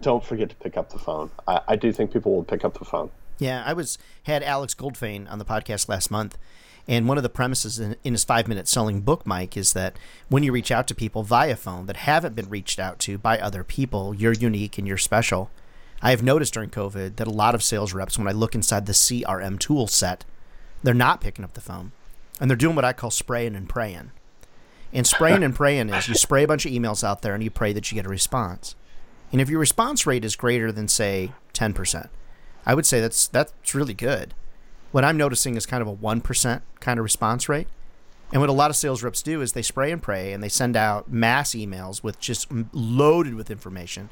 don't 0.01 0.25
forget 0.25 0.49
to 0.49 0.57
pick 0.57 0.79
up 0.79 0.91
the 0.91 0.99
phone. 0.99 1.31
I, 1.47 1.61
I 1.69 1.77
do 1.77 1.93
think 1.93 2.13
people 2.13 2.35
will 2.35 2.45
pick 2.45 2.65
up 2.65 2.79
the 2.79 2.85
phone. 2.87 3.11
Yeah, 3.39 3.63
I 3.65 3.75
was 3.75 3.99
had 4.23 4.43
Alex 4.43 4.75
Goldfayn 4.75 5.31
on 5.31 5.39
the 5.39 5.45
podcast 5.45 5.87
last 5.87 6.11
month, 6.11 6.39
and 6.89 7.07
one 7.07 7.19
of 7.19 7.23
the 7.23 7.29
premises 7.29 7.79
in, 7.79 7.97
in 8.05 8.15
his 8.15 8.25
five 8.25 8.49
minute 8.49 8.69
selling 8.69 9.03
book, 9.03 9.27
Mike, 9.27 9.55
is 9.55 9.75
that 9.75 9.99
when 10.31 10.43
you 10.43 10.51
reach 10.51 10.71
out 10.71 10.87
to 10.89 10.95
people 10.95 11.23
via 11.23 11.57
phone 11.57 11.85
that 11.87 11.99
haven't 11.99 12.35
been 12.35 12.49
reached 12.49 12.79
out 12.79 12.99
to 13.01 13.19
by 13.19 13.39
other 13.39 13.63
people, 13.63 14.15
you're 14.15 14.33
unique 14.33 14.79
and 14.79 14.89
you're 14.89 14.97
special. 14.97 15.51
I 16.01 16.11
have 16.11 16.23
noticed 16.23 16.55
during 16.55 16.71
COVID 16.71 17.17
that 17.17 17.27
a 17.27 17.31
lot 17.31 17.55
of 17.55 17.63
sales 17.63 17.93
reps, 17.93 18.17
when 18.17 18.29
I 18.29 18.33
look 18.33 18.55
inside 18.55 18.87
the 18.87 18.95
CRM 18.95 19.59
tool 19.59 19.87
set, 19.87 20.25
they're 20.83 20.95
not 20.95 21.21
picking 21.21 21.45
up 21.45 21.53
the 21.53 21.61
phone, 21.61 21.93
and 22.41 22.51
they're 22.51 22.57
doing 22.57 22.75
what 22.75 22.85
I 22.85 22.93
call 22.93 23.11
spraying 23.11 23.55
and 23.55 23.69
praying. 23.69 24.11
And 24.93 25.07
spraying 25.07 25.45
and 25.45 25.55
praying 25.55 25.91
is 25.91 26.09
you 26.09 26.15
spray 26.15 26.43
a 26.43 26.49
bunch 26.49 26.67
of 26.67 26.73
emails 26.73 27.05
out 27.05 27.23
there 27.23 27.35
and 27.35 27.45
you 27.45 27.51
pray 27.51 27.73
that 27.73 27.91
you 27.91 27.95
get 27.95 28.07
a 28.07 28.09
response. 28.09 28.75
And 29.31 29.41
if 29.41 29.49
your 29.49 29.61
response 29.61 30.07
rate 30.07 30.25
is 30.25 30.35
greater 30.35 30.73
than 30.73 30.89
say 30.89 31.33
10%, 31.55 32.09
I 32.67 32.75
would 32.75 32.87
say 32.87 33.01
that's 33.01 33.29
that's 33.29 33.75
really 33.75 33.95
good. 33.95 34.35
What 34.91 35.05
I'm 35.05 35.17
noticing 35.17 35.55
is 35.55 35.67
kind 35.67 35.83
of 35.83 35.89
a 35.89 35.95
1% 35.95 36.63
kind 36.81 36.99
of 36.99 37.05
response 37.05 37.49
rate. 37.49 37.69
And 38.33 38.41
what 38.41 38.51
a 38.51 38.55
lot 38.55 38.71
of 38.71 38.77
sales 38.77 39.03
reps 39.03 39.23
do 39.23 39.41
is 39.41 39.53
they 39.53 39.63
spray 39.63 39.93
and 39.93 40.03
pray 40.03 40.33
and 40.33 40.43
they 40.43 40.49
send 40.49 40.77
out 40.77 41.11
mass 41.11 41.51
emails 41.51 42.03
with 42.03 42.19
just 42.19 42.49
loaded 42.73 43.35
with 43.35 43.51
information. 43.51 44.09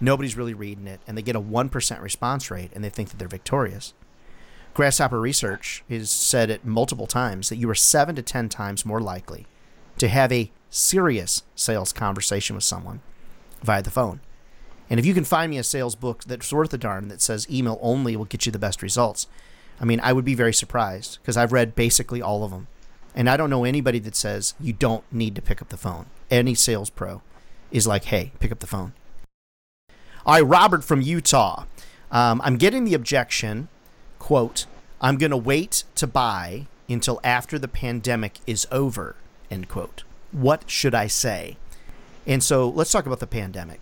Nobody's 0.00 0.36
really 0.36 0.54
reading 0.54 0.86
it 0.86 1.00
and 1.06 1.16
they 1.16 1.22
get 1.22 1.36
a 1.36 1.40
1% 1.40 2.02
response 2.02 2.50
rate 2.50 2.70
and 2.74 2.84
they 2.84 2.90
think 2.90 3.10
that 3.10 3.18
they're 3.18 3.28
victorious. 3.28 3.94
Grasshopper 4.74 5.20
Research 5.20 5.82
has 5.88 6.10
said 6.10 6.50
it 6.50 6.64
multiple 6.64 7.06
times 7.06 7.48
that 7.48 7.56
you 7.56 7.68
are 7.68 7.74
7 7.74 8.14
to 8.14 8.22
10 8.22 8.48
times 8.48 8.84
more 8.84 9.00
likely 9.00 9.46
to 9.98 10.08
have 10.08 10.30
a 10.32 10.50
serious 10.70 11.42
sales 11.54 11.92
conversation 11.92 12.54
with 12.54 12.64
someone 12.64 13.00
via 13.62 13.82
the 13.82 13.90
phone. 13.90 14.20
And 14.90 14.98
if 14.98 15.06
you 15.06 15.14
can 15.14 15.24
find 15.24 15.50
me 15.50 15.58
a 15.58 15.64
sales 15.64 15.94
book 15.94 16.24
that's 16.24 16.52
worth 16.52 16.72
a 16.72 16.78
darn 16.78 17.08
that 17.08 17.20
says 17.20 17.50
email 17.50 17.78
only 17.82 18.16
will 18.16 18.24
get 18.24 18.46
you 18.46 18.52
the 18.52 18.58
best 18.58 18.82
results, 18.82 19.26
I 19.80 19.84
mean, 19.84 20.00
I 20.00 20.12
would 20.12 20.24
be 20.24 20.34
very 20.34 20.54
surprised 20.54 21.18
because 21.20 21.36
I've 21.36 21.52
read 21.52 21.74
basically 21.74 22.22
all 22.22 22.44
of 22.44 22.50
them. 22.50 22.68
And 23.14 23.28
I 23.28 23.36
don't 23.36 23.50
know 23.50 23.64
anybody 23.64 23.98
that 24.00 24.16
says 24.16 24.54
you 24.60 24.72
don't 24.72 25.04
need 25.12 25.34
to 25.34 25.42
pick 25.42 25.60
up 25.60 25.68
the 25.68 25.76
phone. 25.76 26.06
Any 26.30 26.54
sales 26.54 26.90
pro 26.90 27.22
is 27.70 27.86
like, 27.86 28.04
hey, 28.04 28.32
pick 28.38 28.52
up 28.52 28.60
the 28.60 28.66
phone. 28.66 28.92
All 30.24 30.34
right, 30.34 30.40
Robert 30.40 30.84
from 30.84 31.00
Utah. 31.00 31.64
Um, 32.10 32.40
I'm 32.44 32.56
getting 32.56 32.84
the 32.84 32.94
objection, 32.94 33.68
quote, 34.28 34.66
I'm 35.00 35.16
going 35.16 35.30
to 35.30 35.38
wait 35.38 35.84
to 35.94 36.06
buy 36.06 36.66
until 36.86 37.18
after 37.24 37.58
the 37.58 37.66
pandemic 37.66 38.40
is 38.46 38.68
over, 38.70 39.16
end 39.50 39.70
quote. 39.70 40.02
What 40.32 40.64
should 40.70 40.94
I 40.94 41.06
say? 41.06 41.56
And 42.26 42.44
so 42.44 42.68
let's 42.68 42.92
talk 42.92 43.06
about 43.06 43.20
the 43.20 43.26
pandemic 43.26 43.80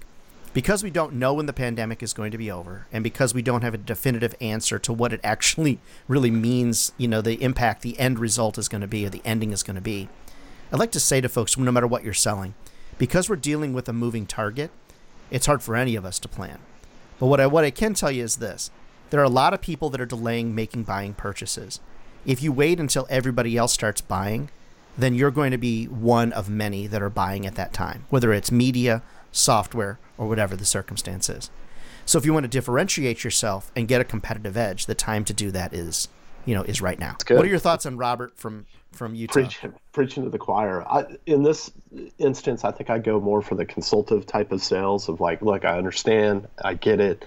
because 0.55 0.84
we 0.84 0.90
don't 0.90 1.14
know 1.14 1.34
when 1.34 1.47
the 1.47 1.53
pandemic 1.53 2.01
is 2.01 2.12
going 2.12 2.30
to 2.30 2.38
be 2.38 2.49
over 2.49 2.86
and 2.92 3.03
because 3.03 3.34
we 3.34 3.42
don't 3.42 3.62
have 3.62 3.74
a 3.74 3.78
definitive 3.78 4.36
answer 4.40 4.78
to 4.78 4.92
what 4.92 5.12
it 5.12 5.18
actually 5.24 5.80
really 6.07 6.30
means, 6.30 6.92
you 6.97 7.09
know, 7.09 7.20
the 7.20 7.42
impact 7.42 7.82
the 7.82 7.99
end 7.99 8.20
result 8.20 8.57
is 8.57 8.68
going 8.68 8.82
to 8.82 8.86
be 8.86 9.05
or 9.05 9.09
the 9.09 9.22
ending 9.24 9.51
is 9.51 9.64
going 9.64 9.74
to 9.74 9.80
be. 9.80 10.09
I'd 10.70 10.78
like 10.78 10.92
to 10.92 11.01
say 11.01 11.20
to 11.20 11.28
folks 11.28 11.59
no 11.59 11.72
matter 11.72 11.88
what 11.88 12.05
you're 12.05 12.14
selling, 12.14 12.55
because 12.99 13.28
we're 13.28 13.34
dealing 13.34 13.72
with 13.72 13.88
a 13.88 13.92
moving 13.92 14.26
target, 14.26 14.70
it's 15.28 15.47
hard 15.47 15.64
for 15.64 15.74
any 15.74 15.97
of 15.97 16.05
us 16.05 16.20
to 16.20 16.28
plan. 16.28 16.61
But 17.18 17.26
what 17.26 17.40
I 17.40 17.49
what 17.49 17.64
I 17.64 17.72
can 17.72 17.94
tell 17.94 18.12
you 18.12 18.22
is 18.22 18.36
this. 18.36 18.70
There 19.11 19.20
are 19.20 19.24
a 19.24 19.28
lot 19.28 19.54
of 19.54 19.61
people 19.61 19.90
that 19.90 20.00
are 20.00 20.07
delaying 20.07 20.54
making 20.54 20.84
buying 20.84 21.14
purchases. 21.14 21.80
If 22.24 22.42
you 22.42 22.52
wait 22.52 22.80
until 22.80 23.07
everybody 23.09 23.57
else 23.57 23.72
starts 23.72 24.00
buying, 24.00 24.50
then 24.98 25.14
you're 25.14 25.30
going 25.30 25.52
to 25.52 25.59
be 25.59 25.86
one 25.86 26.32
of 26.32 26.48
many 26.48 26.86
that 26.86 27.02
are 27.02 27.11
buying 27.11 27.46
at 27.46 27.54
that 27.54 27.72
time, 27.72 28.07
whether 28.11 28.32
it's 28.32 28.50
media, 28.50 29.02
software, 29.30 29.98
or 30.18 30.26
whatever 30.26 30.57
the 30.57 30.64
circumstance 30.64 31.28
is. 31.28 31.50
So 32.04 32.18
if 32.18 32.24
you 32.24 32.32
want 32.32 32.44
to 32.44 32.48
differentiate 32.48 33.24
yourself 33.24 33.70
and 33.76 33.88
get 33.88 34.00
a 34.00 34.04
competitive 34.04 34.57
edge, 34.57 34.86
the 34.86 34.94
time 34.94 35.24
to 35.24 35.34
do 35.34 35.50
that 35.50 35.74
is, 35.74 36.09
you 36.44 36.54
know, 36.54 36.62
is 36.62 36.80
right 36.80 36.98
now. 36.98 37.16
What 37.28 37.44
are 37.44 37.48
your 37.48 37.59
thoughts 37.59 37.84
on 37.86 37.96
Robert 37.96 38.36
from 38.36 38.66
from 38.92 39.14
Utah? 39.14 39.34
Preaching, 39.34 39.74
preaching 39.92 40.24
to 40.24 40.30
the 40.30 40.38
choir. 40.38 40.82
I, 40.88 41.04
in 41.26 41.42
this 41.42 41.70
instance, 42.18 42.64
I 42.64 42.70
think 42.70 42.88
I 42.88 42.98
go 42.98 43.20
more 43.20 43.42
for 43.42 43.54
the 43.54 43.66
consultative 43.66 44.24
type 44.24 44.52
of 44.52 44.62
sales 44.62 45.09
of 45.09 45.20
like, 45.20 45.42
look, 45.42 45.64
I 45.64 45.76
understand, 45.76 46.48
I 46.64 46.74
get 46.74 47.00
it. 47.00 47.24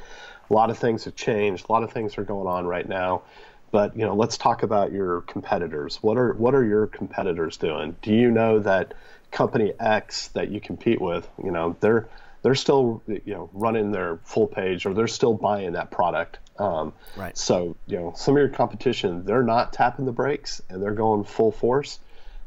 A 0.50 0.54
lot 0.54 0.70
of 0.70 0.78
things 0.78 1.06
have 1.06 1.16
changed. 1.16 1.66
A 1.70 1.72
lot 1.72 1.84
of 1.84 1.92
things 1.92 2.18
are 2.18 2.24
going 2.24 2.48
on 2.48 2.66
right 2.66 2.88
now. 2.88 3.24
But 3.72 3.96
you 3.96 4.06
know, 4.06 4.16
let's 4.16 4.38
talk 4.38 4.64
about 4.64 4.92
your 4.92 5.22
competitors. 5.22 6.00
What 6.02 6.18
are 6.18 6.34
what 6.34 6.56
are 6.56 6.66
your 6.66 6.88
competitors 6.88 7.58
doing? 7.58 7.96
Do 8.02 8.14
you 8.14 8.32
know 8.32 8.60
that 8.60 8.94
company 9.32 9.74
X 9.80 10.30
that 10.30 10.50
you 10.50 10.60
compete 10.60 11.00
with, 11.00 11.28
you 11.44 11.52
know, 11.52 11.76
they're 11.80 12.10
they're 12.42 12.56
still 12.56 13.02
you 13.08 13.34
know 13.34 13.50
running 13.54 13.92
their 13.92 14.18
full 14.24 14.48
page 14.48 14.86
or 14.86 14.94
they're 14.94 15.08
still 15.08 15.34
buying 15.34 15.74
that 15.74 15.92
product. 15.92 16.40
Um, 16.58 16.94
right. 17.16 17.38
So 17.38 17.76
you 17.88 17.98
know 17.98 18.14
some 18.16 18.36
of 18.36 18.40
your 18.40 18.50
competition 18.50 19.26
they're 19.26 19.44
not 19.44 19.74
tapping 19.74 20.06
the 20.06 20.12
brakes 20.12 20.62
and 20.70 20.82
they're 20.82 20.94
going 20.94 21.24
full 21.24 21.52
force. 21.52 22.00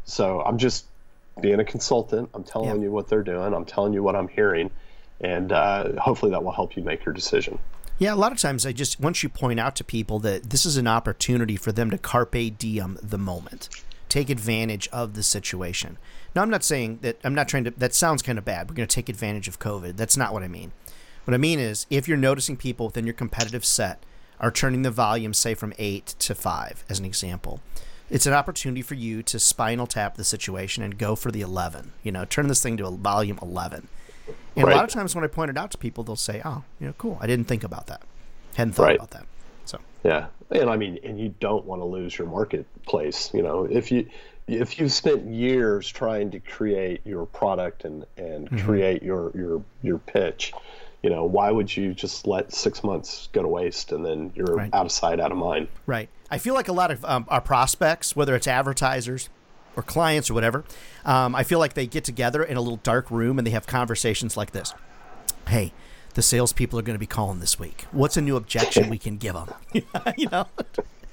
So 0.05 0.40
I'm 0.40 0.59
just 0.59 0.86
being 1.40 1.61
a 1.61 1.64
consultant. 1.64 2.30
I'm 2.34 2.44
telling 2.44 2.80
yeah. 2.80 2.84
you 2.84 2.90
what 2.90 3.09
they're 3.09 3.22
doing. 3.22 3.55
I'm 3.55 3.64
telling 3.64 3.92
you 3.92 4.03
what 4.03 4.16
I'm 4.16 4.28
hearing, 4.28 4.70
and 5.20 5.53
uh, 5.53 6.00
hopefully 6.00 6.32
that 6.32 6.42
will 6.42 6.53
help 6.53 6.76
you 6.76 6.82
make 6.82 7.05
your 7.05 7.14
decision. 7.14 7.59
Yeah, 8.03 8.14
a 8.14 8.16
lot 8.16 8.32
of 8.32 8.38
times 8.38 8.66
I 8.66 8.72
just 8.72 8.98
once 8.98 9.22
you 9.22 9.28
point 9.28 9.61
out 9.61 9.76
to 9.76 9.84
people 9.84 10.18
that 10.18 10.50
this 10.50 10.66
is 10.66 10.76
an 10.76 10.88
opportunity 10.88 11.55
for 11.55 11.70
them 11.70 11.88
to 11.92 11.96
carpe 11.96 12.59
diem 12.59 12.98
the 13.00 13.16
moment, 13.16 13.68
take 14.09 14.28
advantage 14.28 14.88
of 14.88 15.14
the 15.14 15.22
situation. 15.22 15.98
Now, 16.34 16.42
I'm 16.42 16.50
not 16.50 16.64
saying 16.64 16.98
that 17.03 17.20
I'm 17.22 17.36
not 17.36 17.46
trying 17.46 17.62
to, 17.62 17.70
that 17.70 17.94
sounds 17.94 18.20
kind 18.20 18.38
of 18.38 18.44
bad. 18.44 18.68
We're 18.68 18.74
going 18.74 18.88
to 18.88 18.92
take 18.92 19.09
advantage 19.09 19.46
of 19.46 19.61
COVID. 19.61 19.96
That's 19.96 20.16
not 20.16 20.32
what 20.32 20.42
I 20.42 20.48
mean. 20.48 20.72
What 21.26 21.34
I 21.34 21.36
mean 21.36 21.61
is, 21.61 21.86
if 21.90 22.09
you're 22.09 22.16
noticing 22.16 22.57
people 22.57 22.86
within 22.86 23.07
your 23.07 23.14
competitive 23.14 23.64
set 23.64 24.03
are 24.40 24.50
turning 24.50 24.82
the 24.82 24.90
volume, 24.90 25.32
say, 25.32 25.55
from 25.55 25.72
eight 25.78 26.16
to 26.18 26.34
five, 26.34 26.84
as 26.88 26.98
an 26.98 27.05
example, 27.05 27.61
it's 28.11 28.26
an 28.26 28.32
opportunity 28.32 28.82
for 28.82 28.94
you 28.94 29.22
to 29.22 29.38
spinal 29.38 29.86
tap 29.86 30.16
the 30.16 30.24
situation 30.24 30.82
and 30.82 30.98
go 30.98 31.14
for 31.14 31.30
the 31.30 31.40
11. 31.40 31.92
You 32.03 32.11
know, 32.11 32.24
turn 32.24 32.48
this 32.48 32.64
thing 32.64 32.76
to 32.78 32.86
a 32.86 32.90
volume 32.90 33.38
11. 33.40 33.86
And 34.57 34.66
right. 34.66 34.72
a 34.72 34.76
lot 34.76 34.85
of 34.85 34.91
times 34.91 35.14
when 35.14 35.24
I 35.24 35.28
point 35.28 35.51
it 35.51 35.57
out 35.57 35.70
to 35.72 35.78
people, 35.78 36.05
they'll 36.05 36.16
say, 36.16 36.43
oh, 36.45 36.64
you 36.80 36.87
know, 36.87 36.95
cool. 36.99 37.18
I 37.20 37.26
didn't 37.26 37.47
think 37.47 37.64
about 37.64 37.87
that. 37.87 38.03
Hadn't 38.55 38.74
thought 38.74 38.85
right. 38.85 38.97
about 38.97 39.11
that. 39.12 39.26
So, 39.64 39.78
yeah. 40.05 40.26
And 40.51 40.68
I 40.68 40.76
mean, 40.76 40.99
and 41.03 41.18
you 41.18 41.35
don't 41.41 41.64
want 41.64 41.80
to 41.80 41.87
lose 41.87 42.16
your 42.16 42.28
marketplace. 42.28 43.30
You 43.33 43.43
know, 43.43 43.64
if 43.64 43.91
you, 43.91 44.07
if 44.47 44.78
you've 44.78 44.93
spent 44.93 45.24
years 45.26 45.89
trying 45.89 46.30
to 46.33 46.41
create 46.41 47.01
your 47.05 47.26
product 47.26 47.85
and 47.85 48.05
and 48.16 48.51
mm-hmm. 48.51 48.66
create 48.66 49.03
your 49.03 49.30
your 49.35 49.62
your 49.83 49.99
pitch 49.99 50.53
you 51.03 51.11
know 51.11 51.24
why 51.24 51.51
would 51.51 51.74
you 51.74 51.95
just 51.95 52.26
let 52.26 52.53
six 52.53 52.83
months 52.83 53.28
go 53.33 53.43
to 53.43 53.49
waste 53.49 53.93
and 53.93 54.05
then 54.05 54.33
you're 54.35 54.55
right. 54.57 54.70
out 54.72 54.87
of 54.87 54.93
sight 54.93 55.20
out 55.20 55.33
of 55.33 55.39
mind 55.39 55.68
right 55.87 56.09
i 56.30 56.39
feel 56.39 56.55
like 56.55 56.68
a 56.68 56.72
lot 56.72 56.91
of 56.91 57.05
um, 57.05 57.24
our 57.28 57.41
prospects 57.41 58.16
whether 58.16 58.35
it's 58.35 58.49
advertisers 58.49 59.28
or 59.77 59.83
clients 59.83 60.31
or 60.31 60.35
whatever 60.35 60.64
um, 61.05 61.35
i 61.35 61.43
feel 61.43 61.59
like 61.59 61.75
they 61.75 61.87
get 61.87 62.05
together 62.05 62.43
in 62.43 62.57
a 62.57 62.61
little 62.61 62.81
dark 62.83 63.11
room 63.11 63.39
and 63.39 63.47
they 63.47 63.53
have 63.53 63.66
conversations 63.66 64.37
like 64.37 64.53
this 64.53 64.75
hey 65.49 65.73
the 66.14 66.23
salespeople 66.23 66.79
are 66.79 66.83
going 66.83 66.95
to 66.95 67.01
be 67.01 67.07
calling 67.07 67.41
this 67.41 67.59
week. 67.59 67.87
What's 67.91 68.16
a 68.16 68.20
new 68.20 68.37
objection 68.37 68.91
we 68.91 68.99
can 68.99 69.16
give 69.16 69.35
them? 69.35 69.53
you 70.16 70.29
know, 70.31 70.47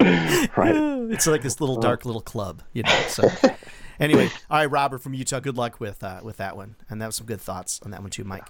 right. 0.56 0.76
It's 1.10 1.26
like 1.26 1.42
this 1.42 1.60
little 1.60 1.80
dark 1.80 2.04
little 2.04 2.20
club, 2.20 2.62
you 2.72 2.84
know. 2.84 3.02
So 3.08 3.28
anyway, 3.98 4.30
all 4.48 4.58
right, 4.58 4.70
Robert 4.70 4.98
from 4.98 5.12
Utah. 5.12 5.40
Good 5.40 5.56
luck 5.56 5.80
with 5.80 6.04
uh, 6.04 6.20
with 6.22 6.36
that 6.36 6.56
one, 6.56 6.76
and 6.88 7.02
that 7.02 7.06
was 7.06 7.16
some 7.16 7.26
good 7.26 7.40
thoughts 7.40 7.80
on 7.84 7.90
that 7.90 8.00
one 8.00 8.10
too, 8.10 8.22
Mike. 8.22 8.46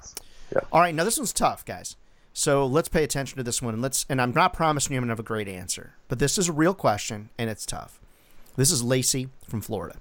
Yeah. 0.52 0.60
All 0.70 0.80
right, 0.80 0.94
now 0.94 1.04
this 1.04 1.16
one's 1.16 1.32
tough, 1.32 1.64
guys. 1.64 1.96
So 2.34 2.66
let's 2.66 2.88
pay 2.88 3.02
attention 3.02 3.38
to 3.38 3.42
this 3.42 3.62
one, 3.62 3.72
and 3.74 3.82
let's. 3.82 4.04
And 4.10 4.20
I'm 4.20 4.32
not 4.32 4.52
promising 4.52 4.92
you 4.92 4.98
I'm 4.98 5.04
gonna 5.04 5.12
have 5.12 5.20
a 5.20 5.22
great 5.22 5.48
answer, 5.48 5.94
but 6.08 6.18
this 6.18 6.36
is 6.36 6.48
a 6.48 6.52
real 6.52 6.74
question, 6.74 7.30
and 7.38 7.48
it's 7.48 7.64
tough. 7.64 7.98
This 8.56 8.70
is 8.70 8.82
Lacey 8.82 9.28
from 9.46 9.60
Florida. 9.60 9.98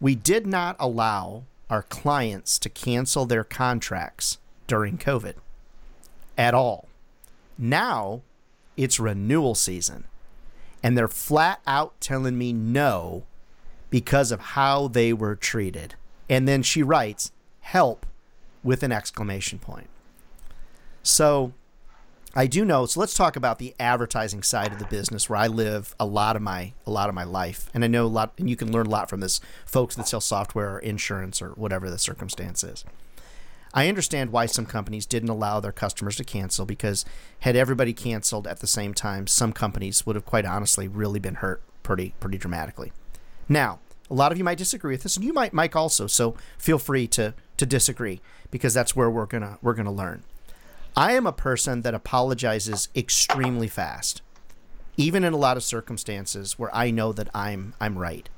We 0.00 0.14
did 0.14 0.46
not 0.46 0.76
allow 0.78 1.44
our 1.68 1.82
clients 1.82 2.58
to 2.60 2.68
cancel 2.68 3.24
their 3.24 3.44
contracts 3.44 4.38
during 4.66 4.98
COVID 4.98 5.34
at 6.36 6.54
all. 6.54 6.88
Now 7.58 8.22
it's 8.76 8.98
renewal 8.98 9.54
season 9.54 10.04
and 10.82 10.96
they're 10.96 11.08
flat 11.08 11.60
out 11.66 12.00
telling 12.00 12.36
me 12.36 12.52
no 12.52 13.24
because 13.90 14.32
of 14.32 14.40
how 14.40 14.88
they 14.88 15.12
were 15.12 15.36
treated. 15.36 15.94
And 16.28 16.48
then 16.48 16.62
she 16.62 16.82
writes, 16.82 17.30
help 17.60 18.06
with 18.64 18.82
an 18.82 18.92
exclamation 18.92 19.58
point. 19.58 19.88
So 21.02 21.52
I 22.34 22.46
do 22.46 22.64
know. 22.64 22.86
So 22.86 22.98
let's 22.98 23.12
talk 23.14 23.36
about 23.36 23.58
the 23.58 23.74
advertising 23.78 24.42
side 24.42 24.72
of 24.72 24.78
the 24.78 24.86
business, 24.86 25.28
where 25.28 25.38
I 25.38 25.48
live 25.48 25.94
a 26.00 26.06
lot 26.06 26.34
of 26.34 26.40
my 26.40 26.72
a 26.86 26.90
lot 26.90 27.10
of 27.10 27.14
my 27.14 27.24
life, 27.24 27.68
and 27.74 27.84
I 27.84 27.88
know 27.88 28.06
a 28.06 28.08
lot, 28.08 28.32
and 28.38 28.48
you 28.48 28.56
can 28.56 28.72
learn 28.72 28.86
a 28.86 28.90
lot 28.90 29.10
from 29.10 29.20
this, 29.20 29.40
folks 29.66 29.96
that 29.96 30.08
sell 30.08 30.20
software 30.20 30.76
or 30.76 30.78
insurance 30.78 31.42
or 31.42 31.50
whatever 31.50 31.90
the 31.90 31.98
circumstance 31.98 32.64
is. 32.64 32.84
I 33.74 33.88
understand 33.88 34.32
why 34.32 34.46
some 34.46 34.66
companies 34.66 35.06
didn't 35.06 35.28
allow 35.30 35.60
their 35.60 35.72
customers 35.72 36.16
to 36.16 36.24
cancel 36.24 36.66
because 36.66 37.04
had 37.40 37.56
everybody 37.56 37.92
canceled 37.92 38.46
at 38.46 38.60
the 38.60 38.66
same 38.66 38.92
time, 38.92 39.26
some 39.26 39.52
companies 39.52 40.06
would 40.06 40.16
have 40.16 40.26
quite 40.26 40.44
honestly 40.44 40.88
really 40.88 41.20
been 41.20 41.36
hurt 41.36 41.62
pretty 41.82 42.14
pretty 42.18 42.38
dramatically. 42.38 42.92
Now, 43.48 43.80
a 44.10 44.14
lot 44.14 44.32
of 44.32 44.38
you 44.38 44.44
might 44.44 44.58
disagree 44.58 44.94
with 44.94 45.02
this, 45.02 45.16
and 45.16 45.24
you 45.24 45.34
might, 45.34 45.52
Mike, 45.52 45.76
also. 45.76 46.06
So 46.06 46.34
feel 46.56 46.78
free 46.78 47.06
to 47.08 47.34
to 47.58 47.66
disagree 47.66 48.22
because 48.50 48.72
that's 48.72 48.96
where 48.96 49.10
we're 49.10 49.26
gonna 49.26 49.58
we're 49.60 49.74
gonna 49.74 49.92
learn. 49.92 50.24
I 50.96 51.12
am 51.12 51.26
a 51.26 51.32
person 51.32 51.82
that 51.82 51.94
apologizes 51.94 52.90
extremely 52.94 53.68
fast, 53.68 54.20
even 54.98 55.24
in 55.24 55.32
a 55.32 55.38
lot 55.38 55.56
of 55.56 55.62
circumstances 55.62 56.58
where 56.58 56.74
I 56.74 56.90
know 56.90 57.12
that 57.12 57.30
I'm 57.34 57.74
I'm 57.80 57.98
right. 57.98 58.28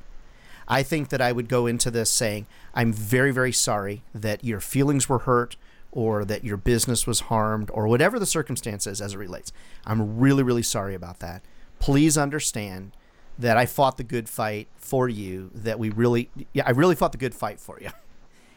I 0.69 0.83
think 0.83 1.09
that 1.09 1.21
I 1.21 1.33
would 1.33 1.49
go 1.49 1.67
into 1.67 1.91
this 1.91 2.11
saying, 2.11 2.47
I'm 2.73 2.93
very, 2.93 3.33
very 3.33 3.53
sorry 3.53 4.03
that 4.15 4.45
your 4.45 4.61
feelings 4.61 5.09
were 5.09 5.21
hurt 5.21 5.57
or 5.93 6.25
that 6.25 6.45
your 6.45 6.57
business 6.57 7.07
was 7.07 7.21
harmed 7.21 7.71
or 7.73 7.87
whatever 7.87 8.19
the 8.19 8.27
circumstances 8.27 9.01
as 9.01 9.15
it 9.15 9.19
relates. 9.19 9.53
I'm 9.85 10.19
really, 10.19 10.43
really 10.43 10.63
sorry 10.63 10.95
about 10.95 11.19
that. 11.21 11.43
Please 11.81 12.17
understand 12.17 12.97
that 13.39 13.57
I 13.57 13.67
fought 13.67 13.97
the 13.97 14.05
good 14.05 14.29
fight 14.29 14.69
for 14.77 15.09
you, 15.09 15.51
that 15.55 15.79
we 15.79 15.91
really, 15.91 16.31
yeah, 16.53 16.63
I 16.67 16.71
really 16.71 16.95
fought 16.95 17.13
the 17.13 17.19
good 17.19 17.35
fight 17.35 17.61
for 17.61 17.79
you. 17.81 17.91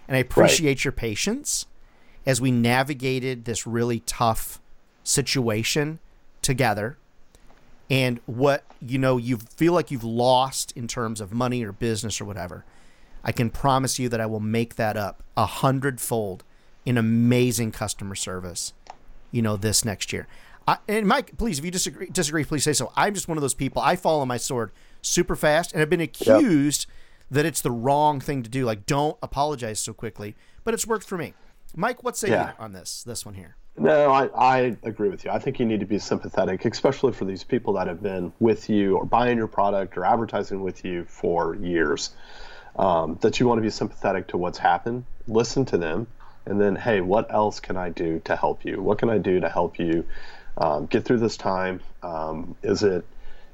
And 0.08 0.16
I 0.16 0.20
appreciate 0.20 0.70
right. 0.70 0.86
your 0.86 0.91
patience 0.93 1.66
as 2.28 2.41
we 2.41 2.51
navigated 2.51 3.45
this 3.45 3.65
really 3.65 4.01
tough 4.01 4.59
situation 5.03 5.97
together. 6.41 6.97
And 7.89 8.19
what 8.25 8.65
you 8.82 8.99
know 8.99 9.17
you 9.17 9.38
feel 9.38 9.73
like 9.73 9.89
you've 9.89 10.03
lost 10.03 10.73
in 10.73 10.88
terms 10.88 11.21
of 11.21 11.34
money 11.34 11.63
or 11.63 11.71
business 11.71 12.21
or 12.21 12.25
whatever 12.25 12.63
i 13.23 13.32
can 13.32 13.49
promise 13.49 13.97
you 13.97 14.07
that 14.09 14.21
i 14.21 14.25
will 14.25 14.39
make 14.39 14.75
that 14.75 14.95
up 14.95 15.23
a 15.36 15.45
hundredfold 15.45 16.43
in 16.86 16.97
amazing 16.97 17.71
customer 17.71 18.13
service 18.13 18.73
you 19.32 19.41
know 19.41 19.57
this 19.57 19.84
next 19.84 20.13
year. 20.13 20.28
I, 20.67 20.78
and 20.88 21.07
mike 21.07 21.38
please 21.38 21.57
if 21.59 21.65
you 21.65 21.71
disagree 21.71 22.07
disagree 22.07 22.43
please 22.43 22.63
say 22.63 22.73
so. 22.73 22.91
I'm 22.95 23.13
just 23.13 23.28
one 23.28 23.38
of 23.38 23.41
those 23.41 23.53
people 23.53 23.82
i 23.82 23.95
fall 23.95 24.19
on 24.19 24.28
my 24.28 24.38
sword 24.38 24.71
super 25.01 25.36
fast 25.36 25.71
and 25.71 25.82
I've 25.82 25.89
been 25.89 26.01
accused 26.01 26.88
yep. 26.88 26.95
that 27.32 27.45
it's 27.45 27.61
the 27.61 27.71
wrong 27.71 28.19
thing 28.19 28.43
to 28.43 28.49
do. 28.49 28.65
Like 28.65 28.86
don't 28.86 29.17
apologize 29.23 29.80
so 29.80 29.93
quickly 29.93 30.36
but 30.63 30.73
it's 30.73 30.86
worked 30.86 31.07
for 31.07 31.17
me 31.17 31.34
mike 31.76 32.03
what 32.03 32.18
say 32.18 32.30
yeah. 32.30 32.49
you 32.49 32.53
on 32.59 32.74
this 32.74 33.03
this 33.03 33.26
one 33.26 33.36
here 33.36 33.57
no, 33.80 34.11
I, 34.11 34.26
I 34.36 34.78
agree 34.82 35.09
with 35.09 35.24
you. 35.24 35.30
I 35.30 35.38
think 35.38 35.59
you 35.59 35.65
need 35.65 35.82
to 35.82 35.86
be 35.86 35.99
sympathetic, 35.99 36.65
especially 36.65 37.13
for 37.13 37.26
these 37.26 37.43
people 37.43 37.74
that 37.74 37.86
have 37.86 38.01
been 38.01 38.34
with 38.39 38.70
you 38.70 38.97
or 38.97 39.05
buying 39.05 39.38
your 39.38 39.47
product 39.47 39.97
or 39.97 40.03
advertising 40.03 40.61
with 40.63 40.84
you 40.84 41.05
for 41.05 41.55
years. 41.55 42.09
Um, 42.76 43.18
that 43.22 43.39
you 43.39 43.47
want 43.47 43.57
to 43.57 43.63
be 43.63 43.72
sympathetic 43.72 44.28
to 44.28 44.38
what's 44.38 44.59
happened, 44.59 45.05
listen 45.28 45.65
to 45.65 45.80
them, 45.80 46.05
and 46.45 46.61
then, 46.61 46.76
hey, 46.76 47.01
what 47.01 47.34
else 47.34 47.59
can 47.59 47.76
I 47.76 47.89
do 47.89 48.20
to 48.26 48.36
help 48.36 48.65
you? 48.65 48.82
What 48.82 48.99
can 48.99 49.09
I 49.09 49.18
do 49.18 49.39
to 49.39 49.49
help 49.49 49.80
you 49.80 50.05
um, 50.57 50.86
get 50.86 51.03
through 51.03 51.18
this 51.18 51.38
time? 51.38 51.82
Um, 52.03 52.55
is 52.61 52.84
it 52.84 53.03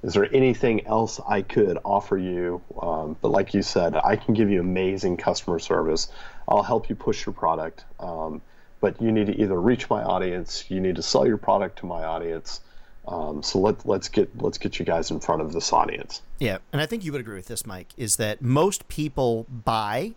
is 0.04 0.14
there 0.14 0.28
anything 0.34 0.86
else 0.86 1.20
I 1.28 1.41
could 1.41 1.80
offer 1.86 2.18
you? 2.18 2.62
Um, 2.80 3.16
but 3.22 3.30
like 3.30 3.54
you 3.54 3.62
said, 3.62 3.95
I 3.95 4.18
can 4.18 4.34
give 4.34 4.49
you 4.49 4.60
amazing 4.60 5.18
customer 5.18 5.60
service. 5.60 6.10
I'll 6.47 6.64
help 6.64 6.89
you 6.89 6.95
push 6.95 7.26
your 7.26 7.34
product. 7.34 7.86
Um, 7.99 8.41
but 8.82 9.01
you 9.01 9.14
need 9.14 9.28
to 9.28 9.41
either 9.41 9.60
reach 9.60 9.89
my 9.89 10.04
audience, 10.04 10.66
you 10.68 10.82
need 10.82 10.97
to 10.97 11.01
sell 11.01 11.26
your 11.26 11.38
product 11.38 11.80
to 11.80 11.86
my 11.86 12.04
audience. 12.04 12.60
Um, 13.08 13.41
so 13.41 13.60
let 13.60 13.86
let's 13.86 14.10
get 14.10 14.30
let's 14.41 14.58
get 14.58 14.80
you 14.80 14.86
guys 14.86 15.10
in 15.12 15.20
front 15.22 15.41
of 15.41 15.54
this 15.54 15.72
audience. 15.72 16.22
Yeah, 16.39 16.58
and 16.72 16.82
I 16.82 16.86
think 16.86 17.04
you 17.06 17.12
would 17.14 17.22
agree 17.22 17.36
with 17.36 17.47
this, 17.47 17.66
Mike. 17.66 17.89
Is 17.97 18.18
that 18.18 18.41
most 18.41 18.88
people 18.89 19.45
buy 19.49 20.14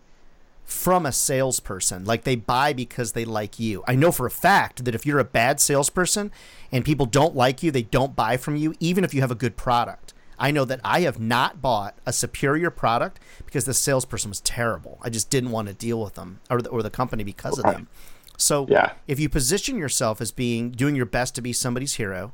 from 0.67 1.05
a 1.05 1.13
salesperson, 1.13 2.03
like 2.03 2.25
they 2.25 2.35
buy 2.35 2.73
because 2.73 3.13
they 3.13 3.23
like 3.23 3.57
you. 3.57 3.85
I 3.87 3.95
know 3.95 4.11
for 4.11 4.25
a 4.25 4.31
fact 4.31 4.83
that 4.83 4.93
if 4.93 5.05
you're 5.05 5.17
a 5.17 5.23
bad 5.23 5.61
salesperson 5.61 6.29
and 6.73 6.83
people 6.83 7.05
don't 7.05 7.37
like 7.37 7.63
you, 7.63 7.71
they 7.71 7.83
don't 7.83 8.17
buy 8.17 8.35
from 8.35 8.57
you, 8.57 8.75
even 8.81 9.05
if 9.05 9.13
you 9.13 9.21
have 9.21 9.31
a 9.31 9.35
good 9.35 9.55
product. 9.55 10.13
I 10.37 10.51
know 10.51 10.65
that 10.65 10.81
I 10.83 10.99
have 11.01 11.21
not 11.21 11.61
bought 11.61 11.97
a 12.05 12.11
superior 12.11 12.69
product 12.69 13.21
because 13.45 13.63
the 13.63 13.73
salesperson 13.73 14.29
was 14.29 14.41
terrible. 14.41 14.99
I 15.01 15.09
just 15.09 15.29
didn't 15.29 15.51
want 15.51 15.69
to 15.69 15.73
deal 15.73 16.01
with 16.01 16.15
them 16.15 16.41
or 16.49 16.61
the, 16.61 16.69
or 16.69 16.83
the 16.83 16.89
company 16.89 17.23
because 17.23 17.57
of 17.57 17.63
them. 17.63 17.87
So 18.35 18.67
yeah. 18.69 18.91
if 19.07 19.21
you 19.21 19.29
position 19.29 19.77
yourself 19.77 20.19
as 20.19 20.33
being 20.33 20.71
doing 20.71 20.97
your 20.97 21.05
best 21.05 21.33
to 21.35 21.41
be 21.41 21.53
somebody's 21.53 21.95
hero, 21.95 22.33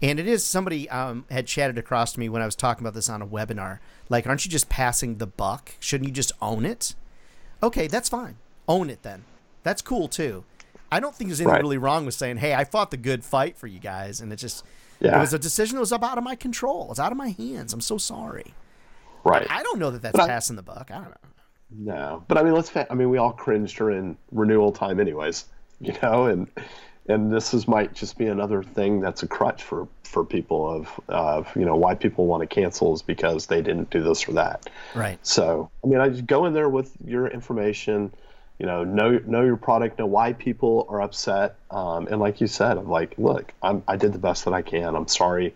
and 0.00 0.18
it 0.18 0.26
is 0.26 0.42
somebody 0.42 0.88
um, 0.88 1.26
had 1.30 1.46
chatted 1.46 1.76
across 1.76 2.14
to 2.14 2.20
me 2.20 2.30
when 2.30 2.40
I 2.40 2.46
was 2.46 2.56
talking 2.56 2.82
about 2.82 2.94
this 2.94 3.10
on 3.10 3.20
a 3.20 3.26
webinar. 3.26 3.80
Like, 4.08 4.26
aren't 4.26 4.46
you 4.46 4.50
just 4.50 4.70
passing 4.70 5.18
the 5.18 5.26
buck? 5.26 5.74
Shouldn't 5.78 6.08
you 6.08 6.14
just 6.14 6.32
own 6.40 6.64
it? 6.64 6.94
Okay, 7.62 7.86
that's 7.86 8.08
fine. 8.08 8.36
Own 8.68 8.90
it 8.90 9.02
then. 9.02 9.24
That's 9.62 9.82
cool 9.82 10.08
too. 10.08 10.44
I 10.92 11.00
don't 11.00 11.14
think 11.14 11.28
there's 11.28 11.40
anything 11.40 11.52
right. 11.52 11.62
really 11.62 11.78
wrong 11.78 12.04
with 12.06 12.14
saying, 12.14 12.38
"Hey, 12.38 12.54
I 12.54 12.64
fought 12.64 12.90
the 12.90 12.96
good 12.96 13.24
fight 13.24 13.56
for 13.56 13.66
you 13.66 13.78
guys," 13.78 14.20
and 14.20 14.32
it 14.32 14.36
just 14.36 14.64
yeah. 15.00 15.16
it 15.16 15.20
was 15.20 15.32
a 15.32 15.38
decision 15.38 15.76
that 15.76 15.80
was 15.80 15.92
up 15.92 16.02
out 16.02 16.18
of 16.18 16.24
my 16.24 16.34
control. 16.34 16.88
It's 16.90 17.00
out 17.00 17.12
of 17.12 17.18
my 17.18 17.30
hands. 17.30 17.72
I'm 17.72 17.80
so 17.80 17.98
sorry. 17.98 18.54
Right. 19.24 19.46
I 19.50 19.62
don't 19.62 19.78
know 19.78 19.90
that 19.90 20.02
that's 20.02 20.16
but 20.16 20.26
passing 20.26 20.56
the 20.56 20.62
buck. 20.62 20.90
I 20.90 20.98
don't 20.98 21.10
know. 21.10 21.30
No, 21.72 22.24
but 22.26 22.36
I 22.36 22.42
mean, 22.42 22.52
let's. 22.52 22.72
I 22.76 22.94
mean, 22.94 23.10
we 23.10 23.18
all 23.18 23.32
cringe 23.32 23.76
during 23.76 24.16
renewal 24.32 24.72
time, 24.72 24.98
anyways. 24.98 25.46
You 25.82 25.94
know, 26.02 26.26
and 26.26 26.46
and 27.10 27.32
this 27.32 27.52
is 27.52 27.66
might 27.66 27.92
just 27.94 28.16
be 28.16 28.26
another 28.26 28.62
thing 28.62 29.00
that's 29.00 29.22
a 29.22 29.26
crutch 29.26 29.62
for 29.62 29.88
for 30.04 30.24
people 30.24 30.68
of 30.68 31.00
of 31.08 31.54
you 31.56 31.64
know 31.64 31.76
why 31.76 31.94
people 31.94 32.26
want 32.26 32.40
to 32.42 32.46
cancel 32.46 32.94
is 32.94 33.02
because 33.02 33.46
they 33.46 33.60
didn't 33.60 33.90
do 33.90 34.02
this 34.02 34.28
or 34.28 34.32
that. 34.32 34.68
Right. 34.94 35.18
So 35.26 35.70
I 35.84 35.86
mean, 35.86 36.00
I 36.00 36.08
just 36.08 36.26
go 36.26 36.46
in 36.46 36.54
there 36.54 36.68
with 36.68 36.92
your 37.04 37.26
information. 37.26 38.12
You 38.58 38.66
know, 38.66 38.84
know 38.84 39.18
know 39.26 39.42
your 39.42 39.56
product, 39.56 39.98
know 39.98 40.06
why 40.06 40.34
people 40.34 40.86
are 40.90 41.00
upset, 41.00 41.56
um, 41.70 42.06
and 42.08 42.20
like 42.20 42.40
you 42.42 42.46
said, 42.46 42.76
I'm 42.76 42.90
like, 42.90 43.14
look, 43.16 43.54
I'm, 43.62 43.82
I 43.88 43.96
did 43.96 44.12
the 44.12 44.18
best 44.18 44.44
that 44.44 44.52
I 44.52 44.60
can. 44.60 44.94
I'm 44.94 45.08
sorry. 45.08 45.54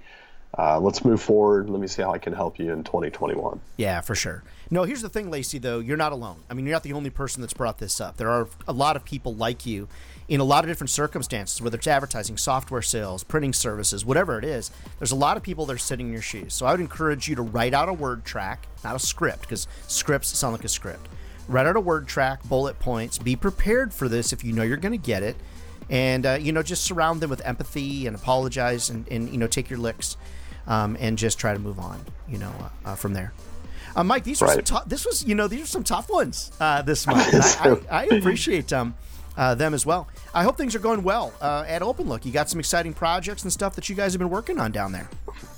Uh, 0.57 0.79
let's 0.79 1.05
move 1.05 1.21
forward. 1.21 1.69
Let 1.69 1.81
me 1.81 1.87
see 1.87 2.03
how 2.03 2.13
I 2.13 2.19
can 2.19 2.33
help 2.33 2.59
you 2.59 2.73
in 2.73 2.85
2021. 2.85 3.61
Yeah, 3.77 4.01
for 4.01 4.15
sure. 4.15 4.45
No, 4.71 4.85
here's 4.85 5.03
the 5.03 5.09
thing, 5.09 5.31
Lacey, 5.31 5.59
though. 5.59 5.81
You're 5.81 5.97
not 5.97 6.13
alone. 6.13 6.43
I 6.49 6.55
mean, 6.55 6.65
you're 6.65 6.75
not 6.75 6.85
the 6.85 6.93
only 6.93 7.11
person 7.11 7.41
that's 7.41 7.53
brought 7.53 7.79
this 7.79 8.01
up. 8.01 8.17
There 8.17 8.31
are 8.31 8.49
a 8.69 8.73
lot 8.73 8.97
of 8.97 9.05
people 9.05 9.35
like 9.35 9.67
you 9.67 9.89
in 10.29 10.41
a 10.41 10.45
lot 10.45 10.65
of 10.65 10.71
different 10.71 10.91
circumstances, 10.91 11.61
whether 11.61 11.77
it's 11.77 11.87
advertising, 11.87 12.37
software 12.37 12.83
sales, 12.83 13.25
printing 13.25 13.53
services, 13.53 14.05
whatever 14.05 14.39
it 14.39 14.45
is. 14.45 14.71
There's 14.99 15.11
a 15.11 15.17
lot 15.17 15.37
of 15.37 15.43
people 15.43 15.67
that 15.67 15.75
are 15.75 15.79
sitting 15.79 16.07
in 16.07 16.13
your 16.13 16.23
shoes. 16.23 16.55
So 16.55 16.67
I 16.67 16.71
would 16.71 16.81
encourage 16.81 17.29
you 17.29 17.35
to 17.35 17.43
write 17.43 17.75
out 17.75 17.89
a 17.89 17.93
word 17.93 18.25
track, 18.25 18.67
not 18.83 18.97
a 18.97 18.99
script, 18.99 19.43
because 19.43 19.67
scripts 19.87 20.37
sound 20.37 20.55
like 20.55 20.65
a 20.65 20.69
script. 20.69 21.09
Write 21.47 21.67
out 21.67 21.77
a 21.77 21.81
word 21.81 22.07
track, 22.09 22.43
bullet 22.45 22.79
points. 22.79 23.19
Be 23.19 23.37
prepared 23.37 23.93
for 23.93 24.09
this 24.09 24.33
if 24.33 24.45
you 24.45 24.53
know 24.53 24.63
you're 24.63 24.79
going 24.79 24.99
to 24.99 25.07
get 25.07 25.23
it. 25.23 25.37
And, 25.91 26.25
uh, 26.25 26.39
you 26.41 26.53
know, 26.53 26.63
just 26.63 26.85
surround 26.85 27.21
them 27.21 27.29
with 27.29 27.45
empathy 27.45 28.07
and 28.07 28.17
apologize 28.17 28.89
and, 28.89 29.07
and 29.09 29.29
you 29.29 29.37
know, 29.37 29.47
take 29.47 29.69
your 29.69 29.79
licks 29.79 30.17
um, 30.67 30.97
and 31.01 31.19
just 31.19 31.39
try 31.39 31.53
to 31.53 31.59
move 31.59 31.79
on, 31.79 32.01
you 32.29 32.39
know, 32.39 32.53
uh, 32.85 32.95
from 32.95 33.13
there. 33.15 33.33
Uh, 33.97 34.03
Mike, 34.03 34.25
these 34.25 34.43
right. 34.43 34.57
were 34.57 34.67
some 34.67 34.83
this 34.87 35.07
was 35.07 35.25
you 35.25 35.35
know 35.35 35.47
these 35.47 35.63
are 35.63 35.67
some 35.67 35.85
tough 35.85 36.11
ones 36.11 36.51
uh, 36.61 36.83
this 36.83 37.07
month. 37.07 37.33
I, 37.61 37.77
I, 37.91 38.03
I, 38.03 38.05
appreciate 38.07 38.73
um, 38.73 38.95
uh, 39.37 39.55
them 39.55 39.75
as 39.75 39.87
well. 39.87 40.09
I 40.33 40.43
hope 40.43 40.57
things 40.57 40.75
are 40.75 40.81
going 40.81 41.03
well 41.03 41.33
uh, 41.41 41.65
at 41.67 41.83
OpenLook. 41.83 42.25
You 42.25 42.33
got 42.33 42.51
some 42.51 42.59
exciting 42.59 42.93
projects 42.93 43.43
and 43.43 43.53
stuff 43.53 43.75
that 43.77 43.89
you 43.89 43.95
guys 43.95 44.13
have 44.13 44.19
been 44.19 44.31
working 44.31 44.59
on 44.59 44.73
down 44.73 44.93
there. 44.93 45.09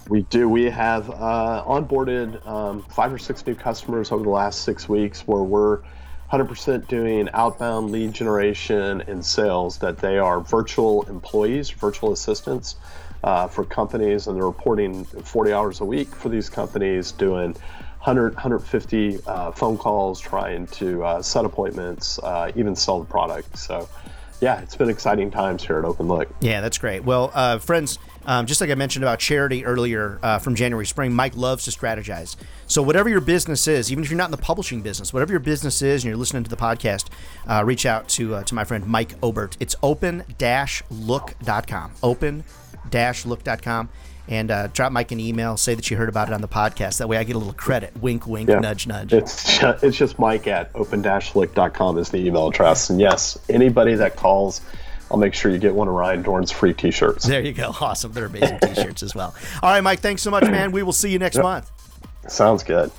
We 0.08 0.22
do. 0.22 0.48
We 0.48 0.64
have 0.64 1.10
uh, 1.10 1.64
onboarded 1.66 2.46
um, 2.46 2.82
five 2.82 3.12
or 3.12 3.18
six 3.18 3.46
new 3.46 3.54
customers 3.54 4.12
over 4.12 4.22
the 4.22 4.30
last 4.30 4.62
six 4.62 4.88
weeks, 4.88 5.26
where 5.26 5.42
we're 5.42 5.80
100% 6.30 6.88
doing 6.88 7.28
outbound 7.32 7.90
lead 7.90 8.12
generation 8.12 9.02
and 9.06 9.24
sales. 9.24 9.78
That 9.78 9.98
they 9.98 10.18
are 10.18 10.40
virtual 10.40 11.02
employees, 11.04 11.70
virtual 11.70 12.12
assistants. 12.12 12.76
Uh, 13.24 13.48
for 13.48 13.64
companies, 13.64 14.28
and 14.28 14.36
they're 14.36 14.46
reporting 14.46 15.04
40 15.04 15.52
hours 15.52 15.80
a 15.80 15.84
week 15.84 16.06
for 16.06 16.28
these 16.28 16.48
companies, 16.48 17.10
doing 17.10 17.56
100, 18.06 18.34
150 18.34 19.18
uh, 19.26 19.50
phone 19.50 19.76
calls 19.76 20.20
trying 20.20 20.68
to 20.68 21.02
uh, 21.02 21.20
set 21.20 21.44
appointments, 21.44 22.20
uh, 22.20 22.52
even 22.54 22.76
sell 22.76 23.00
the 23.00 23.04
product. 23.04 23.58
So, 23.58 23.88
yeah, 24.40 24.60
it's 24.60 24.76
been 24.76 24.88
exciting 24.88 25.32
times 25.32 25.66
here 25.66 25.80
at 25.80 25.84
Open 25.84 26.06
Look. 26.06 26.28
Yeah, 26.40 26.60
that's 26.60 26.78
great. 26.78 27.02
Well, 27.02 27.32
uh, 27.34 27.58
friends, 27.58 27.98
um, 28.24 28.46
just 28.46 28.60
like 28.60 28.70
I 28.70 28.76
mentioned 28.76 29.02
about 29.02 29.18
charity 29.18 29.64
earlier 29.64 30.20
uh, 30.22 30.38
from 30.38 30.54
January 30.54 30.86
Spring, 30.86 31.12
Mike 31.12 31.36
loves 31.36 31.64
to 31.64 31.72
strategize. 31.72 32.36
So, 32.68 32.80
whatever 32.80 33.08
your 33.08 33.20
business 33.20 33.66
is, 33.66 33.90
even 33.90 34.04
if 34.04 34.10
you're 34.10 34.18
not 34.18 34.26
in 34.26 34.30
the 34.30 34.36
publishing 34.36 34.82
business, 34.82 35.12
whatever 35.12 35.32
your 35.32 35.40
business 35.40 35.82
is, 35.82 36.04
and 36.04 36.08
you're 36.08 36.16
listening 36.16 36.44
to 36.44 36.50
the 36.50 36.56
podcast, 36.56 37.06
uh, 37.48 37.64
reach 37.64 37.86
out 37.86 38.08
to 38.10 38.40
to 38.44 38.54
my 38.54 38.62
friend 38.62 38.86
Mike 38.86 39.14
Obert. 39.20 39.56
It's 39.58 39.74
open-look.com. 39.82 41.92
Open-look.com 42.86 43.88
and 44.28 44.50
uh, 44.50 44.66
drop 44.68 44.92
Mike 44.92 45.12
an 45.12 45.20
email, 45.20 45.56
say 45.56 45.74
that 45.74 45.90
you 45.90 45.96
heard 45.96 46.08
about 46.08 46.28
it 46.28 46.34
on 46.34 46.40
the 46.40 46.48
podcast. 46.48 46.98
That 46.98 47.08
way 47.08 47.16
I 47.16 47.24
get 47.24 47.36
a 47.36 47.38
little 47.38 47.52
credit. 47.52 47.96
Wink, 48.00 48.26
wink, 48.26 48.48
yeah. 48.48 48.58
nudge, 48.58 48.86
nudge. 48.86 49.12
It's 49.12 49.58
just, 49.58 49.84
it's 49.84 49.96
just 49.96 50.18
Mike 50.18 50.46
at 50.46 50.70
open-look.com 50.74 51.98
is 51.98 52.10
the 52.10 52.18
email 52.18 52.48
address. 52.48 52.90
And 52.90 53.00
yes, 53.00 53.38
anybody 53.48 53.94
that 53.94 54.16
calls 54.16 54.60
I'll 55.10 55.18
make 55.18 55.34
sure 55.34 55.52
you 55.52 55.58
get 55.58 55.74
one 55.74 55.88
of 55.88 55.94
Ryan 55.94 56.24
Dohrn's 56.24 56.50
free 56.50 56.74
T-shirts. 56.74 57.26
There 57.26 57.40
you 57.40 57.52
go. 57.52 57.72
Awesome. 57.80 58.12
They're 58.12 58.26
amazing 58.26 58.58
T-shirts 58.60 59.02
as 59.04 59.14
well. 59.14 59.34
All 59.62 59.70
right, 59.70 59.80
Mike. 59.80 60.00
Thanks 60.00 60.22
so 60.22 60.30
much, 60.30 60.42
man. 60.44 60.72
We 60.72 60.82
will 60.82 60.92
see 60.92 61.10
you 61.10 61.18
next 61.20 61.36
yep. 61.36 61.44
month. 61.44 61.70
Sounds 62.28 62.64
good. 62.64 62.90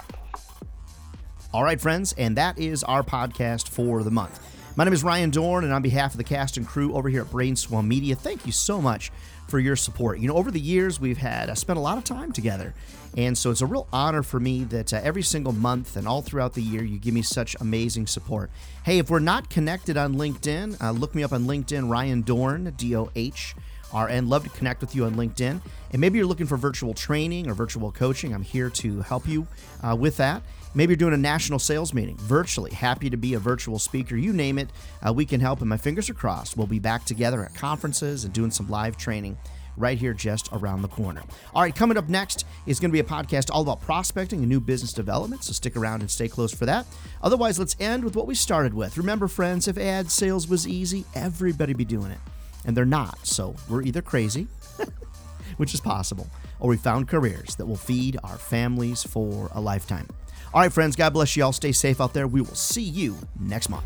All 1.54 1.64
right, 1.64 1.82
friends, 1.82 2.14
and 2.18 2.38
that 2.38 2.58
is 2.58 2.84
our 2.84 3.04
podcast 3.04 3.68
for 3.68 4.04
the 4.04 4.12
month. 4.12 4.40
My 4.78 4.84
name 4.84 4.94
is 4.94 5.04
Ryan 5.04 5.32
Dohrn, 5.32 5.64
and 5.64 5.74
on 5.74 5.82
behalf 5.82 6.14
of 6.14 6.18
the 6.18 6.24
cast 6.24 6.56
and 6.56 6.66
crew 6.66 6.94
over 6.94 7.10
here 7.10 7.22
at 7.22 7.28
Brainswell 7.28 7.86
Media, 7.86 8.16
thank 8.16 8.46
you 8.46 8.52
so 8.52 8.80
much 8.80 9.12
for 9.48 9.60
your 9.60 9.76
support. 9.76 10.20
You 10.20 10.28
know, 10.28 10.36
over 10.36 10.52
the 10.52 10.60
years, 10.60 11.00
we've 11.00 11.18
had 11.18 11.50
uh, 11.50 11.56
spent 11.56 11.78
a 11.78 11.82
lot 11.82 11.98
of 11.98 12.04
time 12.04 12.32
together, 12.32 12.74
and 13.16 13.38
so 13.38 13.52
it's 13.52 13.62
a 13.62 13.66
real 13.66 13.88
honor 13.92 14.24
for 14.24 14.40
me 14.40 14.64
that 14.66 14.94
uh, 14.94 15.00
every 15.04 15.24
single 15.24 15.54
month 15.54 15.96
and 15.96 16.08
all 16.08 16.22
throughout 16.22 16.54
the 16.54 16.62
year, 16.62 16.84
you 16.84 16.98
give 17.00 17.14
me 17.14 17.22
such 17.22 17.56
amazing 17.60 18.08
support. 18.08 18.50
Hey, 18.84 19.00
if 19.00 19.10
we're 19.10 19.20
not 19.20 19.50
connected 19.50 19.98
on 19.98 20.16
LinkedIn, 20.16 20.82
uh, 20.82 20.92
look 20.92 21.16
me 21.16 21.24
up 21.24 21.34
on 21.34 21.46
LinkedIn, 21.46 21.90
Ryan 21.90 22.24
Dohrn, 22.24 22.76
D 22.78 22.96
O 22.96 23.10
H. 23.16 23.56
RN. 23.94 24.28
Love 24.28 24.44
to 24.44 24.50
connect 24.50 24.82
with 24.82 24.96
you 24.96 25.06
on 25.06 25.16
LinkedIn. 25.16 25.62
And 25.92 26.02
maybe 26.02 26.18
you're 26.18 26.28
looking 26.28 26.46
for 26.46 26.58
virtual 26.58 26.94
training 26.94 27.50
or 27.50 27.54
virtual 27.54 27.92
coaching. 27.92 28.34
I'm 28.34 28.44
here 28.44 28.70
to 28.70 29.02
help 29.02 29.26
you 29.26 29.48
uh, 29.82 29.96
with 29.96 30.18
that. 30.18 30.42
Maybe 30.74 30.92
you're 30.92 30.98
doing 30.98 31.14
a 31.14 31.18
national 31.18 31.60
sales 31.60 31.94
meeting 31.94 32.18
virtually. 32.18 32.72
Happy 32.72 33.10
to 33.10 33.18
be 33.18 33.34
a 33.34 33.40
virtual 33.40 33.80
speaker. 33.80 34.16
You 34.16 34.34
name 34.34 34.60
it, 34.60 34.70
uh, 35.06 35.14
we 35.14 35.26
can 35.26 35.40
help. 35.40 35.62
And 35.62 35.70
my 35.70 35.78
fingers 35.78 36.10
are 36.10 36.14
crossed. 36.14 36.58
We'll 36.58 36.68
be 36.68 36.80
back 36.80 37.06
together 37.06 37.44
at 37.44 37.56
conferences 37.56 38.24
and 38.24 38.34
doing 38.34 38.52
some 38.52 38.70
live 38.70 38.98
training 38.98 39.38
right 39.78 39.98
here 39.98 40.14
just 40.14 40.50
around 40.52 40.82
the 40.82 40.88
corner. 40.88 41.22
All 41.54 41.62
right, 41.62 41.76
coming 41.76 41.98
up 41.98 42.10
next 42.10 42.46
is 42.66 42.80
going 42.80 42.90
to 42.90 42.94
be 42.94 43.00
a 43.00 43.04
podcast 43.04 43.50
all 43.52 43.62
about 43.62 43.82
prospecting 43.82 44.40
and 44.40 44.50
new 44.50 44.60
business 44.60 44.92
development, 44.92 45.44
so 45.44 45.54
stick 45.54 45.78
around 45.78 46.02
and 46.02 46.12
stay 46.12 46.28
close 46.28 46.54
for 46.54 46.66
that. 46.66 46.86
Otherwise, 47.22 47.60
let's 47.60 47.76
end 47.80 48.04
with 48.04 48.16
what 48.16 48.28
we 48.28 48.36
started 48.36 48.74
with. 48.74 48.98
Remember, 48.98 49.28
friends, 49.28 49.68
if 49.68 49.78
ad 49.78 50.12
sales 50.12 50.48
was 50.48 50.68
easy, 50.68 51.06
everybody 51.14 51.74
be 51.74 51.86
doing 51.86 52.12
it. 52.12 52.20
And 52.66 52.76
they're 52.76 52.86
not, 52.86 53.26
so 53.26 53.56
we're 53.70 53.84
either 53.84 54.02
crazy, 54.02 54.48
which 55.58 55.74
is 55.74 55.80
possible, 55.80 56.28
or 56.60 56.70
we 56.70 56.78
found 56.78 57.08
careers 57.08 57.56
that 57.56 57.66
will 57.66 57.78
feed 57.78 58.18
our 58.24 58.38
families 58.38 59.04
for 59.04 59.50
a 59.54 59.62
lifetime. 59.62 60.08
All 60.54 60.62
right, 60.62 60.72
friends, 60.72 60.96
God 60.96 61.14
bless 61.14 61.36
you 61.36 61.44
all. 61.44 61.54
Stay 61.54 61.72
safe 61.72 62.00
out 62.02 62.14
there. 62.14 62.28
We 62.28 62.42
will 62.42 62.56
see 62.56 62.84
you 62.84 63.18
next 63.40 63.70
month. 63.70 63.86